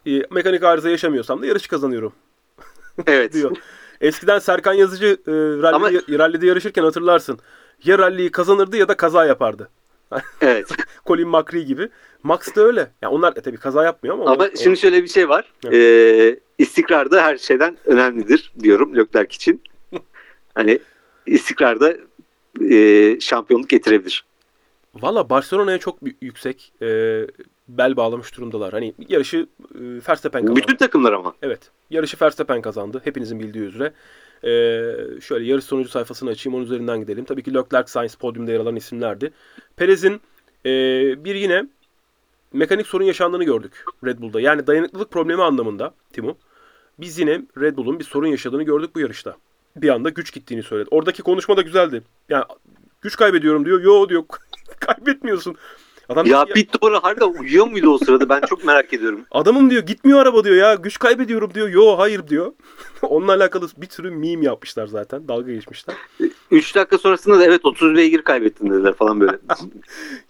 E, 0.07 0.21
mekanik 0.31 0.63
arıza 0.63 0.89
yaşamıyorsam 0.89 1.41
da 1.41 1.45
yarışı 1.45 1.69
kazanıyorum 1.69 2.13
evet. 3.07 3.33
diyor. 3.33 3.57
Eskiden 4.01 4.39
Serkan 4.39 4.73
Yazıcı 4.73 5.05
e, 5.27 5.31
rallide, 5.61 6.17
rallide 6.19 6.47
yarışırken 6.47 6.83
hatırlarsın. 6.83 7.39
Ya 7.83 7.99
ralliyi 7.99 8.31
kazanırdı 8.31 8.77
ya 8.77 8.87
da 8.87 8.97
kaza 8.97 9.25
yapardı. 9.25 9.69
evet. 10.41 10.67
Colin 11.07 11.27
McRae 11.27 11.61
gibi. 11.61 11.89
Max 12.23 12.55
da 12.55 12.61
öyle. 12.61 12.91
Yani 13.01 13.13
onlar 13.13 13.33
e, 13.37 13.41
tabii 13.41 13.57
kaza 13.57 13.83
yapmıyor 13.83 14.15
ama. 14.15 14.31
Ama 14.31 14.43
o- 14.43 14.57
şimdi 14.63 14.77
şöyle 14.77 15.03
bir 15.03 15.07
şey 15.07 15.29
var. 15.29 15.53
Evet. 15.65 15.73
Ee, 15.75 16.39
istikrar 16.57 17.11
da 17.11 17.23
her 17.23 17.37
şeyden 17.37 17.77
önemlidir 17.85 18.53
diyorum 18.59 18.95
Leclerc 18.97 19.35
için. 19.35 19.61
hani 20.55 20.79
istikrar 21.25 21.79
da 21.79 21.93
e, 22.75 23.19
şampiyonluk 23.19 23.69
getirebilir. 23.69 24.25
Valla 24.95 25.29
Barcelona'ya 25.29 25.77
çok 25.77 25.99
yüksek 26.21 26.73
e, 26.81 26.87
bel 27.67 27.97
bağlamış 27.97 28.37
durumdalar. 28.37 28.73
Hani 28.73 28.93
yarışı 29.09 29.37
e, 29.75 29.79
Verstappen 30.09 30.41
kazandı. 30.41 30.59
Bütün 30.59 30.75
takımlar 30.75 31.13
ama. 31.13 31.33
Evet. 31.41 31.59
Yarışı 31.89 32.17
Verstappen 32.21 32.61
kazandı. 32.61 33.01
Hepinizin 33.03 33.39
bildiği 33.39 33.63
üzere. 33.63 33.93
E, 34.43 34.51
şöyle 35.21 35.45
yarış 35.45 35.65
sonucu 35.65 35.89
sayfasını 35.89 36.29
açayım. 36.29 36.57
Onun 36.57 36.65
üzerinden 36.65 36.99
gidelim. 36.99 37.25
Tabii 37.25 37.43
ki 37.43 37.53
Leclerc, 37.53 37.91
Sainz 37.91 38.15
podyumda 38.15 38.51
yer 38.51 38.59
alan 38.59 38.75
isimlerdi. 38.75 39.31
Perez'in 39.75 40.21
e, 40.65 40.71
bir 41.23 41.35
yine 41.35 41.65
mekanik 42.53 42.87
sorun 42.87 43.05
yaşandığını 43.05 43.43
gördük 43.43 43.85
Red 44.05 44.19
Bull'da. 44.19 44.41
Yani 44.41 44.67
dayanıklılık 44.67 45.11
problemi 45.11 45.43
anlamında 45.43 45.93
Timo. 46.13 46.37
Biz 46.99 47.19
yine 47.19 47.41
Red 47.57 47.77
Bull'un 47.77 47.99
bir 47.99 48.03
sorun 48.03 48.27
yaşadığını 48.27 48.63
gördük 48.63 48.95
bu 48.95 48.99
yarışta. 48.99 49.35
Bir 49.75 49.89
anda 49.89 50.09
güç 50.09 50.33
gittiğini 50.33 50.63
söyledi. 50.63 50.87
Oradaki 50.91 51.21
konuşma 51.21 51.57
da 51.57 51.61
güzeldi. 51.61 52.03
Yani 52.29 52.43
güç 53.01 53.15
kaybediyorum 53.15 53.65
diyor. 53.65 53.81
Yo 53.81 54.09
diyor. 54.09 54.23
Kaybetmiyorsun. 54.95 55.55
Adam 56.09 56.25
Ya 56.25 56.45
diyor, 56.45 56.55
pit 56.55 56.81
duvarı 56.81 56.95
harbiden 56.97 57.39
uyuyor 57.39 57.67
muydu 57.67 57.89
o 57.89 57.97
sırada? 57.97 58.29
Ben 58.29 58.41
çok 58.41 58.65
merak 58.65 58.93
ediyorum. 58.93 59.21
Adamım 59.31 59.69
diyor 59.69 59.83
gitmiyor 59.83 60.19
araba 60.19 60.43
diyor 60.43 60.55
ya. 60.55 60.75
Güç 60.75 60.99
kaybediyorum 60.99 61.53
diyor. 61.53 61.69
Yo 61.69 61.97
hayır 61.97 62.27
diyor. 62.27 62.51
Onunla 63.01 63.33
alakalı 63.33 63.67
bir 63.77 63.89
sürü 63.89 64.11
meme 64.11 64.45
yapmışlar 64.45 64.87
zaten. 64.87 65.27
Dalga 65.27 65.51
geçmişler. 65.51 65.95
3 66.51 66.75
dakika 66.75 66.97
sonrasında 66.97 67.39
da 67.39 67.45
evet 67.45 67.65
30 67.65 67.95
beygir 67.95 68.21
kaybettin 68.21 68.69
dediler 68.69 68.93
falan 68.93 69.19
böyle. 69.19 69.37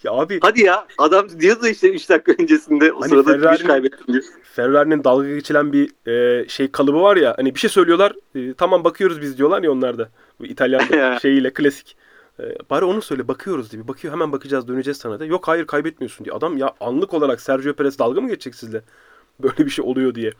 Ya 0.04 0.12
abi 0.12 0.40
Hadi 0.42 0.62
ya 0.64 0.88
adam 0.98 1.30
diyordu 1.40 1.68
işte 1.68 1.92
3 1.92 2.10
dakika 2.10 2.44
öncesinde 2.44 2.94
o 2.94 3.02
Hani 3.02 3.10
sırada 3.10 3.32
Ferrari- 3.32 3.58
güç 3.58 3.68
kaybettin 3.68 4.14
diyor. 4.14 4.24
Ferrari'nin 4.44 5.04
dalga 5.04 5.28
geçilen 5.30 5.74
bir 5.74 6.08
e, 6.12 6.48
şey 6.50 6.72
kalıbı 6.72 7.02
var 7.02 7.18
ya. 7.18 7.34
Hani 7.38 7.56
bir 7.56 7.60
şey 7.60 7.70
söylüyorlar. 7.70 8.14
e, 8.36 8.54
tamam 8.54 8.84
bakıyoruz 8.84 9.22
biz 9.22 9.38
diyorlar 9.38 9.64
ya 9.64 9.72
onlar 9.72 9.98
da. 9.98 10.10
Bu 10.40 10.46
İtalyan 10.46 11.18
şeyiyle 11.20 11.54
klasik. 11.54 11.96
E, 12.40 12.56
bari 12.70 12.86
onu 12.86 13.02
söyle 13.02 13.28
bakıyoruz 13.28 13.72
diye. 13.72 13.88
Bakıyor 13.88 14.14
hemen 14.14 14.32
bakacağız 14.32 14.68
döneceğiz 14.68 14.98
sana 14.98 15.20
da. 15.20 15.26
Yok 15.26 15.48
hayır 15.48 15.68
kaybetmiyorsun 15.68 16.26
diye. 16.26 16.36
Adam 16.36 16.58
ya 16.58 16.74
anlık 16.80 17.14
olarak 17.14 17.42
Sergio 17.42 17.74
Perez 17.74 18.00
dalga 18.00 18.22
mı 18.22 18.30
geçecek 18.30 18.56
sizle? 18.56 18.82
Böyle 19.40 19.58
bir 19.58 19.70
şey 19.70 19.86
oluyor 19.86 20.16
diye. 20.16 20.32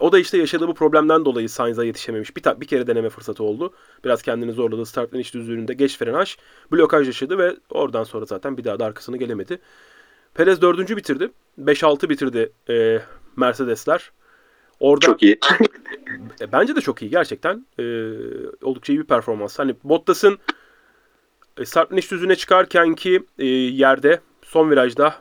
O 0.00 0.12
da 0.12 0.18
işte 0.18 0.38
yaşadığı 0.38 0.68
bu 0.68 0.74
problemden 0.74 1.24
dolayı 1.24 1.48
Sainz'a 1.48 1.84
yetişememiş. 1.84 2.36
Bir, 2.36 2.42
bir 2.60 2.66
kere 2.66 2.86
deneme 2.86 3.08
fırsatı 3.08 3.44
oldu. 3.44 3.72
Biraz 4.04 4.22
kendini 4.22 4.52
zorladı. 4.52 4.86
Start 4.86 5.12
iniş 5.14 5.34
düzlüğünde 5.34 5.74
geç 5.74 5.98
frenaj. 5.98 6.36
Blokaj 6.72 7.06
yaşadı 7.06 7.38
ve 7.38 7.56
oradan 7.70 8.04
sonra 8.04 8.24
zaten 8.24 8.56
bir 8.56 8.64
daha 8.64 8.78
da 8.78 8.84
arkasını 8.84 9.16
gelemedi. 9.16 9.58
Perez 10.34 10.62
dördüncü 10.62 10.96
bitirdi. 10.96 11.30
5-6 11.58 12.08
bitirdi 12.08 12.52
e, 12.70 13.02
Mercedesler. 13.36 14.12
Orada 14.80 15.06
Çok 15.06 15.22
iyi. 15.22 15.38
e, 16.40 16.52
bence 16.52 16.76
de 16.76 16.80
çok 16.80 17.02
iyi 17.02 17.10
gerçekten. 17.10 17.66
E, 17.78 17.84
oldukça 18.62 18.92
iyi 18.92 18.98
bir 18.98 19.06
performans. 19.06 19.58
Hani 19.58 19.74
Bottas'ın 19.84 20.38
e, 21.58 21.64
start 21.64 21.92
iniş 21.92 22.10
düzlüğüne 22.10 22.36
çıkarken 22.36 22.94
ki 22.94 23.22
e, 23.38 23.46
yerde 23.46 24.20
son 24.42 24.70
virajda 24.70 25.14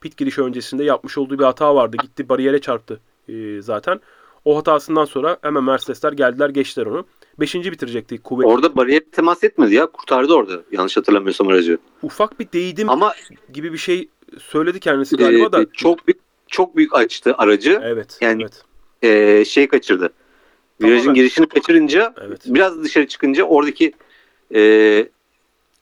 pit 0.00 0.16
girişi 0.16 0.42
öncesinde 0.42 0.84
yapmış 0.84 1.18
olduğu 1.18 1.38
bir 1.38 1.44
hata 1.44 1.74
vardı. 1.74 1.96
Gitti 2.02 2.28
bariyere 2.28 2.60
çarptı 2.60 3.00
e, 3.28 3.62
zaten. 3.62 4.00
O 4.44 4.56
hatasından 4.56 5.04
sonra 5.04 5.36
hemen 5.42 5.64
Mercedesler 5.64 6.12
geldiler 6.12 6.48
geçtiler 6.48 6.86
onu. 6.86 7.06
Beşinci 7.40 7.72
bitirecekti 7.72 8.18
kuvvetli. 8.18 8.48
Orada 8.48 8.76
bariyer 8.76 9.00
temas 9.12 9.44
etmedi 9.44 9.74
ya. 9.74 9.86
Kurtardı 9.86 10.34
orada. 10.34 10.62
Yanlış 10.72 10.96
hatırlamıyorsam 10.96 11.48
aracı. 11.48 11.78
Ufak 12.02 12.40
bir 12.40 12.52
değdim 12.52 12.90
Ama 12.90 13.14
gibi 13.52 13.72
bir 13.72 13.78
şey 13.78 14.08
söyledi 14.38 14.80
kendisi 14.80 15.16
galiba 15.16 15.46
e, 15.46 15.52
da. 15.52 15.66
çok 15.72 16.06
büyük 16.06 16.18
çok 16.46 16.76
büyük 16.76 16.94
açtı 16.94 17.34
aracı. 17.38 17.80
Evet. 17.84 18.18
Yani- 18.20 18.42
evet. 18.42 18.62
E, 19.02 19.44
şey 19.44 19.68
kaçırdı. 19.68 20.12
Virajın 20.82 21.14
girişini 21.14 21.46
kaçırınca 21.46 22.14
Evet. 22.20 22.40
biraz 22.46 22.84
dışarı 22.84 23.06
çıkınca 23.08 23.44
oradaki 23.44 23.92
e, 24.54 24.60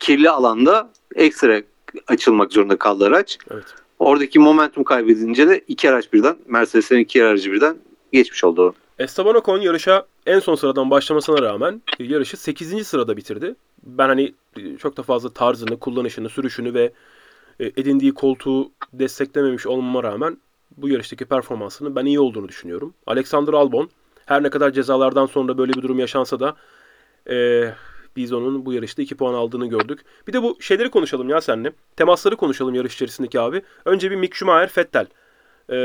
kirli 0.03 0.31
alanda 0.31 0.91
ekstra 1.15 1.63
açılmak 2.07 2.53
zorunda 2.53 2.77
kaldı 2.77 3.05
araç. 3.05 3.39
Evet. 3.51 3.65
Oradaki 3.99 4.39
momentum 4.39 4.85
kaybedince 4.85 5.49
de 5.49 5.65
iki 5.69 5.91
araç 5.91 6.13
birden 6.13 6.37
Mercedes'in 6.47 6.99
iki 6.99 7.25
aracı 7.25 7.53
birden 7.53 7.77
geçmiş 8.13 8.45
oldu. 8.45 8.75
Esteban 8.99 9.37
Ocon 9.37 9.61
yarışa 9.61 10.07
en 10.27 10.39
son 10.39 10.55
sıradan 10.55 10.91
başlamasına 10.91 11.43
rağmen 11.43 11.83
e, 11.99 12.05
yarışı 12.05 12.37
8. 12.37 12.87
sırada 12.87 13.17
bitirdi. 13.17 13.55
Ben 13.83 14.09
hani 14.09 14.35
e, 14.57 14.77
çok 14.77 14.97
da 14.97 15.03
fazla 15.03 15.31
tarzını, 15.31 15.79
kullanışını, 15.79 16.29
sürüşünü 16.29 16.75
ve 16.75 16.93
e, 17.61 17.67
edindiği 17.67 18.15
koltuğu 18.15 18.71
desteklememiş 18.93 19.67
olmama 19.67 20.03
rağmen 20.03 20.37
bu 20.77 20.89
yarıştaki 20.89 21.25
performansının 21.25 21.97
ben 21.97 22.05
iyi 22.05 22.21
olduğunu 22.21 22.49
düşünüyorum. 22.49 22.95
Alexander 23.07 23.53
Albon 23.53 23.91
her 24.27 24.43
ne 24.43 24.51
kadar 24.51 24.71
cezalardan 24.71 25.27
sonra 25.27 25.59
böyle 25.59 25.73
bir 25.73 25.83
durum 25.83 25.99
yaşansa 25.99 26.41
da 26.41 26.57
e, 27.31 27.69
biz 28.17 28.33
onun 28.33 28.67
bu 28.67 28.73
yarışta 28.73 29.03
2 29.03 29.15
puan 29.15 29.35
aldığını 29.35 29.67
gördük. 29.67 30.01
Bir 30.29 30.33
de 30.33 30.43
bu 30.43 30.57
şeyleri 30.61 30.91
konuşalım 30.91 31.29
ya 31.29 31.41
seninle. 31.41 31.73
Temasları 31.97 32.37
konuşalım 32.37 32.75
yarış 32.75 32.95
içerisindeki 32.95 33.41
abi. 33.41 33.63
Önce 33.85 34.11
bir 34.11 34.17
Mick 34.17 34.35
Schumacher, 34.35 34.73
Vettel. 34.79 35.07
E, 35.71 35.77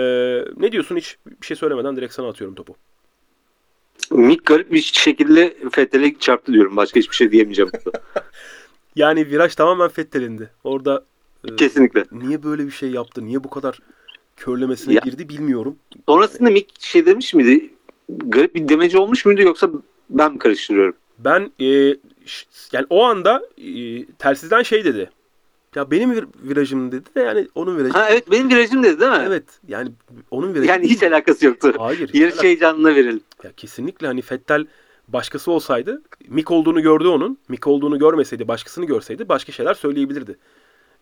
ne 0.58 0.72
diyorsun 0.72 0.96
hiç 0.96 1.18
bir 1.42 1.46
şey 1.46 1.58
söylemeden 1.58 1.96
direkt 1.96 2.14
sana 2.14 2.28
atıyorum 2.28 2.56
topu. 2.56 2.76
Mick 4.12 4.46
garip 4.46 4.72
bir 4.72 4.82
şekilde 4.82 5.58
Fettel'e 5.72 6.20
çarptı 6.20 6.54
diyorum. 6.54 6.76
Başka 6.76 7.00
hiçbir 7.00 7.16
şey 7.16 7.32
diyemeyeceğim. 7.32 7.72
Yani 8.96 9.28
viraj 9.28 9.56
tamamen 9.56 9.90
Vettel'indi. 9.98 10.50
Orada 10.64 11.06
e, 11.52 11.56
Kesinlikle. 11.56 12.06
niye 12.12 12.44
böyle 12.44 12.66
bir 12.66 12.72
şey 12.72 12.90
yaptı? 12.92 13.26
Niye 13.26 13.44
bu 13.44 13.50
kadar 13.50 13.80
körlemesine 14.36 14.94
Ya- 14.94 15.02
girdi 15.06 15.30
bilmiyorum. 15.30 15.76
Sonrasında 16.10 16.50
Mick 16.50 16.70
şey 16.80 17.06
demiş 17.06 17.34
miydi? 17.34 17.70
Garip 18.10 18.56
bir 18.56 18.70
demeci 18.70 18.98
olmuş 18.98 19.26
muydu 19.26 19.42
yoksa 19.42 19.70
ben 20.10 20.34
mi 20.34 20.40
karıştırıyorum? 20.40 20.96
Ben 21.20 21.52
e, 21.62 21.96
yani 22.72 22.86
o 22.90 23.04
anda 23.04 23.42
e, 23.58 24.06
telsizden 24.06 24.64
şey 24.64 24.86
dedi. 24.86 25.10
Ya 25.76 25.92
benim 25.92 26.12
vir- 26.14 26.28
virajım 26.44 26.92
dedi 26.92 27.06
de 27.16 27.22
yani 27.22 27.48
onun 27.56 27.78
virajı. 27.78 27.94
Ha 27.94 28.10
evet 28.10 28.32
benim 28.32 28.50
virajım 28.50 28.84
dedi 28.84 29.00
değil 29.00 29.12
mi? 29.12 29.24
Evet. 29.28 29.44
Yani 29.68 29.92
onun 30.32 30.54
virajı. 30.54 30.70
Yani 30.70 30.88
hiç 30.90 31.04
alakası 31.04 31.46
yoktu. 31.46 31.74
Hayır. 31.78 32.08
hiç 32.10 32.22
Yarış 32.22 32.44
heyecanına 32.44 32.96
verelim. 32.96 33.22
Ya 33.44 33.52
kesinlikle 33.58 34.08
hani 34.08 34.22
Vettel 34.32 34.66
başkası 35.08 35.52
olsaydı 35.52 36.02
Mick 36.28 36.52
olduğunu 36.52 36.82
gördü 36.82 37.08
onun. 37.08 37.38
Mick 37.50 37.68
olduğunu 37.68 38.00
görmeseydi, 38.00 38.48
başkasını 38.48 38.86
görseydi 38.86 39.30
başka 39.30 39.52
şeyler 39.52 39.74
söyleyebilirdi. 39.74 40.32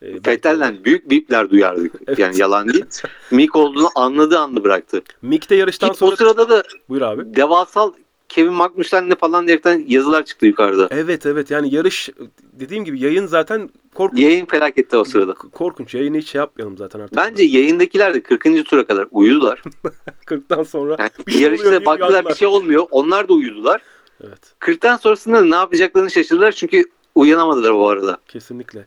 E, 0.02 0.06
belki- 0.08 0.22
Fettel'den 0.24 0.84
büyük 0.84 1.10
bipler 1.10 1.50
duyardık. 1.50 1.94
Evet. 2.08 2.20
Yani 2.20 2.40
yalan 2.40 2.74
değil. 2.74 2.86
Mick 3.32 3.56
olduğunu 3.56 3.90
anladığı 3.96 4.40
anda 4.40 4.64
bıraktı. 4.64 5.02
Mick 5.22 5.50
de 5.50 5.56
yarıştan 5.56 5.92
Ki 5.92 5.98
sonra 5.98 6.12
o 6.12 6.16
sırada 6.16 6.50
da 6.50 6.64
buyur 6.90 7.02
abi. 7.02 7.36
devasal 7.36 7.92
Kevin 8.36 8.54
Magnussen'le 8.54 9.16
falan 9.16 9.48
diyerekten 9.48 9.86
yazılar 9.88 10.26
çıktı 10.26 10.46
yukarıda. 10.46 10.88
Evet 10.92 11.26
evet 11.26 11.52
yani 11.52 11.76
yarış 11.76 12.10
dediğim 12.54 12.86
gibi 12.86 13.00
yayın 13.00 13.26
zaten 13.26 13.70
korkunç. 13.94 14.20
Yayın 14.20 14.46
felaketti 14.46 14.98
o 14.98 15.04
sırada. 15.04 15.34
Korkunç. 15.34 15.94
Yayını 15.94 16.18
hiç 16.18 16.30
şey 16.30 16.40
yapmayalım 16.40 16.78
zaten 16.78 17.00
artık. 17.00 17.18
Bence 17.18 17.44
yayındakiler 17.44 18.14
de 18.14 18.24
40. 18.24 18.66
tura 18.66 18.86
kadar 18.88 19.08
uyudular. 19.12 19.62
40'tan 20.26 20.66
sonra 20.66 20.96
Yani 21.00 21.10
Bir 21.28 21.32
şey 21.32 21.42
yarışta 21.42 21.86
baktılar 21.86 22.26
bir 22.26 22.34
şey 22.34 22.48
olmuyor. 22.48 22.88
Onlar 22.92 23.28
da 23.28 23.34
uyudular. 23.34 23.82
evet 24.24 24.54
40'tan 24.60 25.00
sonrasında 25.02 25.42
ne 25.42 25.56
yapacaklarını 25.56 26.12
şaşırdılar 26.12 26.52
çünkü 26.52 26.84
uyanamadılar 27.16 27.74
bu 27.74 27.90
arada. 27.90 28.18
kesinlikle. 28.28 28.86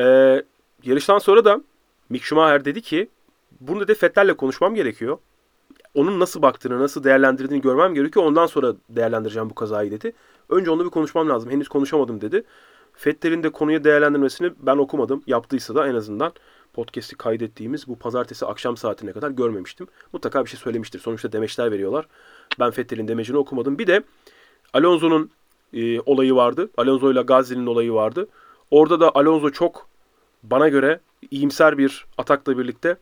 Ee, 0.00 0.42
yarıştan 0.84 1.18
sonra 1.18 1.44
da 1.44 1.60
Mick 2.08 2.24
Schumacher 2.24 2.64
dedi 2.64 2.82
ki 2.82 3.08
bunu 3.60 3.88
dedi 3.88 3.98
Vettel'le 4.02 4.34
konuşmam 4.34 4.74
gerekiyor. 4.74 5.18
Onun 5.96 6.20
nasıl 6.20 6.42
baktığını, 6.42 6.80
nasıl 6.80 7.04
değerlendirdiğini 7.04 7.62
görmem 7.62 7.94
gerekiyor. 7.94 8.26
Ondan 8.26 8.46
sonra 8.46 8.74
değerlendireceğim 8.88 9.50
bu 9.50 9.54
kazayı 9.54 9.90
dedi. 9.90 10.12
Önce 10.48 10.70
onunla 10.70 10.84
bir 10.84 10.90
konuşmam 10.90 11.28
lazım. 11.28 11.50
Henüz 11.50 11.68
konuşamadım 11.68 12.20
dedi. 12.20 12.44
Vettel'in 13.06 13.42
de 13.42 13.50
konuyu 13.50 13.84
değerlendirmesini 13.84 14.52
ben 14.58 14.76
okumadım. 14.76 15.22
Yaptıysa 15.26 15.74
da 15.74 15.88
en 15.88 15.94
azından 15.94 16.32
podcast'i 16.72 17.16
kaydettiğimiz 17.16 17.88
bu 17.88 17.98
pazartesi 17.98 18.46
akşam 18.46 18.76
saatine 18.76 19.12
kadar 19.12 19.30
görmemiştim. 19.30 19.86
Mutlaka 20.12 20.44
bir 20.44 20.50
şey 20.50 20.60
söylemiştir. 20.60 20.98
Sonuçta 20.98 21.32
demeçler 21.32 21.72
veriyorlar. 21.72 22.06
Ben 22.60 22.72
Vettel'in 22.78 23.08
demecini 23.08 23.36
okumadım. 23.36 23.78
Bir 23.78 23.86
de 23.86 24.02
Alonso'nun 24.72 25.30
e, 25.72 26.00
olayı 26.00 26.34
vardı. 26.34 26.70
Alonso 26.76 27.12
ile 27.12 27.22
Gazli'nin 27.22 27.66
olayı 27.66 27.92
vardı. 27.92 28.28
Orada 28.70 29.00
da 29.00 29.14
Alonso 29.14 29.50
çok 29.50 29.88
bana 30.42 30.68
göre 30.68 31.00
iyimser 31.30 31.78
bir 31.78 32.06
atakla 32.18 32.58
birlikte 32.58 32.96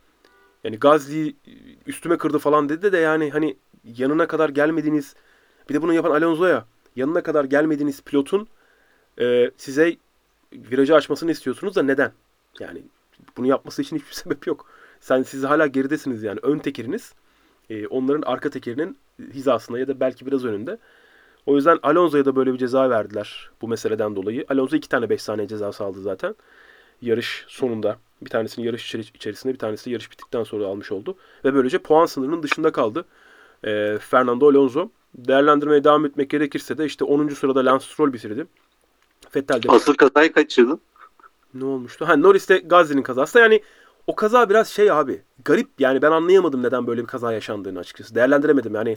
yani 0.64 0.78
Gazli 0.78 1.36
üstüme 1.86 2.18
kırdı 2.18 2.38
falan 2.38 2.68
dedi 2.68 2.92
de 2.92 2.98
yani 2.98 3.30
hani 3.30 3.56
yanına 3.84 4.26
kadar 4.26 4.48
gelmediğiniz 4.48 5.14
bir 5.68 5.74
de 5.74 5.82
bunu 5.82 5.92
yapan 5.92 6.10
Alonso'ya 6.10 6.64
yanına 6.96 7.22
kadar 7.22 7.44
gelmediğiniz 7.44 8.02
pilotun 8.02 8.48
e, 9.20 9.50
size 9.56 9.96
virajı 10.52 10.94
açmasını 10.94 11.30
istiyorsunuz 11.30 11.76
da 11.76 11.82
neden? 11.82 12.12
Yani 12.60 12.82
bunu 13.36 13.46
yapması 13.46 13.82
için 13.82 13.96
hiçbir 13.96 14.12
sebep 14.14 14.46
yok. 14.46 14.66
Sen 15.00 15.22
siz 15.22 15.44
hala 15.44 15.66
geridesiniz 15.66 16.22
yani 16.22 16.40
ön 16.42 16.58
tekeriniz 16.58 17.14
e, 17.70 17.86
onların 17.86 18.22
arka 18.22 18.50
tekerinin 18.50 18.98
hizasında 19.32 19.78
ya 19.78 19.88
da 19.88 20.00
belki 20.00 20.26
biraz 20.26 20.44
önünde. 20.44 20.78
O 21.46 21.56
yüzden 21.56 21.78
Alonso'ya 21.82 22.24
da 22.24 22.36
böyle 22.36 22.52
bir 22.52 22.58
ceza 22.58 22.90
verdiler 22.90 23.50
bu 23.62 23.68
meseleden 23.68 24.16
dolayı. 24.16 24.44
Alonso 24.48 24.76
iki 24.76 24.88
tane 24.88 25.10
5 25.10 25.22
saniye 25.22 25.48
cezası 25.48 25.84
aldı 25.84 26.02
zaten. 26.02 26.34
Yarış 27.02 27.44
sonunda. 27.48 27.98
Bir 28.22 28.30
tanesini 28.30 28.66
yarış 28.66 28.84
içeri- 28.86 29.16
içerisinde 29.16 29.52
bir 29.52 29.58
tanesi 29.58 29.90
yarış 29.90 30.10
bittikten 30.10 30.44
sonra 30.44 30.66
almış 30.66 30.92
oldu. 30.92 31.16
Ve 31.44 31.54
böylece 31.54 31.78
puan 31.78 32.06
sınırının 32.06 32.42
dışında 32.42 32.72
kaldı. 32.72 33.04
Ee, 33.64 33.98
Fernando 34.00 34.48
Alonso. 34.48 34.88
Değerlendirmeye 35.14 35.84
devam 35.84 36.06
etmek 36.06 36.30
gerekirse 36.30 36.78
de 36.78 36.84
işte 36.84 37.04
10. 37.04 37.34
sırada 37.34 37.64
Lance 37.64 37.84
Stroll 37.86 38.12
bitirdi. 38.12 38.46
Vettel 39.36 39.62
de 39.62 39.68
Asıl 39.68 39.94
kazayı 39.94 40.32
kaçırdın. 40.32 40.80
ne 41.54 41.64
olmuştu? 41.64 42.08
Ha 42.08 42.16
Norris 42.16 42.48
de 42.48 42.58
Gazli'nin 42.58 43.02
kazası. 43.02 43.38
Yani 43.38 43.62
o 44.06 44.14
kaza 44.14 44.50
biraz 44.50 44.68
şey 44.68 44.90
abi. 44.90 45.22
Garip 45.44 45.68
yani 45.78 46.02
ben 46.02 46.10
anlayamadım 46.10 46.62
neden 46.62 46.86
böyle 46.86 47.02
bir 47.02 47.06
kaza 47.06 47.32
yaşandığını 47.32 47.78
açıkçası. 47.78 48.14
Değerlendiremedim 48.14 48.74
yani. 48.74 48.96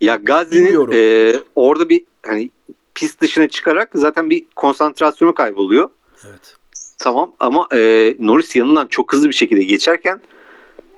Ya 0.00 0.16
Gazi'nin 0.16 0.88
e, 0.92 1.34
orada 1.54 1.88
bir 1.88 2.04
hani 2.26 2.50
pist 2.94 3.20
dışına 3.20 3.48
çıkarak 3.48 3.90
zaten 3.94 4.30
bir 4.30 4.46
konsantrasyonu 4.56 5.34
kayboluyor. 5.34 5.90
Evet. 6.28 6.56
Tamam 6.98 7.34
ama 7.40 7.68
e, 7.72 8.14
Norris 8.18 8.56
yanından 8.56 8.86
çok 8.86 9.12
hızlı 9.12 9.28
bir 9.28 9.34
şekilde 9.34 9.62
geçerken 9.62 10.20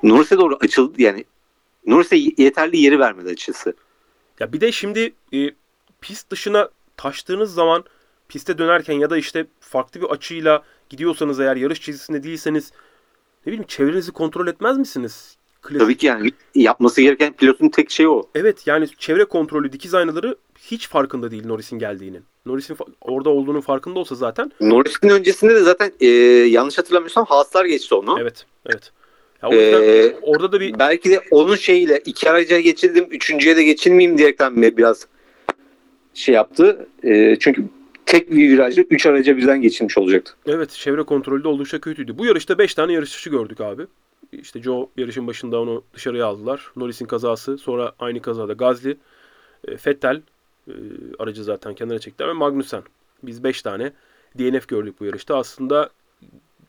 Norris'e 0.02 0.38
doğru 0.38 0.58
açıldı 0.60 1.02
yani 1.02 1.24
Norris'e 1.86 2.16
yeterli 2.16 2.80
yeri 2.80 2.98
vermedi 2.98 3.28
açıkçası. 3.28 3.74
Ya 4.40 4.52
bir 4.52 4.60
de 4.60 4.72
şimdi 4.72 5.12
e, 5.34 5.50
pist 6.00 6.30
dışına 6.30 6.68
taştığınız 6.96 7.54
zaman 7.54 7.84
piste 8.28 8.58
dönerken 8.58 8.94
ya 8.94 9.10
da 9.10 9.16
işte 9.16 9.46
farklı 9.60 10.00
bir 10.00 10.06
açıyla 10.06 10.62
gidiyorsanız 10.88 11.40
eğer 11.40 11.56
yarış 11.56 11.80
çizgisinde 11.80 12.22
değilseniz 12.22 12.72
ne 13.46 13.52
bileyim 13.52 13.66
çevrenizi 13.68 14.12
kontrol 14.12 14.46
etmez 14.46 14.78
misiniz? 14.78 15.36
Klasik. 15.62 15.80
Tabii 15.80 15.96
ki 15.96 16.06
yani 16.06 16.32
yapması 16.54 17.02
gereken 17.02 17.32
pilotun 17.32 17.68
tek 17.68 17.90
şeyi 17.90 18.08
o. 18.08 18.28
Evet 18.34 18.66
yani 18.66 18.88
çevre 18.98 19.24
kontrolü 19.24 19.72
dikiz 19.72 19.94
aynaları 19.94 20.36
hiç 20.70 20.88
farkında 20.88 21.30
değil 21.30 21.46
Norris'in 21.46 21.78
geldiğinin. 21.78 22.22
Norris'in 22.46 22.76
orada 23.00 23.30
olduğunun 23.30 23.60
farkında 23.60 23.98
olsa 23.98 24.14
zaten 24.14 24.52
Norris'in 24.60 25.08
öncesinde 25.08 25.54
de 25.54 25.60
zaten 25.60 25.92
e, 26.00 26.06
yanlış 26.46 26.78
hatırlamıyorsam 26.78 27.24
Haaslar 27.24 27.64
geçti 27.64 27.94
onu. 27.94 28.16
evet 28.20 28.46
evet. 28.66 28.92
Ya 29.42 29.48
o 29.48 29.52
yüzden 29.52 29.82
Ee, 29.82 30.16
orada 30.22 30.52
da 30.52 30.60
bir 30.60 30.78
Belki 30.78 31.10
de 31.10 31.20
onun 31.30 31.56
şeyiyle 31.56 31.98
iki 32.04 32.30
araca 32.30 32.60
geçirdim, 32.60 33.06
üçüncüye 33.10 33.56
de 33.56 33.62
geçirmeyeyim 33.64 34.18
diyerekten 34.18 34.62
bir- 34.62 34.76
biraz 34.76 35.06
şey 36.14 36.34
yaptı. 36.34 36.86
E, 37.02 37.36
çünkü 37.40 37.64
tek 38.06 38.30
bir 38.30 38.50
virajda 38.50 38.80
üç 38.90 39.06
araca 39.06 39.36
birden 39.36 39.60
geçirmiş 39.62 39.98
olacaktı. 39.98 40.32
Evet 40.46 40.70
çevre 40.70 41.02
kontrolü 41.02 41.44
de 41.44 41.48
oldukça 41.48 41.80
kötüydü. 41.80 42.18
Bu 42.18 42.26
yarışta 42.26 42.58
5 42.58 42.74
tane 42.74 42.92
yarışçı 42.92 43.30
gördük 43.30 43.60
abi. 43.60 43.82
İşte 44.32 44.62
Joe 44.62 44.88
yarışın 44.96 45.26
başında 45.26 45.60
onu 45.60 45.82
dışarıya 45.94 46.26
aldılar. 46.26 46.72
Norris'in 46.76 47.06
kazası 47.06 47.58
sonra 47.58 47.92
aynı 47.98 48.22
kazada 48.22 48.52
Gazli, 48.52 48.96
e, 49.68 49.72
Vettel 49.86 50.22
e, 50.68 50.72
aracı 51.18 51.44
zaten 51.44 51.74
kenara 51.74 51.98
çektiler 51.98 52.28
ve 52.28 52.32
Magnussen. 52.32 52.82
Biz 53.22 53.44
5 53.44 53.62
tane 53.62 53.92
DNF 54.38 54.68
gördük 54.68 54.94
bu 55.00 55.04
yarışta. 55.04 55.36
Aslında 55.36 55.90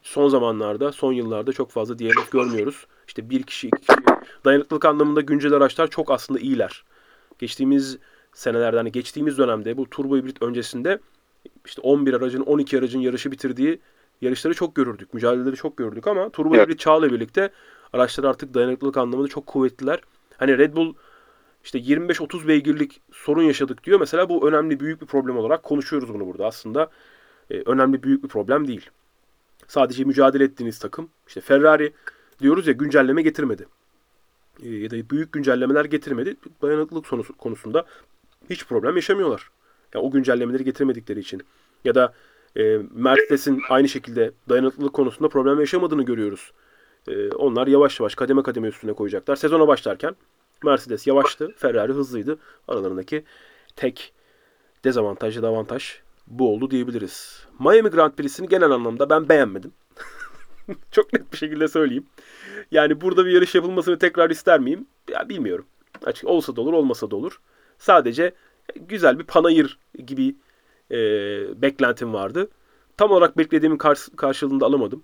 son 0.01 0.27
zamanlarda, 0.27 0.91
son 0.91 1.13
yıllarda 1.13 1.53
çok 1.53 1.71
fazla 1.71 1.99
DNF 1.99 2.31
görmüyoruz. 2.31 2.85
İşte 3.07 3.29
bir 3.29 3.43
kişi, 3.43 3.67
iki 3.67 3.77
kişi. 3.79 3.99
Dayanıklılık 4.45 4.85
anlamında 4.85 5.21
güncel 5.21 5.53
araçlar 5.53 5.87
çok 5.87 6.11
aslında 6.11 6.39
iyiler. 6.39 6.83
Geçtiğimiz 7.39 7.97
senelerde, 8.33 8.77
hani 8.77 8.91
geçtiğimiz 8.91 9.37
dönemde 9.37 9.77
bu 9.77 9.89
turbo 9.89 10.17
hibrit 10.17 10.41
öncesinde 10.41 10.99
işte 11.65 11.81
11 11.81 12.13
aracın, 12.13 12.41
12 12.41 12.77
aracın 12.79 12.99
yarışı 12.99 13.31
bitirdiği 13.31 13.79
yarışları 14.21 14.53
çok 14.53 14.75
görürdük. 14.75 15.13
Mücadeleleri 15.13 15.55
çok 15.55 15.77
gördük 15.77 16.07
ama 16.07 16.29
turbo 16.29 16.55
Evet. 16.55 16.65
hibrit 16.67 16.79
çağla 16.79 17.11
birlikte 17.11 17.49
araçlar 17.93 18.23
artık 18.23 18.53
dayanıklılık 18.53 18.97
anlamında 18.97 19.27
çok 19.27 19.45
kuvvetliler. 19.45 19.99
Hani 20.37 20.57
Red 20.57 20.75
Bull 20.75 20.93
işte 21.63 21.79
25-30 21.79 22.47
beygirlik 22.47 23.01
sorun 23.13 23.43
yaşadık 23.43 23.83
diyor. 23.83 23.99
Mesela 23.99 24.29
bu 24.29 24.49
önemli 24.49 24.79
büyük 24.79 25.01
bir 25.01 25.05
problem 25.05 25.37
olarak 25.37 25.63
konuşuyoruz 25.63 26.13
bunu 26.13 26.27
burada. 26.27 26.45
Aslında 26.45 26.89
e, 27.51 27.61
önemli 27.65 28.03
büyük 28.03 28.23
bir 28.23 28.27
problem 28.29 28.67
değil. 28.67 28.89
Sadece 29.67 30.03
mücadele 30.03 30.43
ettiğiniz 30.43 30.79
takım. 30.79 31.09
işte 31.27 31.41
Ferrari 31.41 31.93
diyoruz 32.39 32.67
ya 32.67 32.73
güncelleme 32.73 33.21
getirmedi. 33.21 33.67
E, 34.63 34.69
ya 34.69 34.91
da 34.91 35.09
büyük 35.09 35.31
güncellemeler 35.31 35.85
getirmedi. 35.85 36.35
Dayanıklılık 36.61 37.05
konusu- 37.05 37.37
konusunda 37.37 37.85
hiç 38.49 38.65
problem 38.65 38.95
yaşamıyorlar. 38.95 39.51
Yani 39.93 40.05
o 40.05 40.11
güncellemeleri 40.11 40.63
getirmedikleri 40.63 41.19
için. 41.19 41.41
Ya 41.85 41.95
da 41.95 42.13
e, 42.57 42.79
Mercedes'in 42.93 43.61
aynı 43.69 43.89
şekilde 43.89 44.31
dayanıklılık 44.49 44.93
konusunda 44.93 45.29
problem 45.29 45.59
yaşamadığını 45.59 46.03
görüyoruz. 46.03 46.51
E, 47.07 47.29
onlar 47.29 47.67
yavaş 47.67 47.99
yavaş 47.99 48.15
kademe 48.15 48.43
kademe 48.43 48.67
üstüne 48.67 48.93
koyacaklar. 48.93 49.35
Sezona 49.35 49.67
başlarken 49.67 50.15
Mercedes 50.63 51.07
yavaştı, 51.07 51.53
Ferrari 51.57 51.93
hızlıydı. 51.93 52.39
Aralarındaki 52.67 53.23
tek 53.75 54.13
dezavantaj 54.83 55.41
da 55.41 55.47
avantaj 55.47 55.99
bu 56.27 56.53
oldu 56.53 56.71
diyebiliriz. 56.71 57.45
Miami 57.59 57.89
Grand 57.89 58.11
Prix'sini 58.13 58.47
genel 58.47 58.71
anlamda 58.71 59.09
ben 59.09 59.29
beğenmedim. 59.29 59.71
Çok 60.91 61.13
net 61.13 61.31
bir 61.33 61.37
şekilde 61.37 61.67
söyleyeyim. 61.67 62.05
Yani 62.71 63.01
burada 63.01 63.25
bir 63.25 63.31
yarış 63.31 63.55
yapılmasını 63.55 63.99
tekrar 63.99 64.29
ister 64.29 64.59
miyim? 64.59 64.87
Ya 65.09 65.29
bilmiyorum. 65.29 65.65
Açık 66.05 66.29
olsa 66.29 66.55
da 66.55 66.61
olur, 66.61 66.73
olmasa 66.73 67.11
da 67.11 67.15
olur. 67.15 67.39
Sadece 67.77 68.33
güzel 68.75 69.19
bir 69.19 69.23
panayır 69.23 69.79
gibi 70.05 70.35
e, 70.91 70.97
beklentim 71.61 72.13
vardı. 72.13 72.49
Tam 72.97 73.11
olarak 73.11 73.37
beklediğimin 73.37 73.77
kars- 73.77 74.15
karşılığında 74.15 74.65
alamadım 74.65 75.03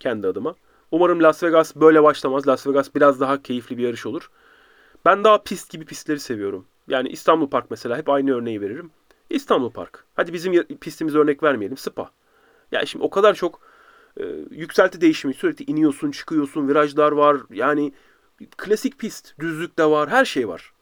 kendi 0.00 0.26
adıma. 0.26 0.54
Umarım 0.90 1.22
Las 1.22 1.42
Vegas 1.42 1.76
böyle 1.76 2.02
başlamaz. 2.02 2.48
Las 2.48 2.66
Vegas 2.66 2.94
biraz 2.94 3.20
daha 3.20 3.42
keyifli 3.42 3.78
bir 3.78 3.82
yarış 3.82 4.06
olur. 4.06 4.30
Ben 5.04 5.24
daha 5.24 5.42
pist 5.42 5.70
gibi 5.70 5.84
pistleri 5.84 6.20
seviyorum. 6.20 6.66
Yani 6.88 7.08
İstanbul 7.08 7.48
Park 7.48 7.70
mesela 7.70 7.96
hep 7.96 8.08
aynı 8.08 8.34
örneği 8.36 8.60
veririm. 8.60 8.90
İstanbul 9.30 9.70
Park. 9.70 10.04
Hadi 10.14 10.32
bizim 10.32 10.52
ya- 10.52 10.64
pistimize 10.80 11.18
örnek 11.18 11.42
vermeyelim. 11.42 11.76
Spa. 11.76 12.10
Yani 12.72 12.86
şimdi 12.86 13.04
o 13.04 13.10
kadar 13.10 13.34
çok 13.34 13.60
e, 14.20 14.22
yükselti 14.50 15.00
değişimi 15.00 15.34
sürekli 15.34 15.64
iniyorsun, 15.70 16.10
çıkıyorsun, 16.10 16.68
virajlar 16.68 17.12
var. 17.12 17.36
Yani 17.50 17.92
klasik 18.56 18.98
pist, 18.98 19.34
düzlük 19.40 19.78
de 19.78 19.84
var, 19.84 20.08
her 20.10 20.24
şey 20.24 20.48
var. 20.48 20.72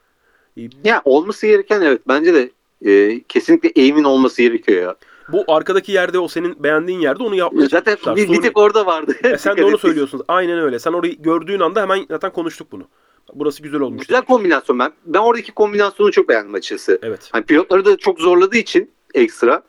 E, 0.57 0.61
Ya 0.85 1.03
olması 1.05 1.47
gereken 1.47 1.81
evet 1.83 2.03
bence 2.09 2.35
de 2.35 2.51
e, 2.91 3.23
kesinlikle 3.23 3.69
eğimin 3.69 4.05
olması 4.05 4.43
gerekiyor 4.43 4.83
ya. 4.83 4.97
bu 5.33 5.45
arkadaki 5.49 5.93
yerde 5.93 6.19
o 6.19 6.29
senin 6.29 6.63
beğendiğin 6.63 7.01
yerde 7.01 7.23
onu 7.23 7.35
yapmaya 7.35 7.69
Zaten 7.69 7.97
bir, 8.17 8.33
bir 8.33 8.43
tek 8.43 8.59
orada 8.59 8.87
vardı. 8.87 9.15
E, 9.25 9.39
sen 9.39 9.57
de 9.57 9.65
onu 9.65 9.75
et. 9.75 9.81
söylüyorsun. 9.81 10.23
Aynen 10.29 10.59
öyle. 10.59 10.79
Sen 10.79 10.93
orayı 10.93 11.23
gördüğün 11.23 11.61
anda 11.61 11.83
hemen 11.83 12.07
zaten 12.11 12.33
konuştuk 12.33 12.73
bunu. 12.73 12.89
Burası 13.35 13.63
güzel 13.63 13.81
olmuş. 13.81 14.07
Güzel 14.07 14.23
kombinasyon 14.23 14.79
ben. 14.79 14.93
Ben 15.07 15.19
oradaki 15.19 15.53
kombinasyonu 15.53 16.13
çok 16.13 16.29
beğendim 16.29 16.55
açıkçası. 16.55 16.99
Evet. 17.03 17.29
Hani 17.33 17.45
pilotları 17.45 17.85
da 17.85 17.97
çok 17.97 18.21
zorladığı 18.21 18.57
için 18.57 18.91
ekstra. 19.15 19.63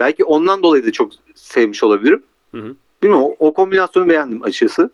Belki 0.00 0.24
ondan 0.24 0.62
dolayı 0.62 0.86
da 0.86 0.92
çok 0.92 1.12
sevmiş 1.34 1.84
olabilirim. 1.84 2.22
Hı 2.54 2.58
hı. 2.58 2.74
Bilmiyorum 3.02 3.28
o, 3.38 3.46
o 3.48 3.54
kombinasyonu 3.54 4.08
beğendim 4.08 4.42
açıkçası. 4.42 4.90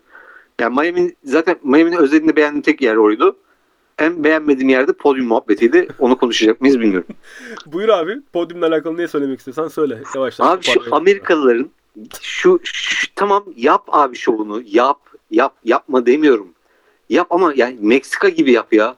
Yani 0.59 0.75
Miami'nin 0.75 1.17
zaten 1.23 1.55
Miami'nin 1.63 1.97
özelliğini 1.97 2.35
beğendiğim 2.35 2.61
tek 2.61 2.81
yer 2.81 2.95
oydu. 2.95 3.37
en 3.99 4.23
beğenmediğim 4.23 4.69
yerde 4.69 4.93
podyum 4.93 5.27
muhabbetiydi. 5.27 5.87
Onu 5.99 6.17
konuşacak 6.17 6.61
mıyız 6.61 6.79
bilmiyorum. 6.79 7.07
Buyur 7.65 7.89
abi. 7.89 8.21
Podyumla 8.33 8.67
alakalı 8.67 8.97
ne 8.97 9.07
söylemek 9.07 9.37
istiyorsan 9.39 9.67
söyle. 9.67 10.01
Yavaştan. 10.15 10.47
Abi 10.47 10.63
şu 10.63 10.81
Amerikalıların 10.91 11.69
şu, 12.21 12.59
şu 12.63 13.07
tamam 13.15 13.45
yap 13.55 13.83
abi 13.87 14.15
şovunu. 14.15 14.63
Yap, 14.65 14.99
yap, 15.31 15.55
yapma 15.63 16.05
demiyorum. 16.05 16.47
Yap 17.11 17.27
ama 17.29 17.53
yani 17.55 17.77
Meksika 17.81 18.29
gibi 18.29 18.51
yap 18.51 18.73
ya. 18.73 18.95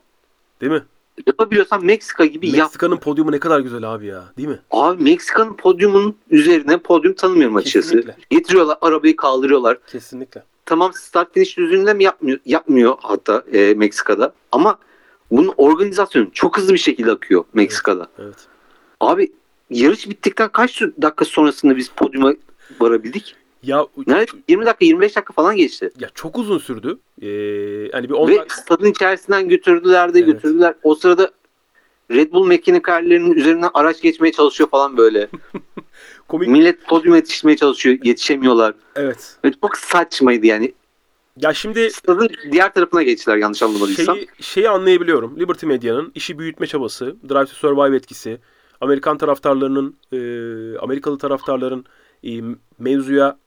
Değil 0.61 0.71
mi? 0.71 0.83
Yapabiliyorsan 1.27 1.85
Meksika 1.85 2.25
gibi 2.25 2.47
yap. 2.47 2.57
Meksika'nın 2.57 2.97
podyumu 2.97 3.31
ne 3.31 3.39
kadar 3.39 3.59
güzel 3.59 3.93
abi 3.93 4.05
ya. 4.05 4.23
Değil 4.37 4.47
mi? 4.47 4.59
Abi 4.71 5.03
Meksika'nın 5.03 5.53
podyumunun 5.53 6.17
üzerine 6.29 6.77
podyum 6.77 7.13
tanımıyorum 7.13 7.55
açıkçası. 7.55 7.87
Kesinlikle. 7.91 8.15
Getiriyorlar 8.29 8.77
arabayı 8.81 9.15
kaldırıyorlar. 9.15 9.77
Kesinlikle. 9.87 10.43
Tamam 10.65 10.93
start 10.93 11.33
finish 11.33 11.57
düzlüğünde 11.57 11.93
mi 11.93 12.03
yapmıyor, 12.03 12.39
yapmıyor 12.45 12.95
hatta 13.01 13.43
e, 13.53 13.73
Meksika'da. 13.73 14.33
Ama 14.51 14.77
bunun 15.31 15.53
organizasyonu 15.57 16.27
çok 16.33 16.57
hızlı 16.57 16.73
bir 16.73 16.79
şekilde 16.79 17.11
akıyor 17.11 17.43
Meksika'da. 17.53 18.07
Evet. 18.19 18.37
Abi 18.99 19.31
yarış 19.69 20.09
bittikten 20.09 20.49
kaç 20.49 20.81
dakika 20.81 21.25
sonrasında 21.25 21.77
biz 21.77 21.89
podyuma 21.89 22.33
varabildik? 22.79 23.35
Ya 23.63 23.87
Nerede? 24.07 24.31
20 24.47 24.65
dakika 24.65 24.85
25 24.85 25.15
dakika 25.15 25.33
falan 25.33 25.55
geçti. 25.55 25.89
ya 25.99 26.09
çok 26.15 26.37
uzun 26.39 26.57
sürdü. 26.57 26.99
Ee, 27.21 27.91
hani 27.91 28.09
bir 28.09 28.13
10 28.13 28.27
Ve 28.27 28.45
stadın 28.49 28.85
içerisinden 28.85 29.49
götürdüler 29.49 30.13
de 30.13 30.19
Evet. 30.19 30.27
götürdüler. 30.33 30.73
O 30.83 30.95
sırada 30.95 31.31
Red 32.11 32.31
Bull 32.31 32.47
mekanikerlerinin 32.47 33.31
üzerinden 33.31 33.69
araç 33.73 34.01
geçmeye 34.01 34.31
çalışıyor 34.31 34.69
falan 34.69 34.97
böyle. 34.97 35.27
komik. 36.27 36.49
Millet 36.49 36.85
podyuma 36.87 37.15
yetişmeye 37.15 37.57
çalışıyor. 37.57 37.97
Yetişemiyorlar. 38.03 38.73
Evet. 38.95 39.37
Ve 39.45 39.51
çok 39.61 39.77
saçmaydı 39.77 40.45
yani. 40.45 40.73
Ya 41.37 41.53
şimdi 41.53 41.91
Stadın 41.91 42.29
diğer 42.51 42.73
tarafına 42.73 43.03
geçtiler 43.03 43.37
yanlış 43.37 43.63
anlamadıysam. 43.63 44.15
şeyi, 44.15 44.27
şeyi 44.39 44.69
anlayabiliyorum. 44.69 45.39
Liberty 45.39 45.65
Media'nın 45.65 46.11
işi 46.15 46.39
büyütme 46.39 46.67
çabası, 46.67 47.15
Drive 47.29 47.45
to 47.45 47.53
Survive 47.53 47.95
etkisi, 47.95 48.37
Amerikan 48.81 49.17
taraftarlarının, 49.17 49.95
e, 50.11 50.17
Amerikalı 50.77 51.17
taraftarların 51.17 51.85
e, 52.23 52.29
mevzuya 52.79 53.37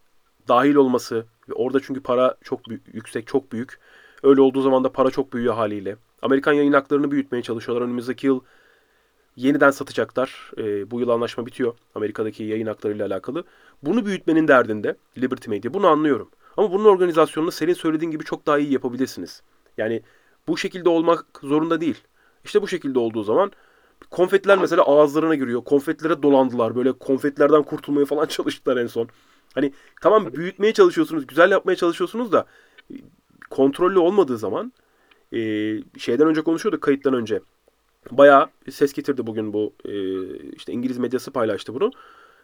dahil 0.48 0.74
olması 0.74 1.26
ve 1.48 1.52
orada 1.52 1.80
çünkü 1.80 2.02
para 2.02 2.36
çok 2.44 2.60
yüksek, 2.92 3.26
çok 3.26 3.52
büyük. 3.52 3.78
Öyle 4.22 4.40
olduğu 4.40 4.62
zaman 4.62 4.84
da 4.84 4.92
para 4.92 5.10
çok 5.10 5.32
büyüyor 5.32 5.54
haliyle. 5.54 5.96
Amerikan 6.22 6.52
yayın 6.52 6.72
haklarını 6.72 7.10
büyütmeye 7.10 7.42
çalışıyorlar. 7.42 7.86
Önümüzdeki 7.86 8.26
yıl 8.26 8.40
yeniden 9.36 9.70
satacaklar. 9.70 10.50
E, 10.58 10.90
bu 10.90 11.00
yıl 11.00 11.08
anlaşma 11.08 11.46
bitiyor 11.46 11.74
Amerika'daki 11.94 12.44
yayın 12.44 12.66
haklarıyla 12.66 13.06
alakalı. 13.06 13.44
Bunu 13.82 14.06
büyütmenin 14.06 14.48
derdinde 14.48 14.96
Liberty 15.18 15.50
Media. 15.50 15.74
Bunu 15.74 15.86
anlıyorum. 15.86 16.30
Ama 16.56 16.72
bunun 16.72 16.84
organizasyonunu 16.84 17.52
senin 17.52 17.74
söylediğin 17.74 18.10
gibi 18.10 18.24
çok 18.24 18.46
daha 18.46 18.58
iyi 18.58 18.72
yapabilirsiniz. 18.72 19.42
Yani 19.78 20.02
bu 20.48 20.56
şekilde 20.56 20.88
olmak 20.88 21.26
zorunda 21.42 21.80
değil. 21.80 22.00
İşte 22.44 22.62
bu 22.62 22.68
şekilde 22.68 22.98
olduğu 22.98 23.22
zaman 23.22 23.52
konfetiler 24.10 24.58
mesela 24.58 24.82
ağızlarına 24.82 25.34
giriyor. 25.34 25.64
Konfetlere 25.64 26.22
dolandılar. 26.22 26.76
Böyle 26.76 26.92
konfetlerden 26.92 27.62
kurtulmaya 27.62 28.06
falan 28.06 28.26
çalıştılar 28.36 28.76
en 28.76 28.86
son. 28.86 29.08
Hani 29.56 29.72
tamam 30.00 30.32
büyütmeye 30.32 30.72
çalışıyorsunuz, 30.72 31.26
güzel 31.26 31.50
yapmaya 31.50 31.76
çalışıyorsunuz 31.76 32.32
da 32.32 32.46
kontrollü 33.50 33.98
olmadığı 33.98 34.38
zaman 34.38 34.72
e, 35.32 35.38
şeyden 35.98 36.26
önce 36.26 36.42
konuşuyorduk 36.42 36.82
kayıttan 36.82 37.14
önce. 37.14 37.40
Bayağı 38.10 38.46
ses 38.70 38.92
getirdi 38.92 39.26
bugün 39.26 39.52
bu 39.52 39.72
e, 39.84 39.92
işte 40.48 40.72
İngiliz 40.72 40.98
medyası 40.98 41.30
paylaştı 41.30 41.74
bunu. 41.74 41.90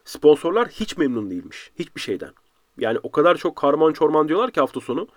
Sponsorlar 0.04 0.68
hiç 0.68 0.96
memnun 0.96 1.30
değilmiş. 1.30 1.70
Hiçbir 1.78 2.00
şeyden. 2.00 2.30
Yani 2.78 2.98
o 3.02 3.10
kadar 3.10 3.36
çok 3.36 3.56
karman 3.56 3.92
çorman 3.92 4.28
diyorlar 4.28 4.50
ki 4.50 4.60
hafta 4.60 4.80
sonu. 4.80 5.08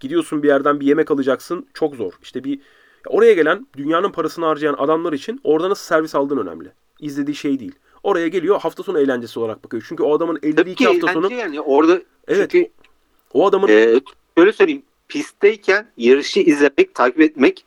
Gidiyorsun 0.00 0.42
bir 0.42 0.48
yerden 0.48 0.80
bir 0.80 0.86
yemek 0.86 1.10
alacaksın. 1.10 1.66
Çok 1.74 1.96
zor. 1.96 2.12
İşte 2.22 2.44
bir 2.44 2.60
oraya 3.06 3.32
gelen 3.32 3.66
dünyanın 3.76 4.12
parasını 4.12 4.44
harcayan 4.44 4.74
adamlar 4.78 5.12
için 5.12 5.40
orada 5.44 5.70
nasıl 5.70 5.84
servis 5.84 6.14
aldığın 6.14 6.38
önemli. 6.38 6.72
İzlediği 7.00 7.36
şey 7.36 7.60
değil. 7.60 7.74
Oraya 8.02 8.28
geliyor 8.28 8.60
hafta 8.60 8.82
sonu 8.82 9.00
eğlencesi 9.00 9.40
olarak 9.40 9.64
bakıyor. 9.64 9.84
Çünkü 9.88 10.02
o 10.02 10.14
adamın 10.16 10.36
Tabii 10.36 10.46
52 10.48 10.74
ki 10.74 10.86
hafta 10.86 11.12
sonu 11.12 11.32
yani 11.32 11.60
orada 11.60 12.00
Evet. 12.28 12.50
çünkü 12.50 12.70
o 13.32 13.46
adamın 13.46 13.68
e, 13.68 14.00
şöyle 14.38 14.52
söyleyeyim 14.52 14.82
pistteyken 15.08 15.86
yarışı 15.96 16.40
izlemek, 16.40 16.94
takip 16.94 17.20
etmek 17.20 17.64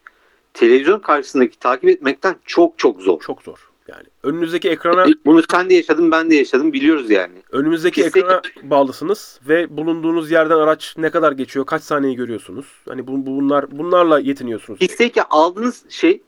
televizyon 0.54 1.00
karşısındaki 1.00 1.60
takip 1.60 1.90
etmekten 1.90 2.36
çok 2.46 2.78
çok 2.80 3.02
zor. 3.02 3.20
çok 3.22 3.42
zor. 3.42 3.70
Yani 3.88 4.04
önünüzdeki 4.24 4.70
ekrana 4.70 5.06
Bunu 5.26 5.44
sen 5.52 5.70
de 5.70 5.74
yaşadın 5.74 6.12
ben 6.12 6.30
de 6.32 6.36
yaşadım 6.36 6.74
biliyoruz 6.74 7.10
yani. 7.10 7.34
önümüzdeki 7.52 8.02
Pistteki- 8.02 8.20
ekrana 8.20 8.42
bağlısınız 8.64 9.40
ve 9.48 9.78
bulunduğunuz 9.78 10.32
yerden 10.32 10.58
araç 10.58 10.96
ne 10.98 11.10
kadar 11.10 11.32
geçiyor, 11.32 11.66
kaç 11.66 11.84
saniye 11.84 12.14
görüyorsunuz. 12.14 12.66
Hani 12.90 13.08
bu, 13.08 13.26
bunlar 13.26 13.78
bunlarla 13.80 14.20
yetiniyorsunuz. 14.20 14.80
Pistteyken 14.80 15.26
aldığınız 15.30 15.84
şey 15.90 16.22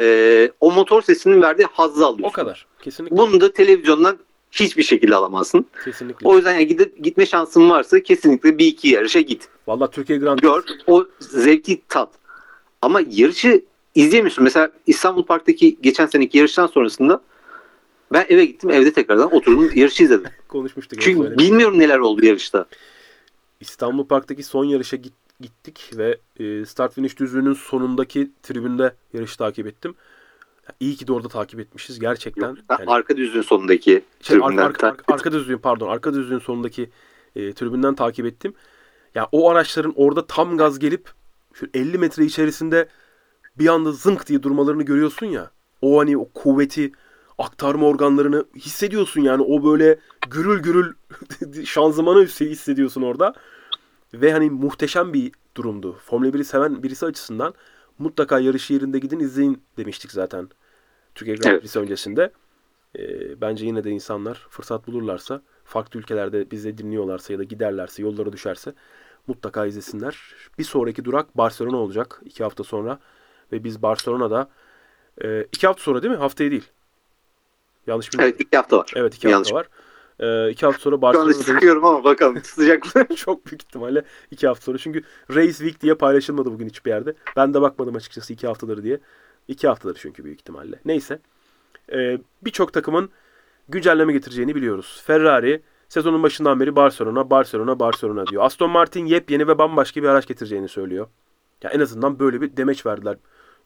e, 0.00 0.50
o 0.60 0.70
motor 0.72 1.02
sesinin 1.02 1.42
verdiği 1.42 1.66
hazzı 1.72 2.06
alıyorsun. 2.06 2.24
O 2.28 2.32
kadar. 2.32 2.66
Kesinlikle. 2.84 3.16
Bunu 3.16 3.40
da 3.40 3.52
televizyondan 3.52 4.18
hiçbir 4.52 4.82
şekilde 4.82 5.14
alamazsın. 5.14 5.66
Kesinlikle. 5.84 6.28
O 6.28 6.36
yüzden 6.36 6.52
yani 6.54 6.66
gidip 6.66 7.04
gitme 7.04 7.26
şansın 7.26 7.70
varsa 7.70 8.00
kesinlikle 8.02 8.58
bir 8.58 8.66
iki 8.66 8.88
yarışa 8.88 9.20
git. 9.20 9.48
Vallahi 9.66 9.90
Türkiye 9.90 10.18
Grand 10.18 10.38
Gör 10.38 10.62
o 10.86 11.06
zevki 11.20 11.82
tat. 11.88 12.08
Ama 12.82 13.00
yarışı 13.10 13.64
izleyemiyorsun. 13.94 14.44
Mesela 14.44 14.70
İstanbul 14.86 15.24
Park'taki 15.24 15.78
geçen 15.80 16.06
seneki 16.06 16.38
yarıştan 16.38 16.66
sonrasında 16.66 17.20
ben 18.12 18.26
eve 18.28 18.44
gittim. 18.44 18.70
Evde 18.70 18.92
tekrardan 18.92 19.34
oturdum 19.34 19.70
yarışı 19.74 20.02
izledim. 20.04 20.30
konuşmuştuk. 20.48 21.00
Çünkü 21.00 21.18
söylemiştik. 21.18 21.50
bilmiyorum 21.50 21.78
neler 21.78 21.98
oldu 21.98 22.26
yarışta. 22.26 22.66
İstanbul 23.60 24.06
Park'taki 24.06 24.42
son 24.42 24.64
yarışa 24.64 24.96
git- 24.96 25.12
gittik 25.40 25.90
ve 25.96 26.18
e, 26.40 26.64
start 26.64 26.94
finish 26.94 27.16
düzlüğünün 27.18 27.52
sonundaki 27.52 28.30
tribünde 28.42 28.94
yarışı 29.12 29.38
takip 29.38 29.66
ettim. 29.66 29.94
Ya, 30.68 30.74
İyi 30.80 30.96
ki 30.96 31.06
de 31.06 31.12
orada 31.12 31.28
takip 31.28 31.60
etmişiz 31.60 31.98
gerçekten. 32.00 32.48
Yok, 32.48 32.58
Yani- 32.70 32.84
arka 32.86 33.16
düzlüğün 33.16 33.42
sonundaki 33.42 34.04
Şey, 34.20 34.38
tribünden 34.38 34.62
arka, 34.62 34.88
arka, 34.88 35.14
arka 35.14 35.32
düzlüğün 35.32 35.58
pardon 35.58 35.88
arka 35.88 36.14
düzlüğün 36.14 36.38
sonundaki 36.38 36.90
e, 37.36 37.52
tribünden 37.52 37.94
takip 37.94 38.26
ettim. 38.26 38.54
Ya 39.14 39.28
o 39.32 39.50
araçların 39.50 39.92
orada 39.96 40.26
tam 40.26 40.56
gaz 40.56 40.78
gelip 40.78 41.10
şu 41.52 41.66
50 41.74 41.98
metre 41.98 42.24
içerisinde 42.24 42.88
bir 43.58 43.68
anda 43.68 43.92
zınk 43.92 44.26
diye 44.26 44.42
durmalarını 44.42 44.82
görüyorsun 44.82 45.26
ya. 45.26 45.50
O 45.82 46.00
hani 46.00 46.16
o 46.16 46.28
kuvveti 46.34 46.92
aktarma 47.38 47.86
organlarını 47.86 48.44
hissediyorsun 48.56 49.20
yani. 49.20 49.42
O 49.42 49.64
böyle 49.64 49.98
gürül 50.30 50.58
gürül 50.62 50.92
şanzımanı 51.64 52.24
hissediyorsun 52.24 53.02
orada. 53.02 53.34
Ve 54.14 54.32
hani 54.32 54.50
muhteşem 54.50 55.12
bir 55.14 55.32
durumdu. 55.56 55.96
Formula 56.04 56.28
1'i 56.28 56.44
seven 56.44 56.82
birisi 56.82 57.06
açısından 57.06 57.54
mutlaka 57.98 58.38
yarışı 58.38 58.72
yerinde 58.72 58.98
gidin 58.98 59.20
izleyin 59.20 59.62
demiştik 59.76 60.12
zaten. 60.12 60.48
Türkiye 61.14 61.36
Grand 61.36 61.50
Evet. 61.50 61.60
Prix'si 61.60 61.78
öncesinde. 61.78 62.30
Ee, 62.98 63.40
bence 63.40 63.66
yine 63.66 63.84
de 63.84 63.90
insanlar 63.90 64.46
fırsat 64.50 64.86
bulurlarsa, 64.86 65.42
farklı 65.64 66.00
ülkelerde 66.00 66.50
bizi 66.50 66.78
dinliyorlarsa 66.78 67.32
ya 67.32 67.38
da 67.38 67.42
giderlerse, 67.44 68.02
yollara 68.02 68.32
düşerse 68.32 68.74
mutlaka 69.26 69.66
izlesinler. 69.66 70.34
Bir 70.58 70.64
sonraki 70.64 71.04
durak 71.04 71.36
Barcelona 71.36 71.76
olacak 71.76 72.20
iki 72.24 72.42
hafta 72.42 72.64
sonra. 72.64 72.98
Ve 73.52 73.64
biz 73.64 73.82
Barcelona'da 73.82 74.48
e, 75.24 75.42
iki 75.52 75.66
hafta 75.66 75.82
sonra 75.82 76.02
değil 76.02 76.14
mi? 76.14 76.18
Haftaya 76.18 76.50
değil. 76.50 76.70
Yanlış 77.86 78.12
bilmiyorum. 78.12 78.34
Evet 78.36 78.46
iki 78.46 78.56
hafta 78.56 78.78
var. 78.78 78.92
Evet 78.96 79.14
iki 79.14 79.28
Yanlış. 79.28 79.48
hafta 79.48 79.56
var. 79.60 79.68
Ee, 80.20 80.50
iki 80.50 80.66
hafta 80.66 80.80
sonra 80.80 81.12
Şu 81.12 81.20
anda 81.20 81.34
sıkıyorum 81.34 81.84
ama 81.84 82.04
bakalım 82.04 82.40
tutacak 82.40 82.96
mı? 82.96 83.16
çok 83.16 83.46
büyük 83.46 83.62
ihtimalle 83.62 84.02
iki 84.30 84.46
hafta 84.46 84.64
sonra. 84.64 84.78
Çünkü 84.78 85.02
Race 85.30 85.52
Week 85.52 85.80
diye 85.80 85.94
paylaşılmadı 85.94 86.52
bugün 86.52 86.68
hiçbir 86.68 86.90
yerde. 86.90 87.14
Ben 87.36 87.54
de 87.54 87.60
bakmadım 87.60 87.96
açıkçası 87.96 88.32
iki 88.32 88.46
haftaları 88.46 88.82
diye. 88.82 89.00
İki 89.48 89.68
haftaları 89.68 89.98
çünkü 89.98 90.24
büyük 90.24 90.40
ihtimalle. 90.40 90.80
Neyse. 90.84 91.18
Ee, 91.92 92.18
Birçok 92.44 92.72
takımın 92.72 93.10
güncelleme 93.68 94.12
getireceğini 94.12 94.54
biliyoruz. 94.54 95.02
Ferrari 95.06 95.62
sezonun 95.88 96.22
başından 96.22 96.60
beri 96.60 96.76
Barcelona, 96.76 97.30
Barcelona, 97.30 97.78
Barcelona 97.78 98.26
diyor. 98.26 98.42
Aston 98.44 98.70
Martin 98.70 99.06
yepyeni 99.06 99.48
ve 99.48 99.58
bambaşka 99.58 100.02
bir 100.02 100.08
araç 100.08 100.26
getireceğini 100.26 100.68
söylüyor. 100.68 101.06
Ya 101.62 101.70
en 101.70 101.80
azından 101.80 102.18
böyle 102.18 102.40
bir 102.40 102.56
demeç 102.56 102.86
verdiler. 102.86 103.16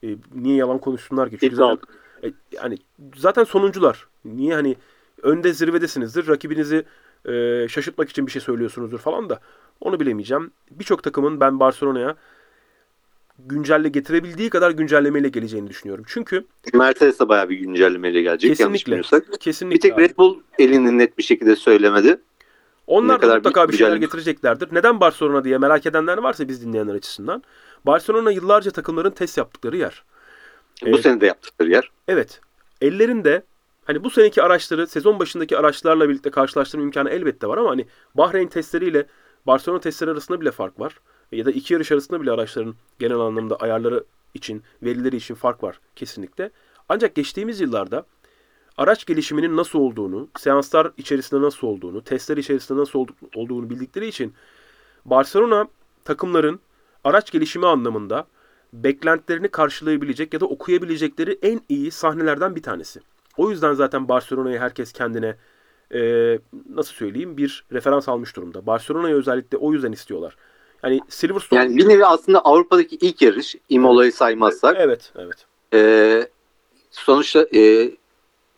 Ee, 0.05 0.17
niye 0.35 0.57
yalan 0.57 0.79
konuşsunlar 0.79 1.31
ki? 1.31 1.37
Çünkü 1.41 1.57
zaten, 1.57 1.79
e, 2.25 2.33
yani 2.53 2.79
zaten 3.17 3.45
sonuncular. 3.45 4.07
Niye 4.25 4.55
hani 4.55 4.77
önde 5.23 5.53
zirvedesinizdir. 5.53 6.27
Rakibinizi 6.29 6.85
e, 7.29 7.67
şaşırtmak 7.69 8.11
için 8.11 8.27
bir 8.27 8.33
şey 8.33 8.43
söylüyorsunuzdur 8.43 8.99
falan 8.99 9.29
da 9.31 9.41
onu 9.81 10.01
bilemeyeceğim. 10.01 10.51
Birçok 10.71 11.03
takımın 11.03 11.41
ben 11.41 11.61
Barcelona'ya 11.61 12.17
güncelle 13.39 13.89
getirebildiği 13.89 14.51
kadar 14.51 14.71
güncellemeyle 14.71 15.29
geleceğini 15.29 15.69
düşünüyorum. 15.69 16.05
Çünkü 16.09 16.45
Mercedes 16.75 17.21
de 17.21 17.29
bayağı 17.29 17.49
bir 17.49 17.57
güncellemeyle 17.59 18.23
gelecek 18.23 18.61
yanlış 18.61 18.85
kesinlikle 18.85 18.87
bilmiyorsak. 18.87 19.41
kesinlikle 19.41 19.77
Bir 19.77 19.81
tek 19.81 19.93
abi. 19.95 20.03
Red 20.03 20.17
Bull 20.19 20.39
elini 20.59 20.99
net 20.99 21.19
bir 21.19 21.23
şekilde 21.23 21.57
söylemedi. 21.57 22.19
onlar 22.87 23.15
ne 23.15 23.19
da 23.19 23.21
kadar 23.21 23.37
mutlaka 23.37 23.69
bir 23.69 23.77
şeyler 23.77 23.93
güncelleme- 23.97 24.01
getireceklerdir. 24.01 24.69
Neden 24.73 25.01
Barcelona 25.01 25.45
diye 25.45 25.59
merak 25.59 25.87
edenler 25.87 26.19
varsa 26.19 26.49
biz 26.49 26.65
dinleyenler 26.67 26.95
açısından. 26.95 27.43
Barcelona 27.87 28.31
yıllarca 28.31 28.71
takımların 28.71 29.11
test 29.11 29.39
yaptıkları 29.39 29.77
yer. 29.77 30.03
Bu 30.83 30.89
Evet. 30.89 31.01
sene 31.01 31.21
de 31.21 31.27
yaptıkları 31.27 31.71
yer. 31.71 31.91
Evet. 32.09 32.41
Ellerinde 32.81 33.43
hani 33.89 34.05
bu 34.05 34.11
seneki 34.11 34.43
araçları 34.43 34.87
sezon 34.87 35.19
başındaki 35.19 35.59
araçlarla 35.59 36.09
birlikte 36.09 36.31
karşılaştırma 36.31 36.85
imkanı 36.85 37.11
elbette 37.11 37.47
var 37.47 37.59
ama 37.59 37.71
hani 37.71 37.87
Bahreyn 38.15 38.49
testleriyle 38.49 39.07
Barcelona 39.47 39.81
testleri 39.81 40.11
arasında 40.11 40.41
bile 40.41 40.51
fark 40.51 40.81
var. 40.81 41.01
Ya 41.33 41.45
da 41.45 41.51
iki 41.51 41.75
yarış 41.75 41.93
arasında 41.93 42.21
bile 42.21 42.31
araçların 42.31 42.75
genel 42.99 43.19
anlamda 43.19 43.57
ayarları 43.57 44.05
için, 44.35 44.63
verileri 44.83 45.17
için 45.17 45.35
fark 45.35 45.63
var 45.63 45.81
kesinlikle. 45.97 46.51
Ancak 46.89 47.15
geçtiğimiz 47.15 47.61
yıllarda 47.61 48.07
araç 48.77 49.07
gelişiminin 49.07 49.57
nasıl 49.57 49.79
olduğunu, 49.79 50.29
seanslar 50.39 50.93
içerisinde 50.97 51.43
nasıl 51.43 51.67
olduğunu, 51.67 52.05
testler 52.05 52.37
içerisinde 52.37 52.79
nasıl 52.79 52.99
oldu- 52.99 53.15
olduğunu 53.35 53.71
bildikleri 53.71 54.07
için 54.07 54.35
Barcelona 55.05 55.69
takımların 56.05 56.61
araç 57.05 57.31
gelişimi 57.31 57.67
anlamında 57.67 58.27
beklentilerini 58.73 59.49
karşılayabilecek 59.49 60.35
ya 60.35 60.41
da 60.41 60.47
okuyabilecekleri 60.47 61.39
en 61.43 61.61
iyi 61.69 61.91
sahnelerden 61.91 62.57
bir 62.57 62.63
tanesi. 62.63 63.01
O 63.39 63.51
yüzden 63.51 63.73
zaten 63.73 64.09
Barcelona'yı 64.09 64.59
herkes 64.59 64.93
kendine 64.93 65.37
e, 65.95 66.01
nasıl 66.71 66.93
söyleyeyim 66.95 67.37
bir 67.37 67.65
referans 67.73 68.09
almış 68.09 68.37
durumda. 68.37 68.67
Barcelona'yı 68.67 69.15
özellikle 69.15 69.59
o 69.59 69.73
yüzden 69.73 69.93
istiyorlar. 69.93 70.37
Yani 70.83 71.01
Silverstone 71.09 71.61
Yani 71.61 71.77
bir 71.77 71.89
nevi 71.89 72.07
aslında 72.07 72.41
Avrupa'daki 72.41 72.97
ilk 72.97 73.23
yarış 73.23 73.57
Imola'yı 73.69 74.13
saymazsak 74.13 74.77
evet 74.81 75.13
evet 75.17 75.47
e, 75.75 76.29
sonuçta 76.91 77.47
e, 77.55 77.91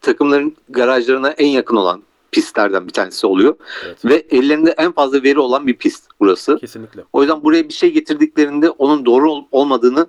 takımların 0.00 0.56
garajlarına 0.68 1.30
en 1.30 1.46
yakın 1.48 1.76
olan 1.76 2.02
pistlerden 2.32 2.86
bir 2.86 2.92
tanesi 2.92 3.26
oluyor. 3.26 3.56
evet 3.86 4.04
Ve 4.04 4.14
ellerinde 4.30 4.74
en 4.78 4.92
fazla 4.92 5.22
veri 5.22 5.38
olan 5.38 5.66
bir 5.66 5.76
pist 5.76 6.08
burası. 6.20 6.58
kesinlikle. 6.58 7.04
O 7.12 7.22
yüzden 7.22 7.44
buraya 7.44 7.68
bir 7.68 7.74
şey 7.74 7.92
getirdiklerinde 7.92 8.70
onun 8.70 9.06
doğru 9.06 9.32
ol- 9.32 9.44
olmadığını 9.52 10.06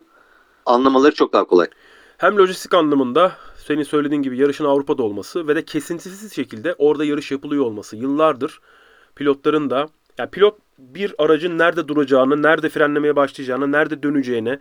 anlamaları 0.66 1.14
çok 1.14 1.34
daha 1.34 1.44
kolay. 1.44 1.68
Hem 2.18 2.38
lojistik 2.38 2.74
anlamında 2.74 3.32
senin 3.66 3.84
söylediğin 3.84 4.22
gibi 4.22 4.38
yarışın 4.38 4.66
Avrupa'da 4.66 5.04
olması 5.04 5.48
ve 5.48 5.56
de 5.56 5.66
kesintisiz 5.66 6.34
şekilde 6.34 6.76
orada 6.78 7.06
yarış 7.06 7.32
yapılıyor 7.32 7.66
olması. 7.66 7.98
Yıllardır 7.98 8.60
pilotların 9.16 9.70
da 9.70 9.88
yani 10.18 10.30
pilot 10.30 10.58
bir 10.78 11.16
aracın 11.18 11.58
nerede 11.58 11.88
duracağını, 11.88 12.42
nerede 12.42 12.70
frenlemeye 12.70 13.16
başlayacağını, 13.16 13.72
nerede 13.72 14.04
döneceğine 14.04 14.60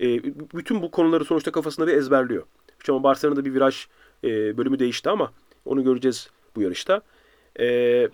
e, 0.00 0.22
bütün 0.54 0.82
bu 0.82 0.90
konuları 0.90 1.24
sonuçta 1.24 1.52
kafasında 1.52 1.86
bir 1.86 1.92
ezberliyor. 1.92 2.42
Şu 2.78 2.94
an 2.94 3.02
Barcelona'da 3.02 3.44
bir 3.44 3.54
viraj 3.54 3.86
e, 4.24 4.58
bölümü 4.58 4.78
değişti 4.78 5.10
ama 5.10 5.32
onu 5.64 5.84
göreceğiz 5.84 6.30
bu 6.56 6.62
yarışta. 6.62 7.00
E, 7.60 8.08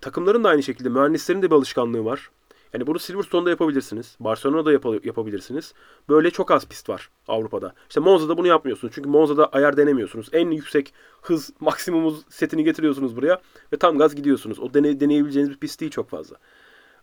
takımların 0.00 0.44
da 0.44 0.48
aynı 0.48 0.62
şekilde 0.62 0.88
mühendislerin 0.88 1.42
de 1.42 1.50
bir 1.50 1.56
alışkanlığı 1.56 2.04
var. 2.04 2.30
Yani 2.74 2.86
bunu 2.86 2.98
Silverstone'da 2.98 3.50
yapabilirsiniz. 3.50 4.16
Barcelona'da 4.20 4.72
yapa- 4.72 5.06
yapabilirsiniz. 5.06 5.74
Böyle 6.08 6.30
çok 6.30 6.50
az 6.50 6.66
pist 6.68 6.88
var 6.88 7.10
Avrupa'da. 7.28 7.74
İşte 7.88 8.00
Monza'da 8.00 8.38
bunu 8.38 8.46
yapmıyorsunuz. 8.46 8.94
Çünkü 8.94 9.08
Monza'da 9.08 9.46
ayar 9.46 9.76
denemiyorsunuz. 9.76 10.28
En 10.32 10.50
yüksek 10.50 10.94
hız 11.22 11.50
maksimum 11.60 12.16
setini 12.28 12.64
getiriyorsunuz 12.64 13.16
buraya 13.16 13.40
ve 13.72 13.76
tam 13.76 13.98
gaz 13.98 14.14
gidiyorsunuz. 14.14 14.60
O 14.60 14.74
dene- 14.74 15.00
deneyebileceğiniz 15.00 15.50
bir 15.50 15.56
pist 15.58 15.80
değil 15.80 15.90
çok 15.90 16.10
fazla. 16.10 16.36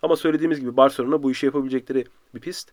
Ama 0.02 0.16
söylediğimiz 0.16 0.60
gibi 0.60 0.78
Barcelona 0.78 1.24
bu 1.24 1.32
işi 1.32 1.46
yapabilecekleri 1.46 2.06
bir 2.36 2.40
pist. 2.40 2.72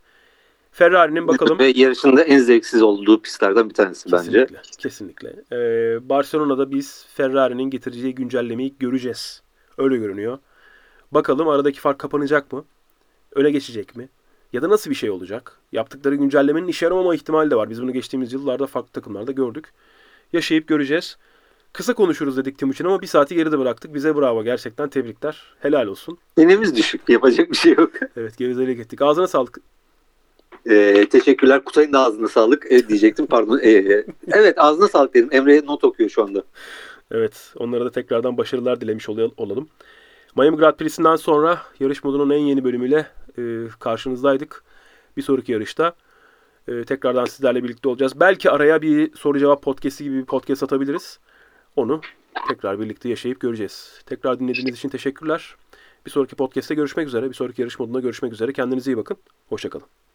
Ferrari'nin 0.71 1.29
bakalım 1.29 1.59
Ve 1.59 1.73
yarışında 1.77 2.23
en 2.23 2.39
zevksiz 2.39 2.83
olduğu 2.83 3.23
pistlerden 3.23 3.69
bir 3.69 3.75
tanesi 3.75 4.13
bence. 4.13 4.31
Kesinlikle. 4.31 4.61
Kesinlikle. 4.79 5.35
Ee, 5.53 6.09
Barcelona'da 6.09 6.71
biz 6.71 7.07
Ferrari'nin 7.15 7.71
getireceği 7.71 8.15
güncellemeyi 8.15 8.75
göreceğiz. 8.79 9.43
Öyle 9.79 9.97
görünüyor. 9.97 10.39
Bakalım 11.13 11.49
aradaki 11.49 11.81
fark 11.81 11.99
kapanacak 11.99 12.53
mı? 12.53 12.65
Öne 13.39 13.51
geçecek 13.51 13.97
mi? 13.97 14.09
Ya 14.53 14.62
da 14.62 14.68
nasıl 14.68 14.91
bir 14.91 14.95
şey 14.95 15.11
olacak? 15.11 15.53
Yaptıkları 15.72 16.14
güncellemenin 16.14 16.68
işe 16.68 16.86
yaramama 16.86 17.14
ihtimali 17.14 17.51
de 17.51 17.57
var. 17.57 17.70
Biz 17.70 17.82
bunu 17.82 17.93
geçtiğimiz 17.93 18.32
yıllarda 18.32 18.66
farklı 18.66 18.93
takımlarda 18.93 19.32
gördük. 19.32 19.72
Yaşayıp 20.32 20.68
göreceğiz. 20.68 21.16
Kısa 21.72 21.95
konuşuruz 21.95 22.36
dedik 22.36 22.59
Timuçin 22.59 22.84
ama 22.84 23.03
bir 23.03 23.07
saati 23.07 23.34
geride 23.34 23.59
bıraktık. 23.59 23.95
Bize 23.95 24.16
bravo 24.16 24.45
gerçekten 24.45 24.89
tebrikler. 24.89 25.43
Helal 25.61 25.86
olsun. 25.86 26.18
Denemiz 26.39 26.76
düşük. 26.76 27.09
Yapacak 27.09 27.51
bir 27.51 27.57
şey 27.57 27.72
yok. 27.72 27.91
Evet 28.16 28.39
gevezelik 28.39 28.80
ettik. 28.80 29.03
Ağzına 29.03 29.26
sağlık. 29.26 29.59
Ee, 30.66 31.09
teşekkürler. 31.09 31.64
Kutay'ın 31.64 31.93
da 31.93 32.01
ağzına 32.01 32.28
sağlık 32.28 32.72
e, 32.72 32.89
diyecektim. 32.89 33.26
Pardon. 33.26 33.59
Ee, 33.62 34.05
evet 34.26 34.59
ağzına 34.59 34.89
sağlık 34.89 35.14
dedim. 35.14 35.28
Emre'ye 35.32 35.66
not 35.66 35.84
okuyor 35.84 36.11
şu 36.11 36.22
anda. 36.22 36.43
Evet, 37.11 37.53
onlara 37.57 37.84
da 37.84 37.91
tekrardan 37.91 38.39
başarılar 38.39 38.80
dilemiş 38.80 39.09
ol- 39.09 39.30
olalım. 39.36 39.68
Miami 40.36 40.57
Grand 40.57 40.74
Prix'sinden 40.74 41.16
sonra 41.16 41.59
yarış 41.80 42.05
modunun 42.05 42.30
en 42.30 42.39
yeni 42.39 42.64
bölümüyle 42.64 43.07
e, 43.39 43.68
karşınızdaydık. 43.80 44.64
Bir 45.16 45.22
sonraki 45.22 45.53
yarışta 45.53 45.95
e, 46.68 46.84
tekrardan 46.84 47.24
sizlerle 47.24 47.64
birlikte 47.64 47.89
olacağız. 47.89 48.20
Belki 48.20 48.51
araya 48.51 48.82
bir 48.82 49.14
soru 49.14 49.39
cevap 49.39 49.62
podcast'i 49.62 50.05
gibi 50.05 50.16
bir 50.16 50.24
podcast 50.24 50.62
atabiliriz. 50.62 51.18
Onu 51.76 52.01
tekrar 52.49 52.80
birlikte 52.80 53.09
yaşayıp 53.09 53.41
göreceğiz. 53.41 54.03
Tekrar 54.07 54.41
dinlediğiniz 54.41 54.74
için 54.74 54.89
teşekkürler. 54.89 55.57
Bir 56.07 56.11
sonraki 56.11 56.36
podcast'te 56.36 56.74
görüşmek 56.74 57.09
üzere. 57.09 57.28
Bir 57.28 57.34
sonraki 57.34 57.62
yarış 57.62 57.78
modunda 57.78 58.01
görüşmek 58.01 58.32
üzere. 58.32 58.53
Kendinize 58.53 58.93
iyi 58.93 58.97
bakın. 58.97 59.16
Hoşçakalın. 59.49 60.08